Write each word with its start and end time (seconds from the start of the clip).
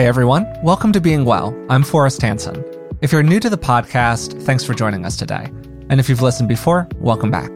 Hey 0.00 0.06
everyone, 0.06 0.46
welcome 0.62 0.92
to 0.92 1.00
Being 1.02 1.26
Well. 1.26 1.54
I'm 1.68 1.82
Forrest 1.82 2.22
Hanson. 2.22 2.64
If 3.02 3.12
you're 3.12 3.22
new 3.22 3.38
to 3.38 3.50
the 3.50 3.58
podcast, 3.58 4.42
thanks 4.44 4.64
for 4.64 4.72
joining 4.72 5.04
us 5.04 5.14
today. 5.14 5.52
And 5.90 6.00
if 6.00 6.08
you've 6.08 6.22
listened 6.22 6.48
before, 6.48 6.88
welcome 6.94 7.30
back. 7.30 7.50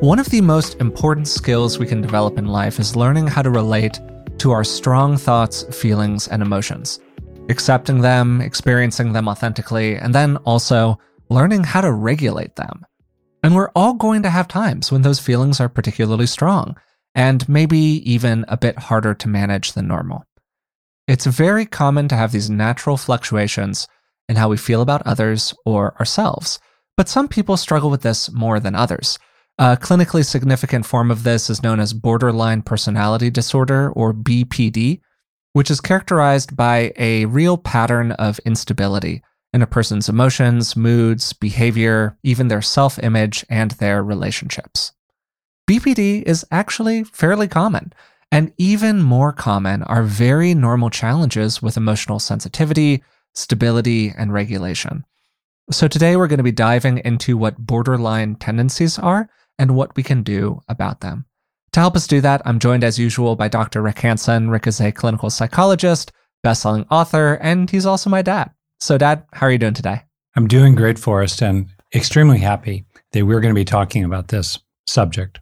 One 0.00 0.18
of 0.18 0.30
the 0.30 0.40
most 0.40 0.74
important 0.80 1.28
skills 1.28 1.78
we 1.78 1.86
can 1.86 2.00
develop 2.00 2.38
in 2.38 2.46
life 2.46 2.80
is 2.80 2.96
learning 2.96 3.28
how 3.28 3.40
to 3.40 3.50
relate 3.50 4.00
to 4.38 4.50
our 4.50 4.64
strong 4.64 5.16
thoughts, 5.16 5.62
feelings, 5.72 6.26
and 6.26 6.42
emotions, 6.42 6.98
accepting 7.48 8.00
them, 8.00 8.40
experiencing 8.40 9.12
them 9.12 9.28
authentically, 9.28 9.94
and 9.94 10.12
then 10.12 10.38
also 10.38 10.98
learning 11.30 11.62
how 11.62 11.82
to 11.82 11.92
regulate 11.92 12.56
them. 12.56 12.84
And 13.44 13.54
we're 13.54 13.70
all 13.76 13.94
going 13.94 14.24
to 14.24 14.30
have 14.30 14.48
times 14.48 14.90
when 14.90 15.02
those 15.02 15.20
feelings 15.20 15.60
are 15.60 15.68
particularly 15.68 16.26
strong 16.26 16.76
and 17.14 17.48
maybe 17.48 17.78
even 17.78 18.44
a 18.48 18.56
bit 18.56 18.76
harder 18.76 19.14
to 19.14 19.28
manage 19.28 19.74
than 19.74 19.86
normal. 19.86 20.24
It's 21.06 21.26
very 21.26 21.66
common 21.66 22.08
to 22.08 22.16
have 22.16 22.32
these 22.32 22.48
natural 22.48 22.96
fluctuations 22.96 23.86
in 24.28 24.36
how 24.36 24.48
we 24.48 24.56
feel 24.56 24.80
about 24.80 25.06
others 25.06 25.52
or 25.66 25.94
ourselves, 25.98 26.58
but 26.96 27.08
some 27.08 27.28
people 27.28 27.58
struggle 27.58 27.90
with 27.90 28.02
this 28.02 28.32
more 28.32 28.58
than 28.58 28.74
others. 28.74 29.18
A 29.58 29.76
clinically 29.76 30.24
significant 30.24 30.86
form 30.86 31.10
of 31.10 31.22
this 31.22 31.50
is 31.50 31.62
known 31.62 31.78
as 31.78 31.92
borderline 31.92 32.62
personality 32.62 33.30
disorder, 33.30 33.92
or 33.92 34.14
BPD, 34.14 35.00
which 35.52 35.70
is 35.70 35.80
characterized 35.80 36.56
by 36.56 36.92
a 36.96 37.26
real 37.26 37.58
pattern 37.58 38.12
of 38.12 38.40
instability 38.40 39.22
in 39.52 39.62
a 39.62 39.66
person's 39.66 40.08
emotions, 40.08 40.74
moods, 40.74 41.32
behavior, 41.34 42.18
even 42.24 42.48
their 42.48 42.62
self 42.62 42.98
image, 42.98 43.44
and 43.48 43.72
their 43.72 44.02
relationships. 44.02 44.92
BPD 45.70 46.22
is 46.22 46.44
actually 46.50 47.04
fairly 47.04 47.46
common, 47.46 47.92
and 48.34 48.52
even 48.58 49.00
more 49.00 49.32
common 49.32 49.84
are 49.84 50.02
very 50.02 50.54
normal 50.54 50.90
challenges 50.90 51.62
with 51.62 51.76
emotional 51.76 52.18
sensitivity, 52.18 53.00
stability, 53.32 54.12
and 54.18 54.32
regulation. 54.32 55.04
So, 55.70 55.86
today 55.86 56.16
we're 56.16 56.26
going 56.26 56.38
to 56.38 56.42
be 56.42 56.50
diving 56.50 56.98
into 57.04 57.36
what 57.36 57.56
borderline 57.56 58.34
tendencies 58.34 58.98
are 58.98 59.30
and 59.56 59.76
what 59.76 59.94
we 59.94 60.02
can 60.02 60.24
do 60.24 60.60
about 60.68 61.00
them. 61.00 61.26
To 61.74 61.80
help 61.80 61.94
us 61.94 62.08
do 62.08 62.20
that, 62.22 62.42
I'm 62.44 62.58
joined 62.58 62.82
as 62.82 62.98
usual 62.98 63.36
by 63.36 63.46
Dr. 63.46 63.80
Rick 63.80 64.00
Hanson. 64.00 64.50
Rick 64.50 64.66
is 64.66 64.80
a 64.80 64.90
clinical 64.90 65.30
psychologist, 65.30 66.10
best-selling 66.42 66.86
author, 66.90 67.34
and 67.34 67.70
he's 67.70 67.86
also 67.86 68.10
my 68.10 68.20
dad. 68.20 68.50
So, 68.80 68.98
Dad, 68.98 69.24
how 69.32 69.46
are 69.46 69.52
you 69.52 69.58
doing 69.58 69.74
today? 69.74 70.02
I'm 70.34 70.48
doing 70.48 70.74
great, 70.74 70.98
Forrest, 70.98 71.40
and 71.40 71.68
extremely 71.94 72.38
happy 72.38 72.84
that 73.12 73.24
we're 73.26 73.40
going 73.40 73.54
to 73.54 73.60
be 73.60 73.64
talking 73.64 74.02
about 74.02 74.26
this 74.26 74.58
subject. 74.88 75.38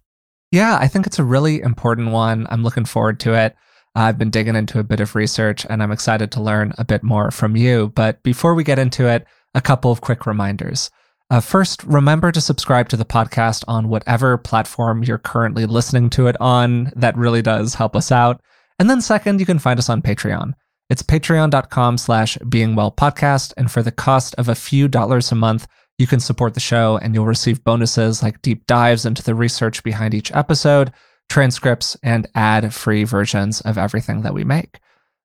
Yeah, 0.53 0.77
I 0.79 0.87
think 0.87 1.07
it's 1.07 1.19
a 1.19 1.25
really 1.25 1.63
important 1.63 2.11
one. 2.11 2.47
I'm 2.51 2.63
looking 2.63 2.85
forward 2.85 3.19
to 3.21 3.33
it. 3.35 3.57
I've 3.95 4.19
been 4.19 4.31
digging 4.31 4.55
into 4.55 4.79
a 4.79 4.85
bit 4.85 5.01
of 5.01 5.15
research 5.15 5.67
and 5.69 5.83
I'm 5.83 5.91
excited 5.91 6.31
to 6.33 6.43
learn 6.43 6.75
a 6.77 6.85
bit 6.85 7.03
more 7.03 7.31
from 7.31 7.57
you. 7.57 7.91
But 7.95 8.23
before 8.23 8.55
we 8.55 8.63
get 8.63 8.79
into 8.79 9.07
it, 9.09 9.27
a 9.55 9.63
couple 9.63 9.91
of 9.91 10.03
quick 10.03 10.27
reminders. 10.27 10.91
Uh, 11.31 11.41
first, 11.41 11.83
remember 11.85 12.31
to 12.31 12.41
subscribe 12.43 12.91
to 12.91 12.97
the 12.97 13.07
podcast 13.07 13.65
on 13.67 13.89
whatever 13.89 14.37
platform 14.37 15.03
you're 15.03 15.17
currently 15.17 15.65
listening 15.65 16.11
to 16.11 16.27
it 16.27 16.37
on. 16.39 16.93
That 16.97 17.17
really 17.17 17.41
does 17.41 17.75
help 17.75 17.97
us 17.97 18.13
out. 18.13 18.43
And 18.79 18.91
then 18.91 19.01
second, 19.01 19.41
you 19.41 19.47
can 19.47 19.59
find 19.59 19.79
us 19.79 19.89
on 19.89 20.03
Patreon. 20.03 20.53
It's 20.91 21.03
patreon.com 21.03 21.97
slash 21.97 22.37
beingwellpodcast. 22.39 23.55
And 23.57 23.71
for 23.71 23.83
the 23.83 23.91
cost 23.91 24.35
of 24.37 24.51
a 24.51 24.55
few 24.55 24.89
dollars 24.89 25.33
a 25.33 25.35
month, 25.35 25.67
you 25.99 26.07
can 26.07 26.21
support 26.21 26.55
the 26.55 26.61
show 26.61 26.99
and 26.99 27.15
you'll 27.15 27.27
receive 27.27 27.65
bonuses 27.65 28.23
like 28.23 28.43
deep 28.43 28.67
dives 28.67 29.07
into 29.07 29.23
the 29.23 29.35
research 29.35 29.83
behind 29.83 30.15
each 30.15 30.33
episode, 30.33 30.93
transcripts, 31.29 31.97
and 32.03 32.29
ad 32.35 32.75
free 32.75 33.05
versions 33.05 33.61
of 33.63 33.79
everything 33.79 34.23
that 34.23 34.35
we 34.35 34.45
make. 34.45 34.81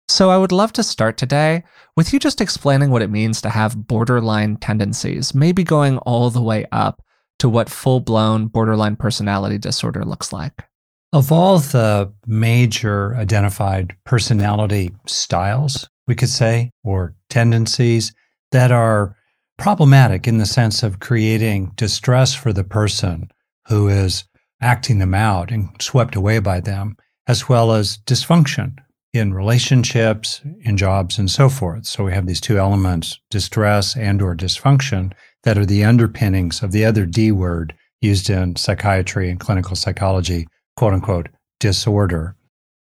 So 0.10 0.30
I 0.30 0.38
would 0.38 0.54
love 0.54 0.72
to 0.74 0.84
start 0.84 1.18
today 1.18 1.64
with 1.98 2.14
you 2.14 2.20
just 2.20 2.40
explaining 2.40 2.92
what 2.92 3.02
it 3.02 3.10
means 3.10 3.42
to 3.42 3.50
have 3.50 3.88
borderline 3.88 4.56
tendencies, 4.58 5.36
maybe 5.36 5.64
going 5.64 5.98
all 6.00 6.30
the 6.30 6.42
way 6.42 6.66
up 6.72 7.04
to 7.40 7.50
what 7.50 7.70
full 7.70 8.00
blown 8.00 8.48
borderline 8.48 8.96
personality 8.96 9.58
disorder 9.58 10.04
looks 10.06 10.32
like. 10.32 10.64
Of 11.12 11.32
all 11.32 11.60
the 11.60 12.14
major 12.26 13.16
identified 13.16 13.96
personality 14.06 14.92
styles, 15.06 15.90
we 16.08 16.16
could 16.16 16.30
say, 16.30 16.72
or 16.84 17.16
tendencies 17.30 18.14
that 18.52 18.72
are 18.72 19.17
problematic 19.58 20.28
in 20.28 20.38
the 20.38 20.46
sense 20.46 20.84
of 20.84 21.00
creating 21.00 21.72
distress 21.76 22.34
for 22.34 22.54
the 22.54 22.64
person 22.64 23.30
who 23.68 23.88
is 23.88 24.24
acting 24.62 25.00
them 25.00 25.14
out 25.14 25.52
and 25.52 25.70
swept 25.80 26.16
away 26.16 26.40
by 26.40 26.60
them, 26.60 26.96
as 27.28 27.50
well 27.50 27.72
as 27.72 27.98
dysfunction 28.06 28.78
in 29.14 29.34
relationships, 29.34 30.42
in 30.62 30.78
jobs, 30.78 31.18
and 31.18 31.30
so 31.30 31.50
forth. 31.50 31.86
So 31.86 32.04
we 32.04 32.14
have 32.14 32.28
these 32.28 32.42
two 32.42 32.58
elements, 32.58 33.20
distress 33.30 33.96
and 33.96 34.22
or 34.22 34.36
dysfunction, 34.36 35.14
that 35.44 35.58
are 35.58 35.66
the 35.66 35.84
underpinnings 35.84 36.62
of 36.62 36.72
the 36.72 36.86
other 36.86 37.06
D 37.06 37.32
word 37.32 37.74
used 38.02 38.30
in 38.30 38.56
psychiatry 38.56 39.30
and 39.30 39.40
clinical 39.40 39.76
psychology, 39.76 40.48
quote 40.76 40.94
unquote, 40.94 41.30
disorder. 41.60 42.36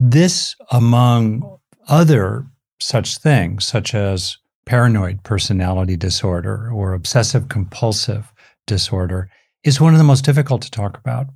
This, 0.01 0.57
among 0.71 1.59
other 1.89 2.47
such 2.81 3.19
things, 3.19 3.67
such 3.67 3.95
as 3.95 4.39
paranoid 4.69 5.25
personality 5.25 5.97
disorder 5.97 6.71
or 6.71 6.93
obsessive 6.93 7.49
compulsive 7.49 8.31
disorder, 8.67 9.31
is 9.65 9.81
one 9.81 9.95
of 9.95 9.99
the 9.99 10.05
most 10.05 10.27
difficult 10.27 10.61
to 10.61 10.71
talk 10.71 10.99
about. 10.99 11.27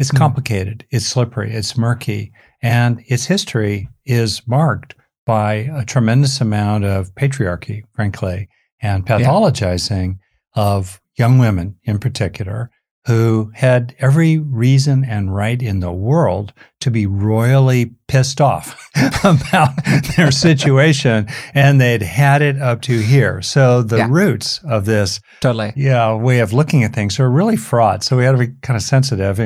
It's 0.00 0.10
hmm. 0.10 0.16
complicated, 0.16 0.84
it's 0.90 1.06
slippery, 1.06 1.54
it's 1.54 1.78
murky, 1.78 2.32
and 2.60 3.00
its 3.06 3.26
history 3.26 3.88
is 4.04 4.42
marked 4.48 4.96
by 5.24 5.70
a 5.72 5.84
tremendous 5.84 6.40
amount 6.40 6.84
of 6.84 7.14
patriarchy, 7.14 7.84
frankly, 7.92 8.48
and 8.82 9.06
pathologizing 9.06 10.18
yeah. 10.56 10.62
of 10.64 11.00
young 11.16 11.38
women 11.38 11.76
in 11.84 12.00
particular 12.00 12.72
who 13.06 13.52
had 13.54 13.94
every 13.98 14.38
reason 14.38 15.04
and 15.04 15.34
right 15.34 15.60
in 15.60 15.80
the 15.80 15.92
world 15.92 16.52
to 16.80 16.90
be 16.90 17.06
royally 17.06 17.94
pissed 18.08 18.40
off 18.40 18.90
about 19.24 19.72
their 20.16 20.30
situation 20.32 21.26
and 21.52 21.80
they'd 21.80 22.02
had 22.02 22.40
it 22.40 22.60
up 22.60 22.80
to 22.82 22.98
here. 22.98 23.42
So 23.42 23.82
the 23.82 23.98
yeah. 23.98 24.08
roots 24.08 24.60
of 24.64 24.86
this 24.86 25.20
totally 25.40 25.72
yeah, 25.76 26.14
way 26.14 26.40
of 26.40 26.52
looking 26.52 26.82
at 26.82 26.94
things 26.94 27.20
are 27.20 27.30
really 27.30 27.56
fraught. 27.56 28.02
So 28.02 28.16
we 28.16 28.24
had 28.24 28.32
to 28.32 28.38
be 28.38 28.54
kind 28.62 28.76
of 28.76 28.82
sensitive. 28.82 29.38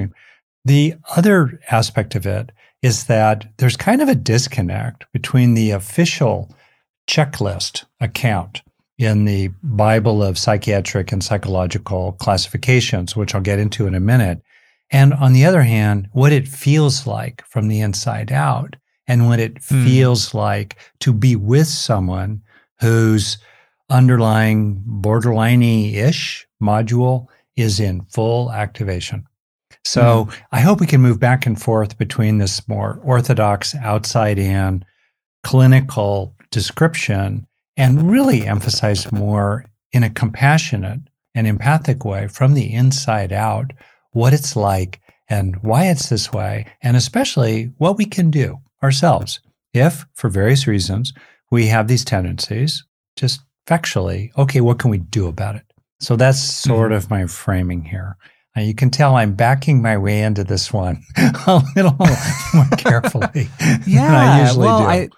The 0.64 0.94
other 1.16 1.60
aspect 1.70 2.14
of 2.14 2.26
it 2.26 2.52
is 2.82 3.04
that 3.04 3.46
there's 3.58 3.76
kind 3.76 4.00
of 4.00 4.08
a 4.08 4.14
disconnect 4.14 5.04
between 5.12 5.54
the 5.54 5.72
official 5.72 6.54
checklist 7.08 7.86
account 8.00 8.62
in 8.98 9.24
the 9.24 9.48
Bible 9.62 10.22
of 10.22 10.36
psychiatric 10.36 11.12
and 11.12 11.22
psychological 11.22 12.12
classifications, 12.12 13.14
which 13.14 13.34
I'll 13.34 13.40
get 13.40 13.60
into 13.60 13.86
in 13.86 13.94
a 13.94 14.00
minute. 14.00 14.42
And 14.90 15.14
on 15.14 15.32
the 15.32 15.44
other 15.44 15.62
hand, 15.62 16.08
what 16.12 16.32
it 16.32 16.48
feels 16.48 17.06
like 17.06 17.44
from 17.46 17.68
the 17.68 17.80
inside 17.80 18.32
out 18.32 18.76
and 19.06 19.26
what 19.26 19.38
it 19.38 19.56
mm. 19.56 19.84
feels 19.84 20.34
like 20.34 20.76
to 21.00 21.12
be 21.12 21.36
with 21.36 21.68
someone 21.68 22.42
whose 22.80 23.38
underlying 23.90 24.82
borderline 24.84 25.62
ish 25.62 26.46
module 26.62 27.26
is 27.56 27.80
in 27.80 28.02
full 28.06 28.52
activation. 28.52 29.24
So 29.84 30.26
mm. 30.26 30.34
I 30.52 30.60
hope 30.60 30.80
we 30.80 30.86
can 30.86 31.00
move 31.00 31.20
back 31.20 31.46
and 31.46 31.60
forth 31.60 31.98
between 31.98 32.38
this 32.38 32.66
more 32.68 33.00
orthodox, 33.02 33.74
outside 33.76 34.38
in 34.38 34.84
clinical 35.44 36.34
description 36.50 37.46
and 37.78 38.10
really 38.10 38.46
emphasize 38.46 39.10
more 39.10 39.64
in 39.92 40.02
a 40.02 40.10
compassionate 40.10 41.00
and 41.34 41.46
empathic 41.46 42.04
way 42.04 42.28
from 42.28 42.52
the 42.52 42.74
inside 42.74 43.32
out 43.32 43.72
what 44.10 44.34
it's 44.34 44.56
like 44.56 45.00
and 45.30 45.56
why 45.62 45.86
it's 45.86 46.08
this 46.08 46.32
way, 46.32 46.66
and 46.82 46.96
especially 46.96 47.70
what 47.78 47.96
we 47.96 48.04
can 48.04 48.30
do 48.30 48.58
ourselves 48.82 49.40
if, 49.74 50.06
for 50.14 50.28
various 50.28 50.66
reasons, 50.66 51.12
we 51.50 51.66
have 51.66 51.88
these 51.88 52.04
tendencies, 52.04 52.84
just 53.16 53.40
factually, 53.66 54.30
okay, 54.36 54.60
what 54.60 54.78
can 54.78 54.90
we 54.90 54.98
do 54.98 55.28
about 55.28 55.56
it? 55.56 55.62
So 56.00 56.16
that's 56.16 56.40
sort 56.40 56.90
mm-hmm. 56.90 56.96
of 56.96 57.10
my 57.10 57.26
framing 57.26 57.84
here. 57.84 58.16
Uh, 58.56 58.62
you 58.62 58.74
can 58.74 58.90
tell 58.90 59.16
I'm 59.16 59.34
backing 59.34 59.82
my 59.82 59.96
way 59.96 60.22
into 60.22 60.44
this 60.44 60.72
one 60.72 61.02
a 61.16 61.62
little 61.76 61.96
more 61.98 62.66
carefully 62.78 63.48
yeah, 63.86 64.08
than 64.08 64.14
I 64.14 64.40
usually 64.42 64.66
well, 64.66 64.78
do. 64.80 64.86
I, 64.86 65.08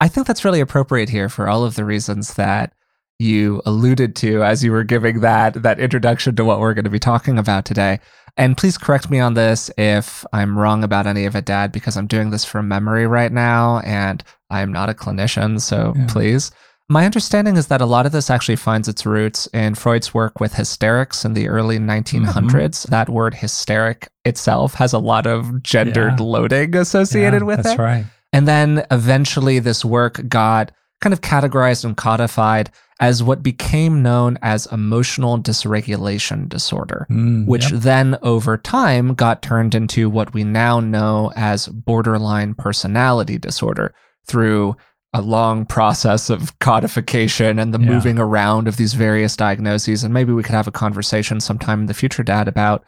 I 0.00 0.08
think 0.08 0.26
that's 0.26 0.44
really 0.44 0.60
appropriate 0.60 1.08
here 1.08 1.28
for 1.28 1.48
all 1.48 1.64
of 1.64 1.76
the 1.76 1.84
reasons 1.84 2.34
that 2.34 2.72
you 3.18 3.62
alluded 3.64 4.16
to 4.16 4.42
as 4.42 4.64
you 4.64 4.72
were 4.72 4.84
giving 4.84 5.20
that 5.20 5.62
that 5.62 5.78
introduction 5.78 6.34
to 6.36 6.44
what 6.44 6.58
we're 6.60 6.74
going 6.74 6.84
to 6.84 6.90
be 6.90 6.98
talking 6.98 7.38
about 7.38 7.64
today. 7.64 8.00
And 8.36 8.56
please 8.56 8.76
correct 8.76 9.10
me 9.10 9.20
on 9.20 9.34
this 9.34 9.70
if 9.78 10.24
I'm 10.32 10.58
wrong 10.58 10.82
about 10.82 11.06
any 11.06 11.24
of 11.24 11.36
it, 11.36 11.44
Dad, 11.44 11.70
because 11.70 11.96
I'm 11.96 12.08
doing 12.08 12.30
this 12.30 12.44
from 12.44 12.66
memory 12.66 13.06
right 13.06 13.30
now 13.30 13.78
and 13.80 14.24
I'm 14.50 14.72
not 14.72 14.90
a 14.90 14.94
clinician. 14.94 15.60
So 15.60 15.94
yeah. 15.96 16.06
please. 16.08 16.50
My 16.90 17.06
understanding 17.06 17.56
is 17.56 17.68
that 17.68 17.80
a 17.80 17.86
lot 17.86 18.04
of 18.04 18.12
this 18.12 18.28
actually 18.28 18.56
finds 18.56 18.88
its 18.88 19.06
roots 19.06 19.46
in 19.54 19.74
Freud's 19.74 20.12
work 20.12 20.38
with 20.38 20.52
hysterics 20.52 21.24
in 21.24 21.32
the 21.32 21.48
early 21.48 21.78
1900s. 21.78 22.34
Mm-hmm. 22.34 22.90
That 22.90 23.08
word 23.08 23.34
hysteric 23.34 24.08
itself 24.26 24.74
has 24.74 24.92
a 24.92 24.98
lot 24.98 25.26
of 25.26 25.62
gendered 25.62 26.20
yeah. 26.20 26.26
loading 26.26 26.76
associated 26.76 27.40
yeah, 27.40 27.46
with 27.46 27.56
that's 27.58 27.68
it. 27.68 27.78
That's 27.78 27.78
right. 27.78 28.04
And 28.34 28.46
then 28.48 28.84
eventually 28.90 29.58
this 29.60 29.84
work 29.84 30.20
got 30.28 30.72
kind 31.00 31.12
of 31.12 31.20
categorized 31.20 31.84
and 31.84 31.96
codified 31.96 32.70
as 33.00 33.22
what 33.22 33.42
became 33.42 34.02
known 34.02 34.38
as 34.42 34.66
emotional 34.72 35.38
dysregulation 35.38 36.48
disorder, 36.48 37.06
Mm, 37.10 37.46
which 37.46 37.70
yep. 37.70 37.80
then 37.82 38.16
over 38.22 38.56
time 38.56 39.14
got 39.14 39.42
turned 39.42 39.74
into 39.74 40.08
what 40.08 40.32
we 40.34 40.44
now 40.44 40.80
know 40.80 41.32
as 41.36 41.66
borderline 41.68 42.54
personality 42.54 43.36
disorder 43.38 43.94
through 44.26 44.76
a 45.12 45.20
long 45.20 45.64
process 45.66 46.30
of 46.30 46.58
codification 46.60 47.58
and 47.58 47.72
the 47.74 47.80
Yeah. 47.80 47.86
moving 47.90 48.18
around 48.18 48.66
of 48.68 48.76
these 48.76 48.94
various 48.94 49.36
diagnoses. 49.36 50.02
And 50.02 50.12
maybe 50.14 50.32
we 50.32 50.42
could 50.42 50.54
have 50.54 50.66
a 50.68 50.72
conversation 50.72 51.40
sometime 51.40 51.80
in 51.80 51.86
the 51.86 51.94
future, 51.94 52.22
Dad, 52.24 52.48
about 52.48 52.84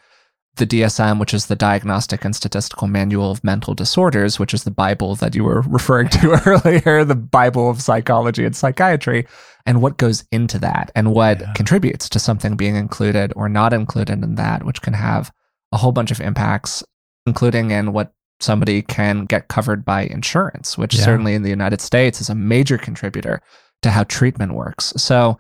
the 0.56 0.66
DSM, 0.66 1.18
which 1.20 1.32
is 1.34 1.46
the 1.46 1.56
Diagnostic 1.56 2.24
and 2.24 2.34
Statistical 2.34 2.86
Manual 2.88 3.30
of 3.30 3.44
Mental 3.44 3.74
Disorders, 3.74 4.38
which 4.38 4.52
is 4.54 4.64
the 4.64 4.70
Bible 4.70 5.14
that 5.16 5.34
you 5.34 5.44
were 5.44 5.60
referring 5.68 6.08
to 6.10 6.40
earlier, 6.46 7.04
the 7.04 7.14
Bible 7.14 7.70
of 7.70 7.80
psychology 7.82 8.44
and 8.44 8.56
psychiatry, 8.56 9.26
and 9.66 9.82
what 9.82 9.96
goes 9.96 10.24
into 10.32 10.58
that 10.60 10.90
and 10.94 11.12
what 11.12 11.40
Yeah. 11.40 11.52
contributes 11.54 12.08
to 12.10 12.18
something 12.18 12.56
being 12.56 12.76
included 12.76 13.32
or 13.36 13.48
not 13.48 13.72
included 13.72 14.22
in 14.22 14.34
that, 14.36 14.64
which 14.64 14.82
can 14.82 14.94
have 14.94 15.30
a 15.72 15.76
whole 15.78 15.92
bunch 15.92 16.10
of 16.10 16.20
impacts, 16.20 16.82
including 17.26 17.70
in 17.70 17.92
what 17.92 18.12
somebody 18.40 18.82
can 18.82 19.24
get 19.24 19.48
covered 19.48 19.84
by 19.84 20.02
insurance, 20.02 20.76
which 20.76 20.94
Yeah. 20.94 21.04
certainly 21.04 21.34
in 21.34 21.42
the 21.42 21.48
United 21.50 21.80
States 21.80 22.20
is 22.20 22.28
a 22.28 22.34
major 22.34 22.78
contributor 22.78 23.40
to 23.82 23.90
how 23.90 24.04
treatment 24.04 24.52
works. 24.54 24.92
So, 24.96 25.38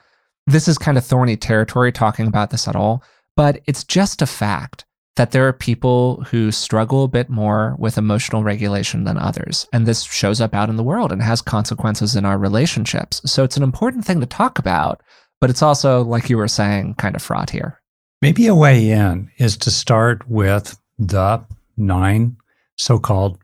this 0.48 0.68
is 0.68 0.78
kind 0.78 0.96
of 0.96 1.04
thorny 1.04 1.36
territory 1.36 1.90
talking 1.90 2.26
about 2.28 2.50
this 2.50 2.68
at 2.68 2.76
all, 2.76 3.02
but 3.36 3.60
it's 3.66 3.82
just 3.84 4.22
a 4.22 4.26
fact 4.26 4.84
that 5.16 5.32
there 5.32 5.48
are 5.48 5.52
people 5.52 6.22
who 6.30 6.52
struggle 6.52 7.04
a 7.04 7.08
bit 7.08 7.28
more 7.28 7.74
with 7.78 7.98
emotional 7.98 8.42
regulation 8.42 9.04
than 9.04 9.18
others. 9.18 9.66
And 9.72 9.86
this 9.86 10.02
shows 10.02 10.40
up 10.40 10.54
out 10.54 10.68
in 10.68 10.76
the 10.76 10.82
world 10.82 11.10
and 11.10 11.22
has 11.22 11.42
consequences 11.42 12.14
in 12.14 12.24
our 12.24 12.38
relationships. 12.38 13.20
So 13.24 13.42
it's 13.42 13.56
an 13.56 13.62
important 13.62 14.04
thing 14.04 14.20
to 14.20 14.26
talk 14.26 14.58
about, 14.58 15.02
but 15.40 15.50
it's 15.50 15.62
also, 15.62 16.02
like 16.02 16.30
you 16.30 16.36
were 16.36 16.48
saying, 16.48 16.94
kind 16.94 17.16
of 17.16 17.22
fraught 17.22 17.50
here. 17.50 17.80
Maybe 18.22 18.46
a 18.46 18.54
way 18.54 18.90
in 18.90 19.30
is 19.38 19.56
to 19.58 19.70
start 19.70 20.28
with 20.28 20.78
the 20.98 21.44
nine 21.76 22.36
so 22.76 22.98
called 22.98 23.38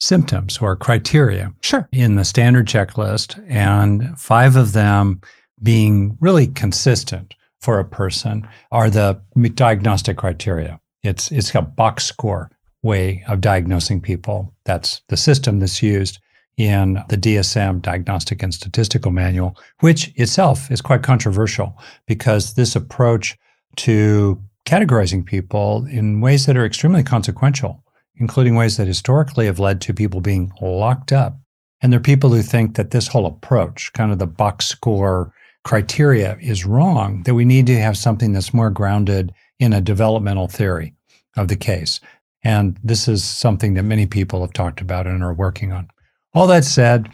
symptoms 0.00 0.58
or 0.58 0.76
criteria 0.76 1.52
Sure. 1.60 1.88
in 1.92 2.14
the 2.14 2.24
standard 2.24 2.66
checklist, 2.66 3.42
and 3.48 4.18
five 4.18 4.56
of 4.56 4.72
them 4.72 5.20
being 5.62 6.16
really 6.20 6.46
consistent 6.46 7.34
for 7.60 7.78
a 7.78 7.84
person 7.84 8.46
are 8.70 8.88
the 8.88 9.20
diagnostic 9.54 10.16
criteria. 10.16 10.80
It's, 11.08 11.32
it's 11.32 11.54
a 11.54 11.62
box 11.62 12.04
score 12.04 12.50
way 12.82 13.24
of 13.26 13.40
diagnosing 13.40 14.00
people. 14.00 14.54
That's 14.64 15.02
the 15.08 15.16
system 15.16 15.58
that's 15.58 15.82
used 15.82 16.18
in 16.56 17.02
the 17.08 17.16
DSM 17.16 17.80
Diagnostic 17.82 18.42
and 18.42 18.52
Statistical 18.52 19.12
Manual, 19.12 19.56
which 19.80 20.12
itself 20.16 20.70
is 20.70 20.80
quite 20.80 21.02
controversial 21.02 21.78
because 22.06 22.54
this 22.54 22.74
approach 22.74 23.38
to 23.76 24.42
categorizing 24.66 25.24
people 25.24 25.86
in 25.86 26.20
ways 26.20 26.46
that 26.46 26.56
are 26.56 26.66
extremely 26.66 27.02
consequential, 27.02 27.82
including 28.16 28.56
ways 28.56 28.76
that 28.76 28.88
historically 28.88 29.46
have 29.46 29.60
led 29.60 29.80
to 29.80 29.94
people 29.94 30.20
being 30.20 30.52
locked 30.60 31.12
up. 31.12 31.38
And 31.80 31.92
there 31.92 32.00
are 32.00 32.02
people 32.02 32.30
who 32.30 32.42
think 32.42 32.74
that 32.74 32.90
this 32.90 33.06
whole 33.06 33.24
approach, 33.24 33.92
kind 33.92 34.10
of 34.10 34.18
the 34.18 34.26
box 34.26 34.66
score 34.66 35.32
criteria, 35.64 36.36
is 36.40 36.66
wrong, 36.66 37.22
that 37.22 37.34
we 37.34 37.44
need 37.44 37.66
to 37.68 37.78
have 37.78 37.96
something 37.96 38.32
that's 38.32 38.52
more 38.52 38.70
grounded 38.70 39.32
in 39.60 39.72
a 39.72 39.80
developmental 39.80 40.48
theory 40.48 40.94
of 41.38 41.48
the 41.48 41.56
case. 41.56 42.00
And 42.42 42.78
this 42.84 43.08
is 43.08 43.24
something 43.24 43.74
that 43.74 43.82
many 43.82 44.06
people 44.06 44.42
have 44.42 44.52
talked 44.52 44.80
about 44.80 45.06
and 45.06 45.22
are 45.22 45.32
working 45.32 45.72
on. 45.72 45.88
All 46.34 46.46
that 46.48 46.64
said, 46.64 47.08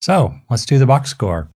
so 0.00 0.34
let's 0.50 0.66
do 0.66 0.78
the 0.78 0.86
box 0.86 1.10
score. 1.10 1.50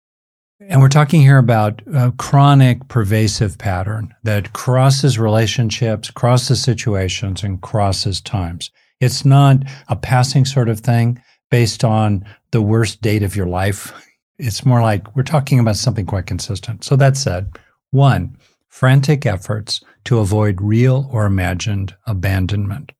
And 0.61 0.81
we're 0.81 0.89
talking 0.89 1.21
here 1.21 1.37
about 1.37 1.81
a 1.93 2.11
chronic, 2.17 2.87
pervasive 2.89 3.57
pattern 3.57 4.13
that 4.23 4.53
crosses 4.53 5.17
relationships, 5.17 6.11
crosses 6.11 6.61
situations, 6.61 7.43
and 7.43 7.61
crosses 7.61 8.19
times. 8.19 8.69
It's 8.99 9.23
not 9.23 9.63
a 9.87 9.95
passing 9.95 10.45
sort 10.45 10.67
of 10.67 10.81
thing 10.81 11.21
based 11.49 11.83
on 11.83 12.25
the 12.51 12.61
worst 12.61 13.01
date 13.01 13.23
of 13.23 13.35
your 13.35 13.45
life. 13.45 13.93
It's 14.37 14.65
more 14.65 14.81
like 14.81 15.15
we're 15.15 15.23
talking 15.23 15.59
about 15.59 15.77
something 15.77 16.05
quite 16.05 16.25
consistent. 16.25 16.83
So 16.83 16.95
that 16.97 17.15
said, 17.15 17.57
one, 17.91 18.37
frantic 18.69 19.25
efforts 19.25 19.81
to 20.05 20.19
avoid 20.19 20.61
real 20.61 21.09
or 21.11 21.25
imagined 21.25 21.95
abandonment. 22.05 22.91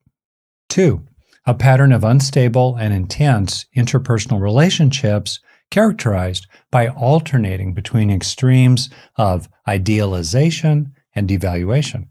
Two, 0.68 1.06
a 1.46 1.54
pattern 1.54 1.92
of 1.92 2.04
unstable 2.04 2.76
and 2.76 2.92
intense 2.92 3.64
interpersonal 3.76 4.40
relationships 4.40 5.40
characterized 5.70 6.46
by 6.70 6.88
alternating 6.88 7.72
between 7.72 8.10
extremes 8.10 8.90
of 9.16 9.48
idealization 9.66 10.92
and 11.14 11.28
devaluation. 11.28 12.08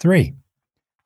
Three, 0.00 0.34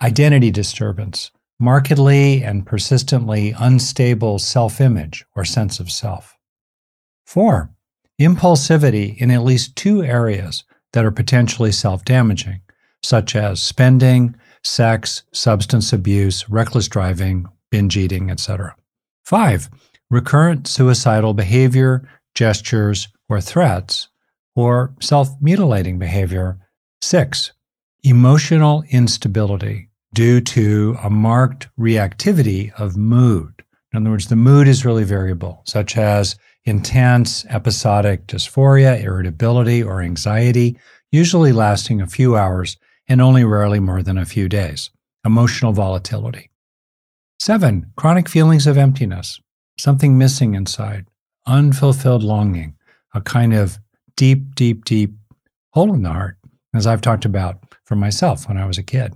identity 0.00 0.50
disturbance, 0.50 1.30
markedly 1.58 2.42
and 2.42 2.64
persistently 2.64 3.54
unstable 3.58 4.38
self 4.38 4.80
image 4.80 5.24
or 5.34 5.44
sense 5.44 5.80
of 5.80 5.90
self. 5.90 6.36
Four, 7.24 7.74
impulsivity 8.20 9.16
in 9.18 9.30
at 9.30 9.44
least 9.44 9.76
two 9.76 10.02
areas 10.02 10.64
that 10.96 11.04
are 11.04 11.10
potentially 11.10 11.70
self 11.70 12.06
damaging, 12.06 12.62
such 13.02 13.36
as 13.36 13.62
spending, 13.62 14.34
sex, 14.64 15.24
substance 15.30 15.92
abuse, 15.92 16.48
reckless 16.48 16.88
driving, 16.88 17.44
binge 17.70 17.98
eating, 17.98 18.30
etc. 18.30 18.74
Five, 19.22 19.68
recurrent 20.08 20.66
suicidal 20.66 21.34
behavior, 21.34 22.08
gestures, 22.34 23.08
or 23.28 23.42
threats, 23.42 24.08
or 24.54 24.94
self 25.02 25.28
mutilating 25.38 25.98
behavior. 25.98 26.58
Six, 27.02 27.52
emotional 28.02 28.82
instability 28.88 29.90
due 30.14 30.40
to 30.40 30.96
a 31.04 31.10
marked 31.10 31.68
reactivity 31.78 32.72
of 32.80 32.96
mood. 32.96 33.52
In 33.92 33.98
other 33.98 34.12
words, 34.12 34.28
the 34.28 34.36
mood 34.36 34.66
is 34.66 34.86
really 34.86 35.04
variable, 35.04 35.60
such 35.66 35.98
as 35.98 36.36
intense 36.66 37.44
episodic 37.46 38.26
dysphoria, 38.26 39.00
irritability, 39.02 39.82
or 39.82 40.02
anxiety, 40.02 40.76
usually 41.12 41.52
lasting 41.52 42.00
a 42.00 42.06
few 42.06 42.36
hours 42.36 42.76
and 43.08 43.22
only 43.22 43.44
rarely 43.44 43.80
more 43.80 44.02
than 44.02 44.18
a 44.18 44.26
few 44.26 44.48
days. 44.48 44.90
Emotional 45.24 45.72
volatility. 45.72 46.50
Seven, 47.38 47.92
chronic 47.96 48.28
feelings 48.28 48.66
of 48.66 48.76
emptiness, 48.76 49.40
something 49.78 50.18
missing 50.18 50.54
inside, 50.54 51.06
unfulfilled 51.46 52.22
longing, 52.22 52.74
a 53.14 53.20
kind 53.20 53.54
of 53.54 53.78
deep, 54.16 54.54
deep, 54.54 54.84
deep 54.84 55.14
hole 55.70 55.94
in 55.94 56.02
the 56.02 56.12
heart, 56.12 56.36
as 56.74 56.86
I've 56.86 57.00
talked 57.00 57.24
about 57.24 57.62
for 57.84 57.94
myself 57.94 58.48
when 58.48 58.56
I 58.56 58.66
was 58.66 58.78
a 58.78 58.82
kid. 58.82 59.14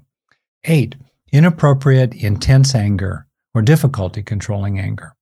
Eight, 0.65 0.95
inappropriate, 1.33 2.15
intense 2.15 2.75
anger 2.75 3.27
or 3.55 3.63
difficulty 3.63 4.23
controlling 4.23 4.79
anger. 4.79 5.17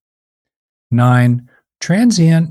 Nine, 0.91 1.48
transient, 1.81 2.51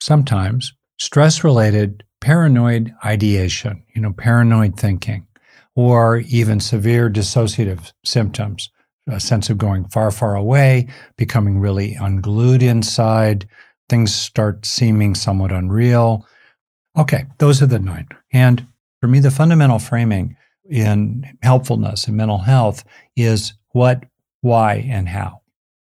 sometimes 0.00 0.72
stress 0.98 1.44
related 1.44 2.04
paranoid 2.20 2.92
ideation, 3.04 3.82
you 3.94 4.00
know, 4.00 4.12
paranoid 4.12 4.78
thinking, 4.78 5.26
or 5.74 6.18
even 6.28 6.58
severe 6.58 7.10
dissociative 7.10 7.92
symptoms, 8.04 8.70
a 9.08 9.20
sense 9.20 9.50
of 9.50 9.58
going 9.58 9.86
far, 9.88 10.10
far 10.10 10.34
away, 10.34 10.88
becoming 11.16 11.58
really 11.58 11.94
unglued 11.94 12.62
inside, 12.62 13.46
things 13.88 14.14
start 14.14 14.66
seeming 14.66 15.14
somewhat 15.14 15.52
unreal. 15.52 16.26
Okay, 16.96 17.26
those 17.38 17.62
are 17.62 17.66
the 17.66 17.78
nine. 17.78 18.08
And 18.32 18.66
for 19.00 19.06
me, 19.06 19.20
the 19.20 19.30
fundamental 19.30 19.78
framing 19.78 20.36
in 20.68 21.24
helpfulness 21.42 22.06
and 22.06 22.16
mental 22.16 22.38
health 22.38 22.84
is 23.14 23.52
what, 23.72 24.04
why, 24.40 24.86
and 24.88 25.08
how. 25.08 25.42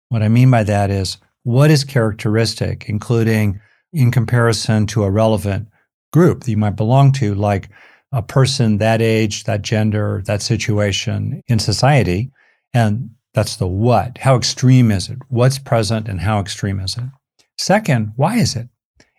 What 0.08 0.22
I 0.22 0.28
mean 0.28 0.50
by 0.50 0.64
that 0.64 0.90
is 0.90 1.18
what 1.44 1.70
is 1.70 1.84
characteristic, 1.84 2.88
including 2.88 3.60
in 3.92 4.10
comparison 4.10 4.86
to 4.86 5.04
a 5.04 5.10
relevant 5.10 5.68
group 6.12 6.44
that 6.44 6.50
you 6.50 6.56
might 6.56 6.76
belong 6.76 7.12
to, 7.12 7.34
like 7.34 7.68
a 8.12 8.22
person 8.22 8.78
that 8.78 9.00
age, 9.00 9.44
that 9.44 9.62
gender, 9.62 10.22
that 10.26 10.42
situation 10.42 11.42
in 11.46 11.58
society. 11.58 12.30
And 12.74 13.10
that's 13.34 13.56
the 13.56 13.66
what. 13.66 14.18
How 14.18 14.36
extreme 14.36 14.90
is 14.90 15.08
it? 15.08 15.18
What's 15.28 15.58
present 15.58 16.08
and 16.08 16.20
how 16.20 16.40
extreme 16.40 16.80
is 16.80 16.96
it? 16.96 17.04
Second, 17.58 18.12
why 18.16 18.36
is 18.36 18.54
it? 18.54 18.68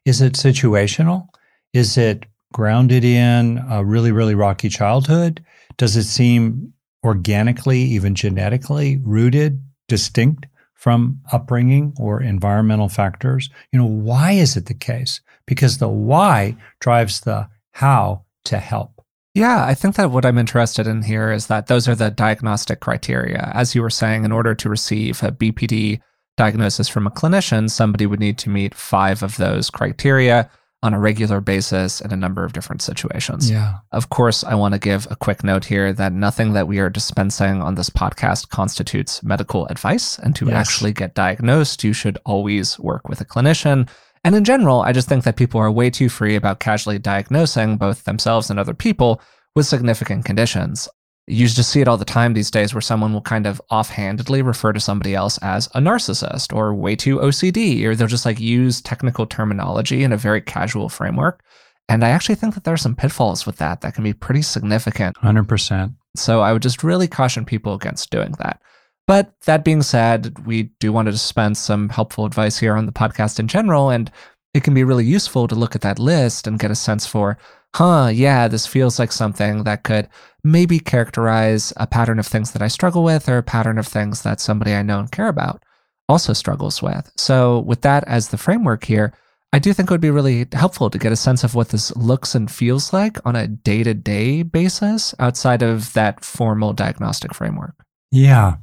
Is 0.05 0.21
it 0.21 0.33
situational? 0.33 1.27
Is 1.73 1.97
it 1.97 2.25
grounded 2.53 3.03
in 3.03 3.63
a 3.69 3.83
really, 3.83 4.11
really 4.11 4.35
rocky 4.35 4.69
childhood? 4.69 5.43
Does 5.77 5.95
it 5.95 6.03
seem 6.03 6.73
organically, 7.03 7.81
even 7.81 8.15
genetically 8.15 8.99
rooted, 9.03 9.61
distinct 9.87 10.45
from 10.83 11.17
upbringing 11.31 11.93
or 11.97 12.21
environmental 12.21 12.89
factors? 12.89 13.49
You 13.71 13.79
know, 13.79 13.85
why 13.85 14.33
is 14.33 14.57
it 14.57 14.65
the 14.65 14.73
case? 14.73 15.21
Because 15.45 15.77
the 15.77 15.87
why 15.87 16.57
drives 16.81 17.21
the 17.21 17.47
how 17.71 18.25
to 18.43 18.57
help. 18.57 19.01
Yeah, 19.33 19.65
I 19.65 19.75
think 19.75 19.95
that 19.95 20.11
what 20.11 20.25
I'm 20.25 20.37
interested 20.37 20.85
in 20.85 21.03
here 21.03 21.31
is 21.31 21.47
that 21.47 21.67
those 21.67 21.87
are 21.87 21.95
the 21.95 22.11
diagnostic 22.11 22.81
criteria. 22.81 23.49
As 23.53 23.73
you 23.73 23.81
were 23.81 23.89
saying, 23.89 24.25
in 24.25 24.33
order 24.33 24.53
to 24.55 24.67
receive 24.67 25.23
a 25.23 25.31
BPD 25.31 26.01
diagnosis 26.35 26.89
from 26.89 27.07
a 27.07 27.11
clinician, 27.11 27.69
somebody 27.69 28.05
would 28.05 28.19
need 28.19 28.37
to 28.39 28.49
meet 28.49 28.75
five 28.75 29.23
of 29.23 29.37
those 29.37 29.69
criteria 29.69 30.49
on 30.83 30.93
a 30.93 30.99
regular 30.99 31.39
basis 31.41 32.01
in 32.01 32.11
a 32.11 32.15
number 32.15 32.43
of 32.43 32.53
different 32.53 32.81
situations. 32.81 33.49
Yeah. 33.49 33.75
Of 33.93 34.09
course, 34.09 34.43
I 34.43 34.53
want 34.53 34.73
to 34.73 34.79
give 34.79 35.07
a 35.09 35.15
quick 35.15 35.43
note 35.43 35.65
here 35.65 35.93
that 35.93 36.11
nothing 36.11 36.53
that 36.53 36.67
we 36.67 36.79
are 36.79 36.89
dispensing 36.89 37.61
on 37.61 37.75
this 37.75 37.89
podcast 37.89 38.49
constitutes 38.49 39.23
medical 39.23 39.65
advice. 39.67 40.19
And 40.19 40.35
to 40.35 40.45
Yes. 40.47 40.55
actually 40.55 40.91
get 40.91 41.15
diagnosed, 41.15 41.83
you 41.83 41.93
should 41.93 42.17
always 42.25 42.77
work 42.79 43.07
with 43.07 43.21
a 43.21 43.25
clinician. 43.25 43.87
And 44.25 44.35
in 44.35 44.43
general, 44.43 44.81
I 44.81 44.91
just 44.91 45.07
think 45.07 45.23
that 45.23 45.37
people 45.37 45.59
are 45.61 45.71
way 45.71 45.89
too 45.89 46.09
free 46.09 46.35
about 46.35 46.59
casually 46.59 46.99
diagnosing 46.99 47.77
both 47.77 48.03
themselves 48.03 48.49
and 48.49 48.59
other 48.59 48.73
people 48.73 49.21
with 49.55 49.65
significant 49.65 50.25
conditions. 50.25 50.89
You 51.25 51.47
just 51.47 51.69
see 51.69 51.79
it 51.79 51.87
all 51.87 51.97
the 51.97 52.03
time 52.03 52.33
these 52.33 52.51
days 52.51 52.73
where 52.73 52.81
someone 52.81 53.13
will 53.13 53.21
kind 53.21 53.47
of 53.47 53.61
offhandedly 53.69 54.41
refer 54.41 54.73
to 54.73 54.79
somebody 54.79 55.15
else 55.15 55.37
as 55.37 55.67
a 55.67 55.79
narcissist 55.79 56.53
or 56.53 56.73
way 56.73 56.95
too 56.97 57.17
OCD, 57.19 57.83
or 57.85 57.95
they'll 57.95 58.07
just 58.07 58.25
like 58.25 58.39
use 58.39 58.81
technical 58.81 59.25
terminology 59.25 60.03
in 60.03 60.11
a 60.11 60.17
very 60.17 60.41
casual 60.41 60.89
framework. 60.89 61.41
And 61.87 62.03
I 62.03 62.09
actually 62.09 62.35
think 62.35 62.55
that 62.55 62.65
there 62.65 62.73
are 62.73 62.77
some 62.77 62.95
pitfalls 62.95 63.45
with 63.45 63.57
that 63.57 63.81
that 63.81 63.93
can 63.93 64.03
be 64.03 64.13
pretty 64.13 64.41
significant. 64.41 65.15
100%. 65.17 65.95
So 66.15 66.41
I 66.41 66.51
would 66.53 66.61
just 66.61 66.83
really 66.83 67.07
caution 67.07 67.45
people 67.45 67.73
against 67.73 68.09
doing 68.09 68.33
that. 68.39 68.61
But 69.07 69.33
that 69.45 69.65
being 69.65 69.81
said, 69.81 70.45
we 70.45 70.63
do 70.79 70.93
want 70.93 71.07
to 71.07 71.11
dispense 71.11 71.59
some 71.59 71.89
helpful 71.89 72.25
advice 72.25 72.57
here 72.57 72.75
on 72.75 72.85
the 72.85 72.91
podcast 72.91 73.39
in 73.39 73.47
general. 73.47 73.89
And 73.89 74.11
it 74.53 74.63
can 74.63 74.73
be 74.73 74.83
really 74.83 75.05
useful 75.05 75.47
to 75.47 75.55
look 75.55 75.75
at 75.75 75.81
that 75.81 75.99
list 75.99 76.47
and 76.47 76.59
get 76.59 76.71
a 76.71 76.75
sense 76.75 77.05
for, 77.05 77.37
huh, 77.75 78.11
yeah, 78.13 78.47
this 78.47 78.67
feels 78.67 78.99
like 78.99 79.11
something 79.11 79.63
that 79.63 79.83
could 79.83 80.09
maybe 80.43 80.79
characterize 80.79 81.73
a 81.77 81.87
pattern 81.87 82.19
of 82.19 82.27
things 82.27 82.51
that 82.51 82.61
I 82.61 82.67
struggle 82.67 83.03
with 83.03 83.27
or 83.29 83.37
a 83.37 83.43
pattern 83.43 83.77
of 83.77 83.87
things 83.87 84.21
that 84.23 84.39
somebody 84.39 84.73
I 84.73 84.83
know 84.83 84.99
and 84.99 85.11
care 85.11 85.27
about 85.27 85.63
also 86.09 86.33
struggles 86.33 86.81
with. 86.81 87.11
So, 87.17 87.59
with 87.59 87.81
that 87.81 88.03
as 88.07 88.29
the 88.29 88.37
framework 88.37 88.83
here, 88.85 89.13
I 89.53 89.59
do 89.59 89.71
think 89.71 89.89
it 89.89 89.93
would 89.93 90.01
be 90.01 90.09
really 90.09 90.47
helpful 90.51 90.89
to 90.89 90.97
get 90.97 91.11
a 91.11 91.15
sense 91.15 91.43
of 91.43 91.53
what 91.53 91.69
this 91.69 91.95
looks 91.95 92.33
and 92.33 92.49
feels 92.49 92.91
like 92.91 93.23
on 93.25 93.35
a 93.35 93.47
day 93.47 93.83
to 93.83 93.93
day 93.93 94.41
basis 94.41 95.13
outside 95.19 95.61
of 95.61 95.93
that 95.93 96.25
formal 96.25 96.73
diagnostic 96.73 97.33
framework. 97.35 97.75
Yeah. 98.11 98.55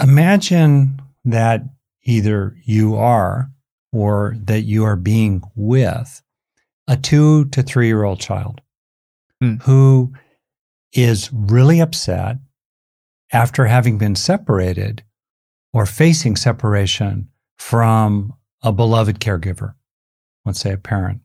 Imagine 0.00 1.02
that 1.24 1.64
either 2.04 2.56
you 2.64 2.94
are 2.94 3.50
or 3.92 4.36
that 4.44 4.62
you 4.62 4.84
are 4.84 4.96
being 4.96 5.42
with 5.56 6.22
a 6.88 6.96
two 6.96 7.44
to 7.46 7.62
three 7.62 7.86
year 7.86 8.02
old 8.02 8.18
child 8.18 8.60
Hmm. 9.40 9.56
who 9.62 10.12
is 10.92 11.30
really 11.32 11.78
upset 11.78 12.38
after 13.32 13.66
having 13.66 13.98
been 13.98 14.16
separated 14.16 15.04
or 15.72 15.86
facing 15.86 16.34
separation 16.34 17.28
from 17.58 18.34
a 18.62 18.72
beloved 18.72 19.20
caregiver, 19.20 19.74
let's 20.44 20.58
say 20.60 20.72
a 20.72 20.78
parent. 20.78 21.20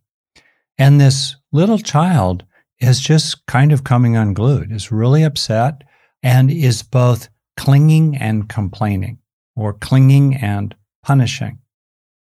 And 0.77 1.01
this 1.01 1.37
little 1.51 1.79
child 1.79 2.45
is 2.79 2.99
just 2.99 3.45
kind 3.47 3.71
of 3.71 3.83
coming 3.83 4.15
unglued, 4.15 4.71
is 4.71 4.91
really 4.91 5.23
upset, 5.23 5.83
and 6.21 6.51
is 6.51 6.83
both 6.83 7.29
clinging 7.57 8.15
and 8.17 8.49
complaining, 8.49 9.17
or 9.55 9.73
clinging 9.73 10.35
and 10.35 10.75
punishing. 11.03 11.59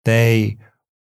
They 0.05 0.59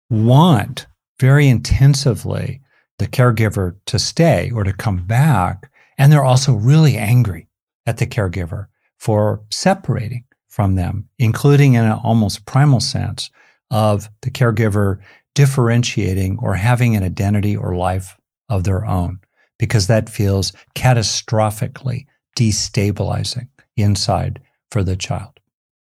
want 0.09 0.87
very 1.19 1.47
intensively 1.47 2.61
the 2.99 3.07
caregiver 3.07 3.75
to 3.85 3.99
stay 3.99 4.51
or 4.51 4.63
to 4.63 4.73
come 4.73 5.05
back. 5.05 5.71
And 5.97 6.11
they're 6.11 6.23
also 6.23 6.53
really 6.53 6.97
angry 6.97 7.47
at 7.85 7.97
the 7.97 8.07
caregiver 8.07 8.67
for 8.97 9.41
separating 9.51 10.25
from 10.47 10.75
them, 10.75 11.09
including 11.19 11.73
in 11.73 11.83
an 11.83 11.99
almost 12.03 12.45
primal 12.45 12.79
sense 12.79 13.29
of 13.71 14.09
the 14.21 14.31
caregiver 14.31 14.99
differentiating 15.35 16.37
or 16.39 16.53
having 16.55 16.95
an 16.95 17.03
identity 17.03 17.55
or 17.55 17.75
life 17.75 18.17
of 18.49 18.63
their 18.63 18.85
own, 18.85 19.19
because 19.57 19.87
that 19.87 20.09
feels 20.09 20.53
catastrophically 20.75 22.05
destabilizing 22.37 23.47
inside 23.75 24.39
for 24.69 24.83
the 24.83 24.95
child. 24.95 25.39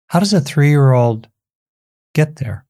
How 0.07 0.19
does 0.19 0.33
a 0.33 0.41
three 0.41 0.69
year 0.69 0.93
old 0.93 1.27
get 2.13 2.37
there? 2.37 2.65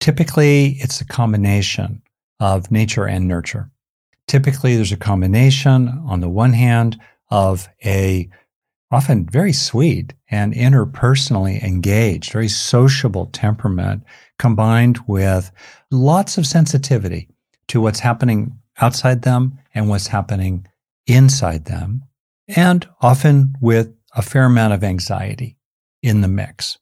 Typically, 0.00 0.78
it's 0.80 1.00
a 1.00 1.06
combination 1.06 2.02
of 2.40 2.70
nature 2.70 3.06
and 3.06 3.28
nurture. 3.28 3.70
Typically, 4.26 4.76
there's 4.76 4.92
a 4.92 4.96
combination 4.96 5.88
on 6.06 6.20
the 6.20 6.28
one 6.28 6.54
hand 6.54 6.98
of 7.30 7.68
a 7.84 8.28
often 8.90 9.24
very 9.26 9.52
sweet 9.52 10.14
and 10.30 10.52
interpersonally 10.52 11.62
engaged, 11.62 12.32
very 12.32 12.48
sociable 12.48 13.26
temperament 13.26 14.02
combined 14.38 14.98
with 15.06 15.50
lots 15.90 16.38
of 16.38 16.46
sensitivity 16.46 17.28
to 17.68 17.80
what's 17.80 18.00
happening 18.00 18.58
outside 18.80 19.22
them 19.22 19.58
and 19.74 19.88
what's 19.88 20.08
happening 20.08 20.66
inside 21.06 21.66
them, 21.66 22.02
and 22.48 22.88
often 23.00 23.54
with 23.60 23.94
a 24.16 24.22
fair 24.22 24.44
amount 24.44 24.72
of 24.72 24.82
anxiety 24.82 25.56
in 26.02 26.20
the 26.20 26.28
mix. 26.28 26.78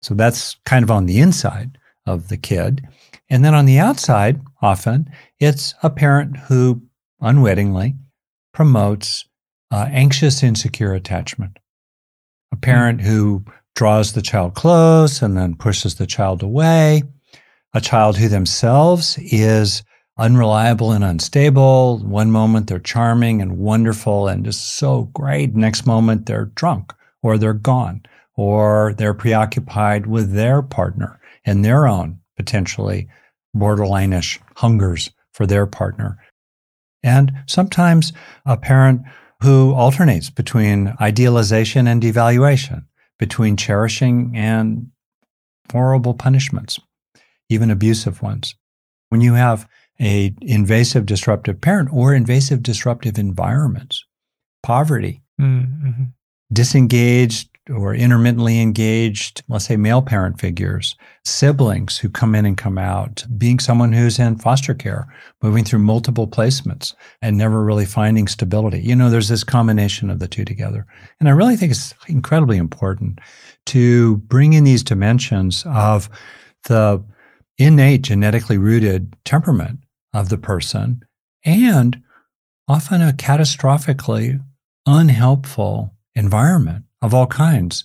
So 0.00 0.14
that's 0.14 0.56
kind 0.64 0.82
of 0.82 0.90
on 0.90 1.06
the 1.06 1.20
inside 1.20 1.78
of 2.06 2.28
the 2.28 2.36
kid. 2.36 2.86
And 3.30 3.44
then 3.44 3.54
on 3.54 3.66
the 3.66 3.78
outside, 3.78 4.40
often 4.60 5.10
it's 5.38 5.74
a 5.82 5.90
parent 5.90 6.36
who 6.36 6.82
unwittingly 7.20 7.96
promotes 8.52 9.26
uh, 9.70 9.88
anxious, 9.90 10.42
insecure 10.42 10.92
attachment. 10.92 11.58
A 12.52 12.56
parent 12.56 13.00
who 13.00 13.44
draws 13.74 14.12
the 14.12 14.22
child 14.22 14.54
close 14.54 15.22
and 15.22 15.36
then 15.36 15.54
pushes 15.54 15.94
the 15.94 16.06
child 16.06 16.42
away. 16.42 17.02
A 17.72 17.80
child 17.80 18.18
who 18.18 18.28
themselves 18.28 19.18
is 19.18 19.82
unreliable 20.18 20.92
and 20.92 21.02
unstable. 21.02 21.98
One 22.04 22.30
moment 22.30 22.66
they're 22.66 22.78
charming 22.78 23.40
and 23.40 23.56
wonderful 23.56 24.28
and 24.28 24.44
just 24.44 24.76
so 24.76 25.04
great. 25.14 25.54
Next 25.54 25.86
moment 25.86 26.26
they're 26.26 26.46
drunk 26.54 26.92
or 27.22 27.38
they're 27.38 27.54
gone 27.54 28.02
or 28.36 28.94
they're 28.98 29.14
preoccupied 29.14 30.06
with 30.06 30.34
their 30.34 30.60
partner 30.60 31.18
and 31.44 31.64
their 31.64 31.86
own 31.86 32.18
potentially 32.36 33.08
borderline-ish 33.54 34.40
hungers 34.56 35.10
for 35.32 35.46
their 35.46 35.66
partner. 35.66 36.18
And 37.02 37.32
sometimes 37.46 38.12
a 38.46 38.56
parent 38.56 39.02
who 39.42 39.72
alternates 39.74 40.30
between 40.30 40.94
idealization 41.00 41.86
and 41.86 42.02
devaluation, 42.02 42.84
between 43.18 43.56
cherishing 43.56 44.32
and 44.34 44.88
horrible 45.70 46.14
punishments, 46.14 46.78
even 47.48 47.70
abusive 47.70 48.22
ones. 48.22 48.54
When 49.08 49.20
you 49.20 49.34
have 49.34 49.68
a 50.00 50.34
invasive 50.40 51.06
disruptive 51.06 51.60
parent 51.60 51.90
or 51.92 52.14
invasive 52.14 52.62
disruptive 52.62 53.18
environments, 53.18 54.04
poverty, 54.62 55.20
Mm-hmm. 55.40 56.04
disengaged 56.52 57.48
or 57.70 57.94
intermittently 57.94 58.60
engaged, 58.60 59.42
let's 59.48 59.66
say 59.66 59.76
male 59.76 60.02
parent 60.02 60.40
figures, 60.40 60.96
siblings 61.24 61.98
who 61.98 62.08
come 62.08 62.34
in 62.34 62.44
and 62.44 62.56
come 62.56 62.76
out, 62.76 63.24
being 63.38 63.60
someone 63.60 63.92
who's 63.92 64.18
in 64.18 64.36
foster 64.36 64.74
care, 64.74 65.06
moving 65.42 65.62
through 65.62 65.78
multiple 65.78 66.26
placements 66.26 66.94
and 67.20 67.38
never 67.38 67.64
really 67.64 67.84
finding 67.84 68.26
stability. 68.26 68.80
You 68.80 68.96
know, 68.96 69.10
there's 69.10 69.28
this 69.28 69.44
combination 69.44 70.10
of 70.10 70.18
the 70.18 70.26
two 70.26 70.44
together. 70.44 70.86
And 71.20 71.28
I 71.28 71.32
really 71.32 71.56
think 71.56 71.70
it's 71.70 71.94
incredibly 72.08 72.56
important 72.56 73.20
to 73.66 74.16
bring 74.16 74.54
in 74.54 74.64
these 74.64 74.82
dimensions 74.82 75.64
of 75.66 76.10
the 76.64 77.04
innate 77.58 78.02
genetically 78.02 78.58
rooted 78.58 79.14
temperament 79.24 79.78
of 80.12 80.30
the 80.30 80.38
person 80.38 81.02
and 81.44 82.02
often 82.66 83.00
a 83.02 83.12
catastrophically 83.12 84.42
unhelpful 84.86 85.94
environment 86.14 86.84
of 87.02 87.12
all 87.12 87.26
kinds, 87.26 87.84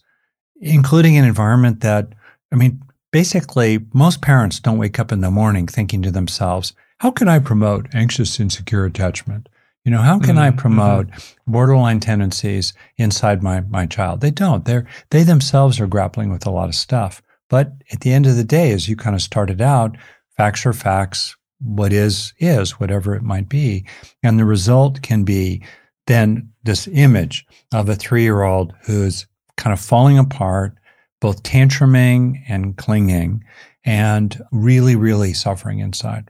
including 0.61 1.17
an 1.17 1.25
environment 1.25 1.81
that, 1.81 2.13
I 2.53 2.55
mean, 2.55 2.81
basically, 3.11 3.85
most 3.93 4.21
parents 4.21 4.59
don't 4.59 4.77
wake 4.77 4.99
up 4.99 5.11
in 5.11 5.21
the 5.21 5.31
morning 5.31 5.67
thinking 5.67 6.01
to 6.03 6.11
themselves, 6.11 6.73
how 6.99 7.11
can 7.11 7.27
I 7.27 7.39
promote 7.39 7.87
anxious, 7.93 8.39
insecure 8.39 8.85
attachment? 8.85 9.49
You 9.83 9.91
know, 9.91 10.01
how 10.01 10.19
can 10.19 10.37
I 10.37 10.51
Mhm, 10.51 10.57
promote 10.57 11.07
borderline 11.45 11.99
tendencies 11.99 12.73
inside 12.97 13.41
my, 13.41 13.61
my 13.61 13.85
child? 13.85 14.21
They 14.21 14.31
don't. 14.31 14.65
They're, 14.65 14.85
they 15.11 15.23
themselves 15.23 15.79
are 15.79 15.87
grappling 15.87 16.29
with 16.29 16.45
a 16.45 16.51
lot 16.51 16.67
of 16.67 16.75
stuff. 16.75 17.21
But 17.49 17.71
at 17.93 18.01
the 18.01 18.11
end 18.11 18.25
of 18.25 18.35
the 18.35 18.43
day, 18.43 18.71
as 18.71 18.89
you 18.89 18.97
kind 18.97 19.15
of 19.15 19.21
started 19.21 19.61
out, 19.61 19.95
facts 20.35 20.65
are 20.65 20.73
facts. 20.73 21.37
What 21.59 21.93
is, 21.93 22.33
is, 22.39 22.79
whatever 22.79 23.15
it 23.15 23.23
might 23.23 23.47
be. 23.47 23.85
And 24.21 24.37
the 24.37 24.45
result 24.45 25.01
can 25.01 25.23
be 25.23 25.63
then 26.07 26.51
this 26.63 26.87
image 26.87 27.45
of 27.71 27.87
a 27.87 27.95
three 27.95 28.23
year 28.23 28.41
old 28.41 28.73
who's 28.85 29.27
kind 29.57 29.73
of 29.73 29.79
falling 29.79 30.17
apart, 30.17 30.75
both 31.21 31.43
tantruming 31.43 32.41
and 32.47 32.77
clinging, 32.77 33.43
and 33.85 34.41
really, 34.51 34.95
really 34.95 35.33
suffering 35.33 35.79
inside. 35.79 36.29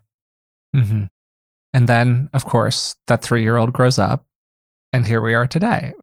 Mm-hmm. 0.76 1.06
And 1.74 1.90
then, 1.90 2.30
of 2.34 2.46
course, 2.46 2.96
that 3.08 3.22
three 3.22 3.44
year 3.44 3.58
old 3.58 3.74
grows 3.74 4.00
up, 4.00 4.26
and 4.94 5.06
here 5.06 5.22
we 5.22 5.34
are 5.34 5.48
today. 5.48 5.94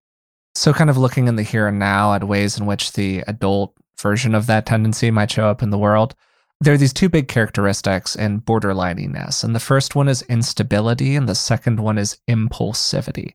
So, 0.55 0.73
kind 0.73 0.91
of 0.91 0.97
looking 0.97 1.27
in 1.27 1.37
the 1.37 1.43
here 1.43 1.67
and 1.67 1.79
now 1.79 2.15
at 2.15 2.25
ways 2.25 2.59
in 2.59 2.67
which 2.67 2.93
the 2.93 3.25
adult 3.27 3.75
version 3.99 4.35
of 4.35 4.47
that 4.47 4.67
tendency 4.67 5.11
might 5.11 5.31
show 5.31 5.47
up 5.47 5.63
in 5.63 5.71
the 5.71 5.79
world. 5.79 6.15
There 6.61 6.75
are 6.75 6.79
these 6.79 6.93
two 6.93 7.09
big 7.09 7.29
characteristics 7.29 8.15
in 8.15 8.41
borderlininess. 8.41 9.43
And 9.43 9.55
the 9.55 9.61
first 9.61 9.97
one 9.97 10.09
is 10.09 10.23
instability, 10.23 11.17
and 11.17 11.29
the 11.29 11.35
second 11.35 11.81
one 11.81 11.99
is 11.99 12.19
impulsivity. 12.29 13.35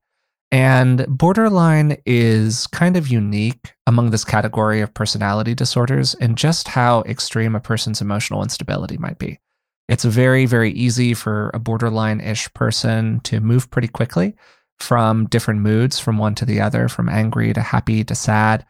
And 0.52 1.06
borderline 1.08 1.98
is 2.06 2.66
kind 2.68 2.98
of 2.98 3.08
unique 3.08 3.76
among 3.86 4.10
this 4.10 4.26
category 4.26 4.82
of 4.82 4.94
personality 4.94 5.54
disorders 5.54 6.16
and 6.16 6.38
just 6.38 6.68
how 6.68 7.02
extreme 7.04 7.56
a 7.56 7.60
person's 7.60 8.02
emotional 8.02 8.42
instability 8.42 8.98
might 8.98 9.20
be. 9.20 9.40
It's 9.88 10.04
very, 10.04 10.46
very 10.46 10.72
easy 10.72 11.14
for 11.14 11.52
a 11.54 11.60
borderline 11.60 12.20
ish 12.20 12.52
person 12.54 13.20
to 13.22 13.40
move 13.40 13.70
pretty 13.70 13.88
quickly 13.88 14.36
from 14.80 15.28
different 15.28 15.62
moods 15.62 16.00
from 16.00 16.18
one 16.18 16.36
to 16.36 16.46
the 16.46 16.62
other, 16.62 16.88
from 16.88 17.10
angry 17.10 17.54
to 17.54 17.62
happy 17.62 18.04
to 18.04 18.16
sad. 18.16 18.66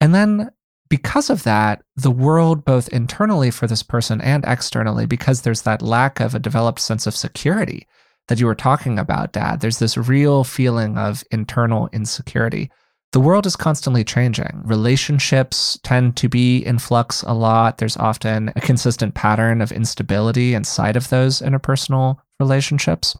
And 0.00 0.14
then 0.14 0.50
because 0.88 1.30
of 1.30 1.44
that, 1.44 1.82
the 1.96 2.10
world, 2.10 2.64
both 2.64 2.88
internally 2.88 3.50
for 3.50 3.66
this 3.66 3.82
person 3.82 4.20
and 4.20 4.44
externally, 4.46 5.06
because 5.06 5.42
there's 5.42 5.62
that 5.62 5.82
lack 5.82 6.18
of 6.18 6.34
a 6.34 6.40
developed 6.40 6.80
sense 6.80 7.06
of 7.06 7.14
security 7.14 7.86
that 8.30 8.38
you 8.38 8.46
were 8.46 8.54
talking 8.54 8.96
about, 8.96 9.32
Dad, 9.32 9.60
there's 9.60 9.80
this 9.80 9.96
real 9.98 10.44
feeling 10.44 10.96
of 10.96 11.24
internal 11.32 11.88
insecurity. 11.92 12.70
The 13.10 13.18
world 13.18 13.44
is 13.44 13.56
constantly 13.56 14.04
changing. 14.04 14.62
Relationships 14.64 15.80
tend 15.82 16.16
to 16.18 16.28
be 16.28 16.64
in 16.64 16.78
flux 16.78 17.22
a 17.22 17.34
lot. 17.34 17.78
There's 17.78 17.96
often 17.96 18.52
a 18.54 18.60
consistent 18.60 19.16
pattern 19.16 19.60
of 19.60 19.72
instability 19.72 20.54
inside 20.54 20.96
of 20.96 21.08
those 21.08 21.42
interpersonal 21.42 22.18
relationships. 22.38 23.16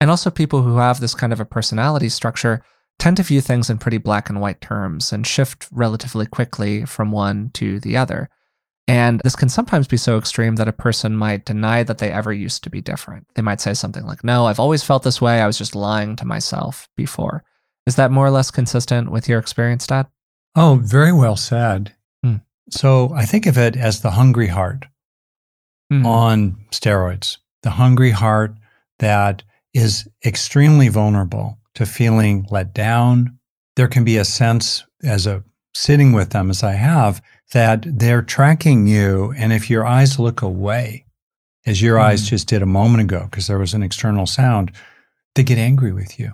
And 0.00 0.08
also, 0.08 0.30
people 0.30 0.62
who 0.62 0.76
have 0.76 1.00
this 1.00 1.16
kind 1.16 1.32
of 1.32 1.40
a 1.40 1.44
personality 1.44 2.08
structure 2.08 2.62
tend 3.00 3.16
to 3.16 3.24
view 3.24 3.40
things 3.40 3.68
in 3.68 3.78
pretty 3.78 3.98
black 3.98 4.30
and 4.30 4.40
white 4.40 4.60
terms 4.60 5.12
and 5.12 5.26
shift 5.26 5.66
relatively 5.72 6.26
quickly 6.26 6.84
from 6.84 7.10
one 7.10 7.50
to 7.54 7.80
the 7.80 7.96
other. 7.96 8.30
And 8.86 9.20
this 9.24 9.36
can 9.36 9.48
sometimes 9.48 9.88
be 9.88 9.96
so 9.96 10.18
extreme 10.18 10.56
that 10.56 10.68
a 10.68 10.72
person 10.72 11.16
might 11.16 11.46
deny 11.46 11.82
that 11.84 11.98
they 11.98 12.10
ever 12.10 12.32
used 12.32 12.62
to 12.64 12.70
be 12.70 12.82
different. 12.82 13.26
They 13.34 13.42
might 13.42 13.60
say 13.60 13.72
something 13.72 14.04
like, 14.04 14.22
No, 14.22 14.46
I've 14.46 14.60
always 14.60 14.82
felt 14.82 15.02
this 15.02 15.20
way. 15.20 15.40
I 15.40 15.46
was 15.46 15.56
just 15.56 15.74
lying 15.74 16.16
to 16.16 16.26
myself 16.26 16.88
before. 16.96 17.44
Is 17.86 17.96
that 17.96 18.10
more 18.10 18.26
or 18.26 18.30
less 18.30 18.50
consistent 18.50 19.10
with 19.10 19.28
your 19.28 19.38
experience, 19.38 19.86
Dad? 19.86 20.06
Oh, 20.54 20.80
very 20.82 21.12
well 21.12 21.36
said. 21.36 21.94
Mm. 22.24 22.42
So 22.70 23.12
I 23.14 23.24
think 23.24 23.46
of 23.46 23.58
it 23.58 23.76
as 23.76 24.00
the 24.00 24.12
hungry 24.12 24.48
heart 24.48 24.86
mm. 25.92 26.04
on 26.04 26.56
steroids, 26.70 27.38
the 27.62 27.70
hungry 27.70 28.10
heart 28.10 28.54
that 28.98 29.42
is 29.72 30.08
extremely 30.24 30.88
vulnerable 30.88 31.58
to 31.74 31.86
feeling 31.86 32.46
let 32.50 32.74
down. 32.74 33.38
There 33.76 33.88
can 33.88 34.04
be 34.04 34.18
a 34.18 34.24
sense 34.24 34.84
as 35.02 35.26
a 35.26 35.42
sitting 35.74 36.12
with 36.12 36.30
them 36.30 36.50
as 36.50 36.62
I 36.62 36.72
have 36.72 37.20
that 37.54 37.84
they're 37.86 38.22
tracking 38.22 38.86
you. 38.86 39.32
And 39.36 39.52
if 39.52 39.70
your 39.70 39.86
eyes 39.86 40.18
look 40.18 40.42
away, 40.42 41.06
as 41.66 41.80
your 41.80 41.98
mm. 41.98 42.02
eyes 42.02 42.28
just 42.28 42.48
did 42.48 42.62
a 42.62 42.66
moment 42.66 43.02
ago, 43.02 43.26
because 43.30 43.46
there 43.46 43.58
was 43.58 43.72
an 43.74 43.82
external 43.82 44.26
sound, 44.26 44.70
they 45.34 45.42
get 45.42 45.58
angry 45.58 45.92
with 45.92 46.18
you. 46.18 46.32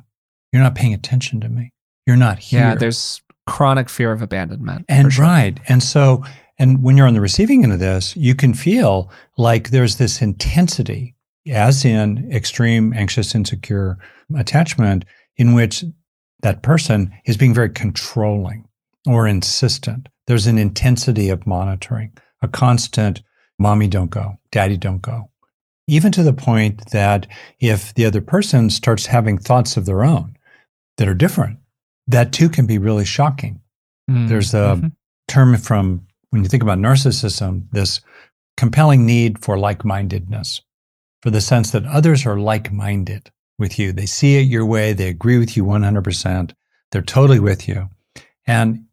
You're 0.52 0.62
not 0.62 0.74
paying 0.74 0.94
attention 0.94 1.40
to 1.42 1.48
me. 1.48 1.70
You're 2.06 2.16
not 2.16 2.38
here. 2.38 2.60
Yeah, 2.60 2.74
there's 2.74 3.22
chronic 3.46 3.88
fear 3.88 4.12
of 4.12 4.22
abandonment. 4.22 4.86
And 4.88 5.12
sure. 5.12 5.24
right. 5.24 5.60
And 5.68 5.82
so, 5.82 6.24
and 6.58 6.82
when 6.82 6.96
you're 6.96 7.06
on 7.06 7.14
the 7.14 7.20
receiving 7.20 7.62
end 7.62 7.72
of 7.72 7.78
this, 7.78 8.16
you 8.16 8.34
can 8.34 8.54
feel 8.54 9.10
like 9.36 9.70
there's 9.70 9.96
this 9.96 10.20
intensity 10.20 11.14
as 11.50 11.84
in 11.84 12.30
extreme 12.32 12.92
anxious, 12.94 13.34
insecure 13.34 13.98
attachment, 14.36 15.04
in 15.36 15.54
which 15.54 15.84
that 16.42 16.62
person 16.62 17.12
is 17.24 17.36
being 17.36 17.54
very 17.54 17.70
controlling 17.70 18.66
or 19.06 19.26
insistent. 19.26 20.08
There's 20.26 20.46
an 20.46 20.58
intensity 20.58 21.28
of 21.28 21.46
monitoring, 21.46 22.12
a 22.42 22.48
constant 22.48 23.22
mommy 23.58 23.88
don't 23.88 24.10
go, 24.10 24.38
daddy 24.50 24.76
don't 24.76 25.02
go. 25.02 25.30
Even 25.86 26.12
to 26.12 26.22
the 26.22 26.32
point 26.32 26.90
that 26.92 27.26
if 27.58 27.94
the 27.94 28.06
other 28.06 28.20
person 28.20 28.70
starts 28.70 29.06
having 29.06 29.38
thoughts 29.38 29.76
of 29.76 29.86
their 29.86 30.04
own 30.04 30.36
that 30.98 31.08
are 31.08 31.14
different, 31.14 31.58
that 32.06 32.32
too 32.32 32.48
can 32.48 32.66
be 32.66 32.78
really 32.78 33.04
shocking. 33.04 33.60
Mm. 34.08 34.28
There's 34.28 34.54
a 34.54 34.76
mm-hmm. 34.76 34.88
term 35.28 35.56
from 35.56 36.06
when 36.30 36.42
you 36.42 36.48
think 36.48 36.62
about 36.62 36.78
narcissism, 36.78 37.66
this 37.72 38.00
compelling 38.56 39.04
need 39.04 39.42
for 39.42 39.58
like 39.58 39.84
mindedness 39.84 40.60
for 41.22 41.30
the 41.30 41.40
sense 41.40 41.70
that 41.72 41.84
others 41.86 42.24
are 42.26 42.38
like 42.38 42.72
minded 42.72 43.30
with 43.58 43.78
you. 43.78 43.92
They 43.92 44.06
see 44.06 44.36
it 44.36 44.42
your 44.42 44.64
way, 44.64 44.92
they 44.92 45.08
agree 45.08 45.38
with 45.38 45.56
you 45.56 45.64
100%, 45.64 46.52
they're 46.90 47.02
totally 47.02 47.40
with 47.40 47.68
you. 47.68 47.88
And 48.46 48.84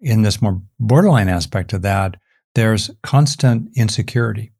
in 0.00 0.22
this 0.22 0.40
more 0.40 0.60
borderline 0.78 1.28
aspect 1.28 1.72
of 1.72 1.82
that, 1.82 2.16
there's 2.54 2.90
constant 3.02 3.70
insecurity, 3.76 4.52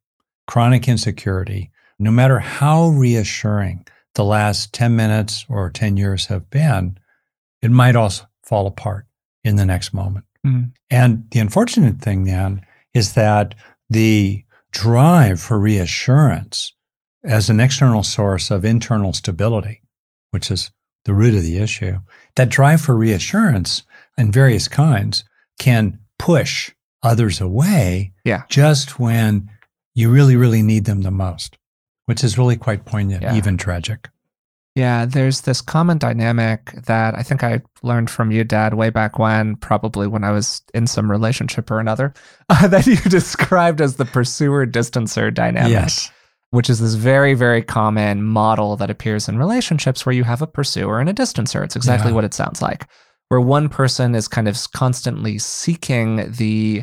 chronic 0.46 0.88
insecurity. 0.88 1.70
No 1.98 2.11
matter 2.11 2.38
how 2.38 2.88
reassuring 2.88 3.87
the 4.14 4.24
last 4.24 4.72
10 4.72 4.94
minutes 4.96 5.44
or 5.48 5.70
10 5.70 5.96
years 5.96 6.26
have 6.26 6.50
been, 6.50 6.98
it 7.62 7.70
might 7.70 7.96
also 7.96 8.24
fall 8.42 8.66
apart 8.66 9.07
in 9.44 9.57
the 9.57 9.66
next 9.66 9.92
moment. 9.92 10.24
Mm. 10.46 10.72
And 10.90 11.24
the 11.31 11.40
unfortunate 11.40 11.98
thing 12.00 12.24
then 12.24 12.64
is 12.94 13.14
that 13.14 13.55
the 13.88 14.44
drive 14.72 15.40
for 15.40 15.59
reassurance 15.59 16.72
as 17.24 17.50
an 17.50 17.61
external 17.61 18.03
source 18.03 18.50
of 18.50 18.64
internal 18.64 19.12
stability, 19.12 19.83
which 20.31 20.50
is 20.50 20.70
the 21.05 21.12
root 21.12 21.35
of 21.35 21.42
the 21.42 21.59
issue, 21.59 21.98
that 22.37 22.48
drive 22.48 22.81
for 22.81 22.96
reassurance 22.96 23.83
in 24.16 24.33
various 24.33 24.68
kinds 24.68 25.24
can 25.61 26.01
push 26.18 26.73
others 27.05 27.40
away 27.40 28.12
yeah. 28.25 28.42
just 28.49 28.99
when 28.99 29.49
you 29.94 30.11
really, 30.11 30.35
really 30.35 30.62
need 30.62 30.87
them 30.87 31.03
the 31.03 31.11
most, 31.11 31.57
which 32.07 32.25
is 32.25 32.37
really 32.37 32.57
quite 32.57 32.85
poignant, 32.85 33.23
yeah. 33.23 33.37
even 33.37 33.57
tragic. 33.57 34.09
Yeah, 34.75 35.05
there's 35.05 35.42
this 35.42 35.61
common 35.61 35.99
dynamic 35.99 36.73
that 36.87 37.14
I 37.14 37.23
think 37.23 37.44
I 37.44 37.61
learned 37.83 38.09
from 38.09 38.31
you, 38.31 38.42
Dad, 38.42 38.75
way 38.75 38.88
back 38.88 39.18
when, 39.18 39.57
probably 39.57 40.07
when 40.07 40.25
I 40.25 40.31
was 40.31 40.62
in 40.73 40.87
some 40.87 41.11
relationship 41.11 41.70
or 41.70 41.79
another, 41.79 42.14
uh, 42.49 42.66
that 42.68 42.87
you 42.87 42.96
described 42.96 43.81
as 43.81 43.96
the 43.96 44.05
pursuer 44.05 44.66
distancer 44.66 45.33
dynamic. 45.33 45.73
Yes 45.73 46.11
which 46.51 46.68
is 46.68 46.81
this 46.81 46.94
very, 46.94 47.35
very 47.35 47.62
common 47.62 48.23
model 48.23 48.77
that 48.77 48.90
appears 48.90 49.29
in 49.29 49.38
relationships 49.38 50.05
where 50.05 50.14
you 50.14 50.25
have 50.25 50.42
a 50.42 50.46
pursuer 50.46 50.99
and 50.99 51.09
a 51.09 51.14
distancer. 51.14 51.64
It's 51.64 51.77
exactly 51.77 52.11
yeah. 52.11 52.16
what 52.16 52.25
it 52.25 52.35
sounds 52.35 52.61
like, 52.61 52.87
where 53.31 53.40
one 53.40 53.69
person 53.69 54.16
is 54.16 54.27
kind 54.27 54.49
of 54.49 54.59
constantly 54.73 55.38
seeking 55.38 56.31
the 56.33 56.83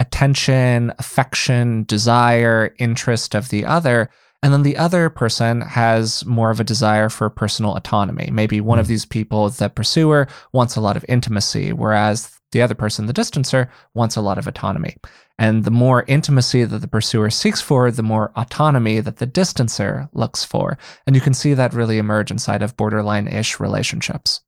attention, 0.00 0.92
affection, 1.00 1.82
desire, 1.84 2.72
interest 2.78 3.34
of 3.34 3.48
the 3.48 3.64
other. 3.64 4.08
And 4.40 4.52
then 4.52 4.62
the 4.62 4.76
other 4.76 5.10
person 5.10 5.60
has 5.60 6.24
more 6.24 6.52
of 6.52 6.60
a 6.60 6.64
desire 6.64 7.08
for 7.08 7.28
personal 7.28 7.74
autonomy. 7.74 8.30
Maybe 8.32 8.60
one 8.60 8.78
mm. 8.78 8.80
of 8.80 8.86
these 8.86 9.04
people, 9.04 9.48
the 9.50 9.68
pursuer, 9.68 10.28
wants 10.52 10.76
a 10.76 10.80
lot 10.80 10.96
of 10.96 11.04
intimacy, 11.08 11.72
whereas 11.72 12.30
the 12.52 12.62
other 12.62 12.76
person, 12.76 13.06
the 13.06 13.12
distancer, 13.12 13.68
wants 13.94 14.14
a 14.14 14.20
lot 14.20 14.38
of 14.38 14.46
autonomy. 14.46 14.94
And 15.36 15.64
the 15.64 15.72
more 15.72 16.04
intimacy 16.06 16.62
that 16.62 16.78
the 16.78 16.86
pursuer 16.86 17.28
seeks 17.28 17.60
for, 17.60 17.90
the 17.90 18.04
more 18.04 18.30
autonomy 18.36 19.00
that 19.00 19.16
the 19.16 19.26
distancer 19.26 20.08
looks 20.12 20.44
for. 20.44 20.78
And 21.08 21.16
you 21.16 21.20
can 21.20 21.34
see 21.34 21.54
that 21.54 21.74
really 21.74 21.98
emerge 21.98 22.30
inside 22.30 22.62
of 22.62 22.76
borderline 22.76 23.26
ish 23.26 23.58
relationships. 23.58 24.42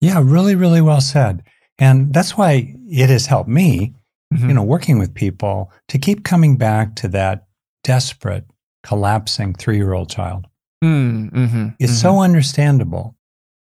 Yeah, 0.00 0.22
really, 0.24 0.54
really 0.54 0.80
well 0.80 1.00
said. 1.00 1.42
And 1.78 2.12
that's 2.12 2.36
why 2.36 2.74
it 2.88 3.10
has 3.10 3.26
helped 3.26 3.48
me, 3.48 3.94
mm-hmm. 4.32 4.48
you 4.48 4.54
know, 4.54 4.62
working 4.62 4.98
with 4.98 5.14
people 5.14 5.72
to 5.88 5.98
keep 5.98 6.24
coming 6.24 6.56
back 6.56 6.94
to 6.96 7.08
that 7.08 7.46
desperate, 7.84 8.44
collapsing 8.82 9.54
three 9.54 9.76
year 9.76 9.92
old 9.92 10.10
child. 10.10 10.46
Mm, 10.82 11.30
mm-hmm, 11.30 11.68
it's 11.78 11.92
mm-hmm. 11.92 12.00
so 12.00 12.20
understandable. 12.20 13.16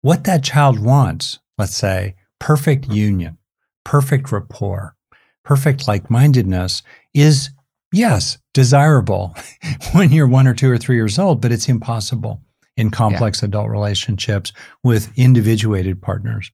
What 0.02 0.26
that 0.26 0.44
child 0.44 0.80
wants, 0.80 1.40
let's 1.58 1.76
say, 1.76 2.16
perfect 2.40 2.90
union, 2.90 3.38
perfect 3.84 4.32
rapport, 4.32 4.96
perfect 5.44 5.88
like 5.88 6.10
mindedness 6.10 6.84
is, 7.14 7.50
yes, 7.92 8.38
desirable 8.54 9.36
when 9.94 10.12
you're 10.12 10.28
one 10.28 10.48
or 10.48 10.54
two 10.54 10.70
or 10.70 10.78
three 10.78 10.96
years 10.96 11.18
old, 11.18 11.42
but 11.42 11.52
it's 11.52 11.70
impossible 11.70 12.42
in 12.78 12.90
complex 12.90 13.42
yeah. 13.42 13.48
adult 13.48 13.70
relationships 13.70 14.54
with 14.84 15.12
individuated 15.18 16.02
partners. 16.02 16.52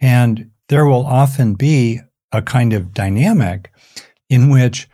And 0.00 0.50
there 0.68 0.86
will 0.86 1.06
often 1.06 1.54
be 1.54 2.00
a 2.32 2.42
kind 2.42 2.72
of 2.72 2.92
dynamic 2.92 3.72
in 4.28 4.48
which 4.48 4.88